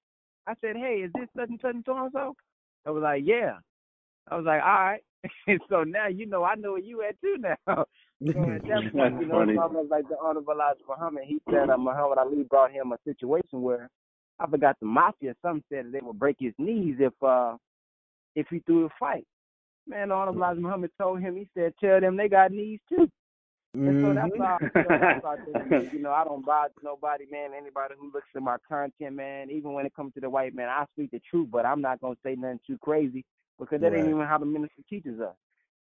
I 0.47 0.53
said, 0.61 0.75
hey, 0.75 1.03
is 1.05 1.11
this 1.15 1.27
such 1.35 1.49
and 1.49 1.59
such 1.61 1.75
and 1.75 1.83
so 1.85 1.97
and 1.97 2.11
so? 2.13 2.35
I 2.85 2.91
was 2.91 3.03
like, 3.03 3.23
yeah. 3.25 3.57
I 4.29 4.35
was 4.35 4.45
like, 4.45 4.61
all 4.61 4.67
right. 4.67 5.03
and 5.47 5.59
so 5.69 5.83
now 5.83 6.07
you 6.07 6.25
know 6.25 6.43
I 6.43 6.55
know 6.55 6.73
where 6.73 6.81
you 6.81 7.03
at 7.03 7.19
too 7.21 7.37
now. 7.39 7.55
so 7.65 7.75
at 7.75 8.63
that 8.63 8.91
point, 8.93 9.21
you 9.21 9.27
know, 9.27 9.41
it's 9.41 9.59
almost 9.61 9.91
like 9.91 10.07
the 10.07 10.15
Honorable 10.21 10.53
Elijah 10.53 10.79
Muhammad. 10.87 11.23
He 11.27 11.41
said 11.49 11.69
uh, 11.69 11.77
Muhammad 11.77 12.17
Ali 12.17 12.43
brought 12.43 12.71
him 12.71 12.91
a 12.91 12.97
situation 13.05 13.61
where 13.61 13.89
I 14.39 14.47
forgot 14.47 14.77
the 14.79 14.85
mafia. 14.85 15.35
Some 15.41 15.63
said 15.69 15.85
that 15.85 15.91
they 15.91 15.99
would 16.01 16.17
break 16.17 16.37
his 16.39 16.53
knees 16.57 16.95
if 16.99 17.13
uh 17.21 17.57
if 18.35 18.47
he 18.49 18.59
threw 18.59 18.85
a 18.85 18.89
fight. 18.99 19.25
Man, 19.87 20.11
Honorable 20.11 20.39
Elijah 20.39 20.61
Muhammad 20.61 20.91
told 20.99 21.19
him. 21.19 21.35
He 21.35 21.49
said, 21.53 21.73
"Tell 21.79 21.99
them 21.99 22.15
they 22.15 22.29
got 22.29 22.51
knees 22.51 22.79
too." 22.87 23.09
And 23.75 24.01
so 24.01 24.13
that's 24.13 24.31
why, 24.35 24.57
you 24.61 24.81
know, 24.81 24.99
that's 24.99 25.23
why 25.23 25.35
I 25.35 25.89
you 25.93 25.99
know, 25.99 26.11
I 26.11 26.23
don't 26.23 26.43
bother 26.43 26.73
nobody, 26.83 27.25
man. 27.31 27.51
Anybody 27.55 27.93
who 27.99 28.11
looks 28.11 28.27
at 28.35 28.41
my 28.41 28.57
content, 28.67 29.15
man, 29.15 29.51
even 29.51 29.73
when 29.73 29.85
it 29.85 29.95
comes 29.95 30.13
to 30.15 30.19
the 30.19 30.29
white 30.29 30.55
man, 30.55 30.69
I 30.69 30.85
speak 30.93 31.11
the 31.11 31.21
truth, 31.29 31.49
but 31.51 31.65
I'm 31.65 31.81
not 31.81 32.01
gonna 32.01 32.15
say 32.23 32.35
nothing 32.35 32.59
too 32.65 32.79
crazy 32.79 33.23
because 33.59 33.79
that 33.81 33.91
right. 33.91 33.99
ain't 33.99 34.09
even 34.09 34.25
how 34.25 34.39
the 34.39 34.45
minister 34.45 34.81
teaches 34.89 35.19
us. 35.19 35.35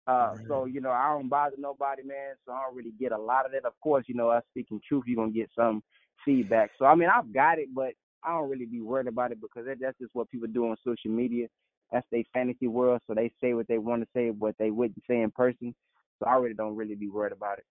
Uh, 0.07 0.33
right. 0.35 0.45
So 0.47 0.65
you 0.65 0.81
know, 0.81 0.89
I 0.89 1.09
don't 1.09 1.29
bother 1.29 1.57
nobody, 1.59 2.01
man. 2.03 2.35
So 2.45 2.53
I 2.53 2.63
don't 2.63 2.75
really 2.75 2.93
get 2.99 3.11
a 3.11 3.17
lot 3.17 3.45
of 3.45 3.51
that. 3.51 3.65
Of 3.65 3.79
course, 3.81 4.05
you 4.07 4.15
know, 4.15 4.29
us 4.29 4.43
speaking 4.49 4.81
truth, 4.87 5.03
you're 5.05 5.17
gonna 5.17 5.31
get 5.31 5.49
some 5.55 5.83
feedback. 6.23 6.71
So 6.79 6.85
I 6.85 6.95
mean, 6.95 7.09
I've 7.09 7.31
got 7.31 7.59
it, 7.59 7.69
but 7.73 7.93
I 8.23 8.31
don't 8.31 8.49
really 8.49 8.65
be 8.65 8.81
worried 8.81 9.07
about 9.07 9.31
it 9.31 9.39
because 9.39 9.67
that, 9.67 9.77
that's 9.79 9.97
just 9.99 10.15
what 10.15 10.31
people 10.31 10.47
do 10.47 10.69
on 10.69 10.77
social 10.83 11.11
media. 11.11 11.47
That's 11.91 12.07
their 12.11 12.23
fantasy 12.33 12.67
world. 12.67 13.01
So 13.05 13.13
they 13.13 13.31
say 13.39 13.53
what 13.53 13.67
they 13.67 13.77
want 13.77 14.01
to 14.01 14.07
say, 14.15 14.31
what 14.31 14.55
they 14.57 14.71
wouldn't 14.71 15.03
say 15.07 15.21
in 15.21 15.29
person. 15.29 15.75
So 16.17 16.27
I 16.27 16.35
really 16.35 16.55
don't 16.55 16.75
really 16.75 16.95
be 16.95 17.09
worried 17.09 17.33
about 17.33 17.59
it. 17.59 17.65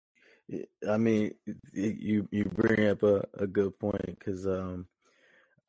I 0.88 0.96
mean, 0.96 1.32
you 1.72 2.28
you 2.30 2.44
bring 2.44 2.88
up 2.88 3.02
a, 3.02 3.24
a 3.34 3.46
good 3.46 3.78
point 3.78 4.18
because 4.18 4.46
um, 4.46 4.86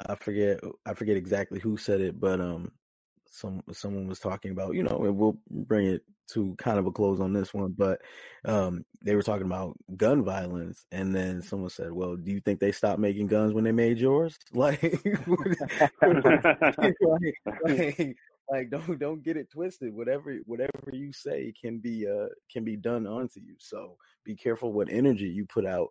I 0.07 0.15
forget 0.15 0.59
I 0.85 0.93
forget 0.93 1.17
exactly 1.17 1.59
who 1.59 1.77
said 1.77 2.01
it, 2.01 2.19
but 2.19 2.41
um, 2.41 2.71
some 3.29 3.63
someone 3.71 4.07
was 4.07 4.19
talking 4.19 4.51
about, 4.51 4.75
you 4.75 4.83
know, 4.83 5.03
and 5.05 5.17
we'll 5.17 5.37
bring 5.49 5.87
it 5.87 6.01
to 6.31 6.55
kind 6.57 6.79
of 6.79 6.87
a 6.87 6.91
close 6.91 7.19
on 7.19 7.33
this 7.33 7.53
one, 7.53 7.73
but 7.77 8.01
um, 8.45 8.83
they 9.01 9.15
were 9.15 9.21
talking 9.21 9.45
about 9.45 9.77
gun 9.95 10.23
violence, 10.23 10.85
and 10.91 11.15
then 11.15 11.41
someone 11.41 11.69
said, 11.69 11.91
"Well, 11.91 12.15
do 12.15 12.31
you 12.31 12.41
think 12.41 12.59
they 12.59 12.71
stopped 12.71 12.99
making 12.99 13.27
guns 13.27 13.53
when 13.53 13.63
they 13.63 13.71
made 13.71 13.99
yours?" 13.99 14.37
Like, 14.53 14.81
like, 16.77 16.95
like, 17.63 18.17
like, 18.49 18.69
don't 18.71 18.99
don't 18.99 19.23
get 19.23 19.37
it 19.37 19.51
twisted. 19.51 19.93
Whatever 19.93 20.37
whatever 20.45 20.71
you 20.91 21.11
say 21.13 21.53
can 21.59 21.79
be 21.79 22.07
uh 22.07 22.27
can 22.51 22.63
be 22.63 22.75
done 22.75 23.07
onto 23.07 23.39
you. 23.39 23.55
So 23.59 23.97
be 24.23 24.35
careful 24.35 24.73
what 24.73 24.89
energy 24.91 25.27
you 25.27 25.45
put 25.45 25.65
out 25.65 25.89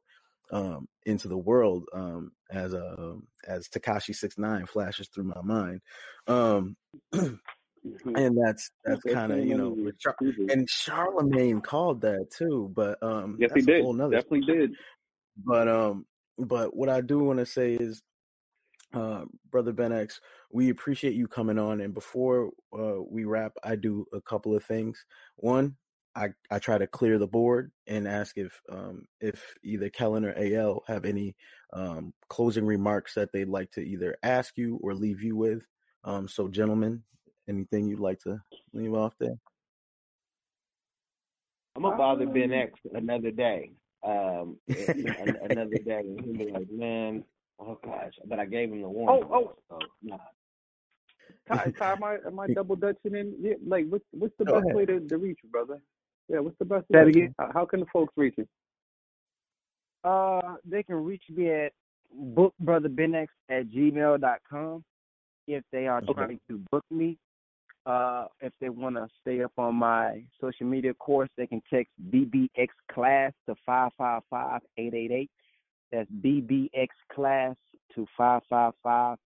um, 0.53 0.89
into 1.07 1.29
the 1.29 1.37
world 1.37 1.85
um, 1.93 2.33
as 2.51 2.75
a 2.75 2.95
um, 2.99 3.27
as 3.47 3.69
Tekashi 3.69 4.15
six 4.15 4.39
nine 4.39 4.67
flashes 4.67 5.09
through 5.09 5.25
my 5.25 5.43
mind, 5.43 5.81
um, 6.27 6.77
mm-hmm. 7.15 8.17
and 8.17 8.39
that's 8.39 8.71
that's 8.85 9.03
kind 9.03 9.33
of 9.33 9.45
you 9.45 9.57
know 9.57 9.77
Char- 9.99 10.17
and 10.21 10.69
Charlamagne 10.69 11.63
called 11.63 12.03
that 12.03 12.27
too, 12.37 12.71
but 12.75 13.03
um, 13.03 13.37
yes 13.39 13.53
he 13.55 13.63
did, 13.63 13.85
definitely 13.85 14.43
story. 14.43 14.59
did. 14.59 14.71
But 15.45 15.69
um, 15.69 16.07
but 16.39 16.77
what 16.77 16.89
I 16.89 17.01
do 17.01 17.19
want 17.21 17.39
to 17.41 17.47
say 17.47 17.75
is, 17.75 18.03
uh, 18.95 19.25
brother 19.51 19.73
Ben 19.73 19.93
X, 19.93 20.21
we 20.53 20.71
appreciate 20.71 21.15
you 21.15 21.27
coming 21.27 21.59
on, 21.59 21.81
and 21.81 21.93
before 21.93 22.51
uh, 22.73 23.03
we 23.09 23.25
wrap, 23.25 23.53
I 23.63 23.77
do 23.77 24.07
a 24.13 24.21
couple 24.21 24.57
of 24.57 24.65
things. 24.65 25.05
One, 25.37 25.77
I, 26.17 26.29
I 26.51 26.59
try 26.61 26.79
to 26.79 26.87
clear 26.87 27.19
the 27.19 27.27
board 27.27 27.73
and 27.87 28.07
ask 28.07 28.39
if 28.39 28.61
um, 28.71 29.07
if 29.21 29.55
either 29.65 29.91
Kellen 29.91 30.25
or 30.25 30.35
AL 30.37 30.85
have 30.87 31.05
any 31.05 31.35
um, 31.73 32.15
closing 32.29 32.65
remarks 32.65 33.15
that 33.15 33.33
they'd 33.33 33.49
like 33.49 33.71
to 33.73 33.81
either 33.81 34.17
ask 34.23 34.57
you 34.57 34.79
or 34.83 34.95
leave 34.95 35.23
you 35.23 35.37
with. 35.37 35.67
Um, 36.05 36.29
so, 36.29 36.49
gentlemen, 36.49 37.03
anything 37.49 37.89
you'd 37.89 37.99
like 37.99 38.21
to 38.21 38.39
leave 38.73 38.95
off 38.95 39.15
there? 39.19 39.39
I'm 41.77 41.83
gonna 41.83 41.97
bother 41.97 42.27
Ben 42.27 42.53
X 42.53 42.79
another 42.93 43.33
day. 43.33 43.73
Um, 44.07 44.59
another 44.69 45.79
day, 45.79 46.01
and 46.01 46.21
he'll 46.21 46.35
be 46.35 46.53
like, 46.53 46.71
"Man, 46.71 47.25
oh 47.59 47.79
gosh!" 47.85 48.13
But 48.27 48.39
I 48.39 48.47
gave 48.47 48.71
him 48.71 48.83
the 48.83 48.89
warning. 48.89 49.27
Oh, 49.31 49.35
oh, 49.35 49.53
so, 49.69 49.79
nah. 50.03 50.19
Ty, 51.49 51.73
Ty, 51.79 51.93
am 51.93 52.05
I 52.05 52.17
am 52.27 52.39
I 52.39 52.47
double 52.55 52.77
dutching 52.77 53.15
in? 53.15 53.35
Yeah, 53.41 53.55
like, 53.67 53.87
what's 53.89 54.05
what's 54.13 54.35
the 54.39 54.45
Go 54.45 54.55
best 54.55 54.65
ahead. 54.65 54.77
way 54.77 54.87
to, 54.87 55.01
to 55.01 55.19
reach 55.19 55.39
you, 55.43 55.51
brother? 55.51 55.81
Yeah, 56.29 56.41
what's 56.41 56.59
the 56.59 56.65
best? 56.65 56.87
That 56.91 57.07
again? 57.07 57.35
How 57.53 57.67
can 57.67 57.81
the 57.81 57.87
folks 57.93 58.13
reach 58.17 58.35
you? 58.39 58.47
Uh, 60.05 60.57
they 60.65 60.83
can 60.83 60.97
reach 60.97 61.23
me 61.31 61.51
at 61.51 61.73
bookbrotherbenex 62.15 63.27
at 63.49 63.69
gmail.com 63.69 64.85
if 65.47 65.65
they 65.73 65.87
are 65.87 65.99
okay. 65.99 66.13
trying 66.13 66.41
to 66.49 66.59
book 66.71 66.85
me. 66.91 67.19
Uh, 67.87 68.27
if 68.41 68.53
they 68.63 68.71
want 68.71 68.97
to 68.97 69.07
stay 69.21 69.43
up 69.43 69.53
on 69.59 69.75
my 69.75 70.23
social 70.41 70.67
media 70.67 70.95
course, 70.95 71.29
they 71.37 71.47
can 71.47 71.63
text 71.71 71.93
BBX 72.11 72.69
class 72.91 73.33
to 73.47 73.55
five 73.67 73.91
five 73.99 74.23
five 74.31 74.63
eight 74.79 74.95
eight 74.95 75.11
eight. 75.11 75.31
That's 75.93 76.11
BBX 76.11 76.89
class 77.13 77.57
to 77.95 78.07
five 78.17 78.43
five 78.49 78.73
five 78.83 79.19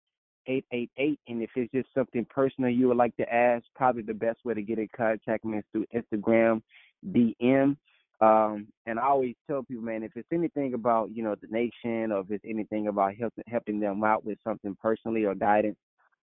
eight 0.47 0.65
eight 0.71 0.91
eight. 0.97 1.19
And 1.27 1.41
if 1.41 1.49
it's 1.55 1.71
just 1.71 1.87
something 1.93 2.25
personal 2.29 2.69
you 2.69 2.87
would 2.87 2.97
like 2.97 3.15
to 3.17 3.33
ask, 3.33 3.65
probably 3.75 4.03
the 4.03 4.13
best 4.13 4.39
way 4.43 4.53
to 4.53 4.61
get 4.61 4.79
in 4.79 4.89
contact 4.95 5.45
me 5.45 5.59
is 5.59 5.63
through 5.71 5.85
Instagram 5.93 6.61
DM. 7.05 7.77
Um, 8.19 8.67
and 8.87 8.99
I 8.99 9.03
always 9.03 9.35
tell 9.45 9.61
people, 9.61 9.83
man, 9.83 10.01
if 10.01 10.11
it's 10.15 10.27
anything 10.33 10.73
about, 10.73 11.11
you 11.13 11.21
know, 11.21 11.35
the 11.39 11.47
nation 11.51 12.11
or 12.11 12.21
if 12.21 12.31
it's 12.31 12.45
anything 12.47 12.87
about 12.87 13.15
helping 13.15 13.43
helping 13.47 13.79
them 13.79 14.03
out 14.03 14.25
with 14.25 14.39
something 14.43 14.75
personally 14.81 15.25
or 15.25 15.35
guidance, 15.35 15.77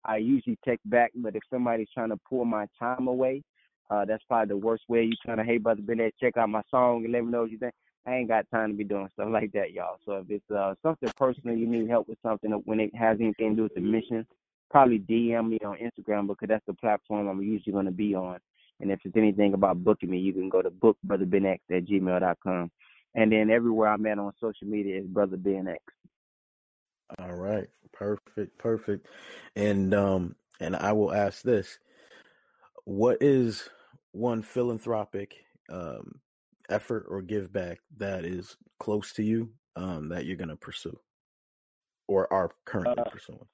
I 0.06 0.18
usually 0.18 0.58
text 0.64 0.88
back. 0.89 1.12
But 1.16 1.36
if 1.36 1.41
somebody's 1.51 1.89
trying 1.93 2.10
to 2.10 2.20
pull 2.30 2.45
my 2.45 2.68
time 2.78 3.08
away, 3.08 3.41
uh, 3.89 4.06
that's 4.06 4.24
probably 4.26 4.49
the 4.49 4.58
worst 4.58 4.84
way. 4.88 5.03
You 5.03 5.14
trying 5.26 5.38
to, 5.38 5.43
hey, 5.43 5.58
brother, 5.58 5.82
there, 5.84 6.12
check 6.22 6.38
out 6.38 6.49
my 6.49 6.62
song 6.70 7.03
and 7.03 7.14
let 7.14 7.26
me 7.26 7.32
know 7.32 7.41
what 7.41 7.51
you 7.51 7.58
think. 7.58 7.74
I 8.10 8.16
ain't 8.16 8.28
got 8.28 8.49
time 8.51 8.72
to 8.72 8.78
be 8.78 8.84
doing 8.84 9.07
stuff 9.14 9.30
like 9.32 9.51
that, 9.53 9.72
y'all. 9.72 9.97
So 10.05 10.14
if 10.14 10.30
it's 10.30 10.51
uh, 10.51 10.74
something 10.82 11.12
personal, 11.16 11.55
you 11.55 11.68
need 11.68 11.89
help 11.89 12.07
with 12.07 12.18
something 12.24 12.51
when 12.66 12.80
it 12.80 12.95
has 12.95 13.18
anything 13.20 13.51
to 13.51 13.55
do 13.55 13.64
with 13.64 13.76
the 13.76 13.82
mission, 13.82 14.26
probably 14.72 14.99
DM 14.99 15.49
me 15.49 15.60
on 15.66 15.78
Instagram 15.78 16.28
because 16.28 16.47
that's 16.49 16.66
the 16.66 16.74
platform 16.74 17.28
I'm 17.28 17.41
usually 17.41 17.74
going 17.74 17.86
to 17.86 17.91
be 17.91 18.16
on. 18.16 18.39
And 18.80 18.91
if 18.91 18.99
it's 19.03 19.18
anything 19.18 19.53
about 19.53 19.84
booking 19.84 20.10
me, 20.10 20.20
you 20.20 20.34
can 20.34 20.49
go 20.49 20.62
to 20.62 20.72
bookbrotherbenx 20.72 21.60
at 21.70 21.86
gmail.com. 21.86 22.72
And 23.16 23.32
then 23.32 23.49
everywhere 23.49 23.89
I'm 23.89 24.05
at 24.05 24.20
on 24.20 24.32
social 24.39 24.68
media 24.68 24.99
is 24.99 25.05
Brother 25.05 25.38
BNX. 25.38 25.78
All 27.18 27.36
right. 27.36 27.68
Perfect, 27.91 28.57
perfect. 28.57 29.07
And 29.55 29.93
um 29.93 30.36
and 30.60 30.76
I 30.76 30.93
will 30.93 31.12
ask 31.12 31.41
this. 31.41 31.80
What 32.86 33.18
is 33.22 33.68
one 34.12 34.43
philanthropic 34.43 35.36
um 35.70 36.20
effort 36.70 37.05
or 37.09 37.22
give 37.22 37.51
back 37.51 37.80
that 37.97 38.26
is 38.26 38.55
close 38.80 39.13
to 39.13 39.24
you 39.24 39.49
um 39.76 40.09
that 40.09 40.26
you're 40.26 40.38
going 40.38 40.49
to 40.49 40.55
pursue 40.55 40.97
or 42.07 42.32
are 42.34 42.51
currently 42.65 42.95
uh, 42.97 43.09
pursuing? 43.09 43.47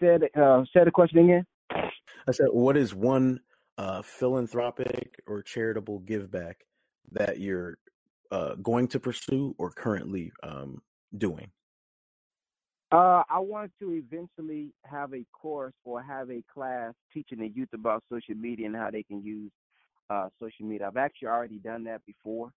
Said 0.00 0.22
uh 0.36 0.64
say 0.72 0.84
the 0.84 0.90
question 0.90 1.18
again. 1.18 1.46
I 1.70 2.32
said 2.32 2.48
what 2.50 2.76
is 2.76 2.94
one 2.94 3.40
uh 3.78 4.02
philanthropic 4.02 5.20
or 5.26 5.42
charitable 5.42 6.00
give 6.00 6.30
back 6.30 6.58
that 7.12 7.40
you're 7.40 7.78
uh 8.30 8.54
going 8.56 8.88
to 8.88 9.00
pursue 9.00 9.54
or 9.58 9.70
currently 9.70 10.32
um 10.42 10.80
doing? 11.16 11.50
Uh, 12.92 13.22
I 13.30 13.38
want 13.38 13.72
to 13.80 13.94
eventually 13.94 14.74
have 14.84 15.14
a 15.14 15.24
course 15.32 15.72
or 15.82 16.02
have 16.02 16.30
a 16.30 16.44
class 16.52 16.92
teaching 17.14 17.38
the 17.38 17.48
youth 17.48 17.70
about 17.72 18.04
social 18.12 18.34
media 18.34 18.66
and 18.66 18.76
how 18.76 18.90
they 18.90 19.02
can 19.02 19.24
use 19.24 19.50
uh, 20.12 20.28
social 20.40 20.66
media. 20.66 20.86
I've 20.86 20.96
actually 20.96 21.28
already 21.28 21.58
done 21.58 21.84
that 21.84 22.04
before, 22.06 22.50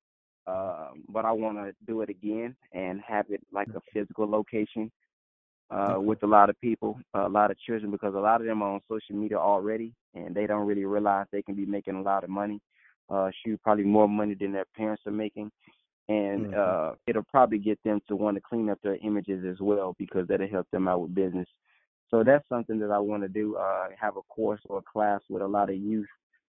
uh, 0.47 0.89
but 1.09 1.25
I 1.25 1.31
want 1.31 1.57
to 1.57 1.73
do 1.87 2.01
it 2.01 2.09
again 2.09 2.55
and 2.73 3.01
have 3.07 3.25
it 3.29 3.41
like 3.51 3.67
a 3.75 3.81
physical 3.93 4.29
location 4.29 4.91
uh, 5.69 5.95
with 5.99 6.21
a 6.23 6.27
lot 6.27 6.49
of 6.49 6.59
people, 6.61 6.99
a 7.13 7.29
lot 7.29 7.51
of 7.51 7.59
children, 7.59 7.91
because 7.91 8.13
a 8.13 8.19
lot 8.19 8.41
of 8.41 8.47
them 8.47 8.61
are 8.61 8.73
on 8.73 8.81
social 8.87 9.15
media 9.15 9.37
already 9.37 9.93
and 10.13 10.35
they 10.35 10.47
don't 10.47 10.67
really 10.67 10.85
realize 10.85 11.25
they 11.31 11.41
can 11.41 11.55
be 11.55 11.65
making 11.65 11.95
a 11.95 12.01
lot 12.01 12.23
of 12.23 12.29
money. 12.29 12.59
Uh, 13.07 13.29
shoot, 13.43 13.61
probably 13.61 13.83
more 13.83 14.09
money 14.09 14.33
than 14.33 14.51
their 14.51 14.65
parents 14.75 15.03
are 15.05 15.11
making 15.11 15.51
and 16.07 16.47
mm-hmm. 16.47 16.91
uh, 16.91 16.95
it'll 17.07 17.23
probably 17.23 17.57
get 17.57 17.79
them 17.83 17.99
to 18.07 18.15
want 18.15 18.35
to 18.35 18.41
clean 18.41 18.69
up 18.69 18.79
their 18.83 18.97
images 19.03 19.43
as 19.45 19.59
well 19.59 19.95
because 19.97 20.27
that'll 20.27 20.47
help 20.47 20.67
them 20.71 20.87
out 20.87 21.01
with 21.01 21.15
business. 21.15 21.47
So 22.09 22.23
that's 22.23 22.47
something 22.47 22.79
that 22.79 22.91
I 22.91 22.99
want 22.99 23.23
to 23.23 23.29
do. 23.29 23.55
Uh, 23.55 23.87
have 23.99 24.17
a 24.17 24.21
course 24.23 24.61
or 24.69 24.79
a 24.79 24.81
class 24.81 25.21
with 25.29 25.41
a 25.41 25.47
lot 25.47 25.69
of 25.69 25.75
youth 25.75 26.07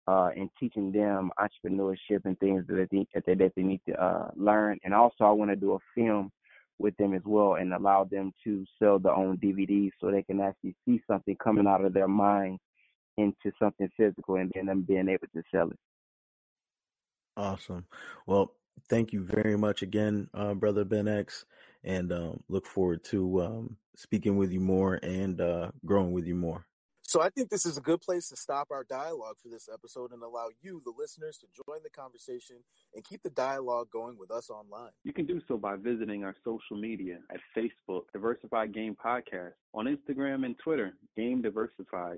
uh, 0.07 0.29
and 0.35 0.49
teaching 0.59 0.91
them 0.91 1.31
entrepreneurship 1.39 2.21
and 2.25 2.39
things 2.39 2.65
that 2.67 2.87
they 2.91 3.07
that 3.13 3.25
they, 3.25 3.33
that 3.33 3.53
they 3.55 3.63
need 3.63 3.81
to 3.87 3.93
uh, 4.01 4.29
learn. 4.35 4.79
And 4.83 4.93
also, 4.93 5.23
I 5.23 5.31
want 5.31 5.51
to 5.51 5.55
do 5.55 5.73
a 5.73 5.79
film 5.95 6.31
with 6.77 6.95
them 6.97 7.13
as 7.13 7.21
well 7.25 7.55
and 7.55 7.73
allow 7.73 8.03
them 8.03 8.33
to 8.43 8.65
sell 8.79 8.99
their 8.99 9.13
own 9.13 9.37
DVDs 9.37 9.91
so 9.99 10.11
they 10.11 10.23
can 10.23 10.41
actually 10.41 10.75
see 10.85 11.01
something 11.07 11.35
coming 11.41 11.67
out 11.67 11.85
of 11.85 11.93
their 11.93 12.07
mind 12.07 12.59
into 13.17 13.51
something 13.57 13.89
physical 13.95 14.35
and 14.35 14.51
then 14.53 14.65
them 14.65 14.81
being 14.81 15.07
able 15.07 15.27
to 15.33 15.41
sell 15.51 15.69
it. 15.69 15.79
Awesome. 17.37 17.85
Well, 18.27 18.53
thank 18.89 19.13
you 19.13 19.23
very 19.23 19.57
much 19.57 19.81
again, 19.81 20.29
uh, 20.33 20.53
brother 20.53 20.83
Ben 20.83 21.07
X, 21.07 21.45
and 21.83 22.11
um, 22.11 22.43
look 22.49 22.65
forward 22.65 23.03
to 23.05 23.41
um, 23.41 23.77
speaking 23.95 24.37
with 24.37 24.51
you 24.51 24.59
more 24.59 24.99
and 25.03 25.39
uh, 25.39 25.71
growing 25.85 26.11
with 26.11 26.25
you 26.25 26.35
more. 26.35 26.65
So 27.07 27.21
I 27.21 27.29
think 27.29 27.49
this 27.49 27.67
is 27.67 27.77
a 27.77 27.81
good 27.81 28.01
place 28.01 28.29
to 28.29 28.35
stop 28.35 28.69
our 28.71 28.83
dialogue 28.83 29.35
for 29.41 29.47
this 29.47 29.69
episode 29.71 30.11
and 30.11 30.23
allow 30.23 30.47
you, 30.61 30.81
the 30.83 30.91
listeners, 30.97 31.37
to 31.37 31.45
join 31.65 31.83
the 31.83 31.89
conversation 31.89 32.57
and 32.95 33.03
keep 33.03 33.21
the 33.21 33.29
dialogue 33.29 33.89
going 33.91 34.17
with 34.17 34.31
us 34.31 34.49
online. 34.49 34.89
You 35.03 35.13
can 35.13 35.27
do 35.27 35.39
so 35.47 35.55
by 35.55 35.75
visiting 35.75 36.23
our 36.23 36.35
social 36.43 36.77
media 36.77 37.19
at 37.31 37.39
Facebook, 37.55 38.05
Diversified 38.11 38.73
Game 38.73 38.95
Podcast, 38.95 39.53
on 39.75 39.85
Instagram 39.85 40.45
and 40.45 40.57
Twitter, 40.57 40.93
Game 41.15 41.43
Diversified, 41.43 42.17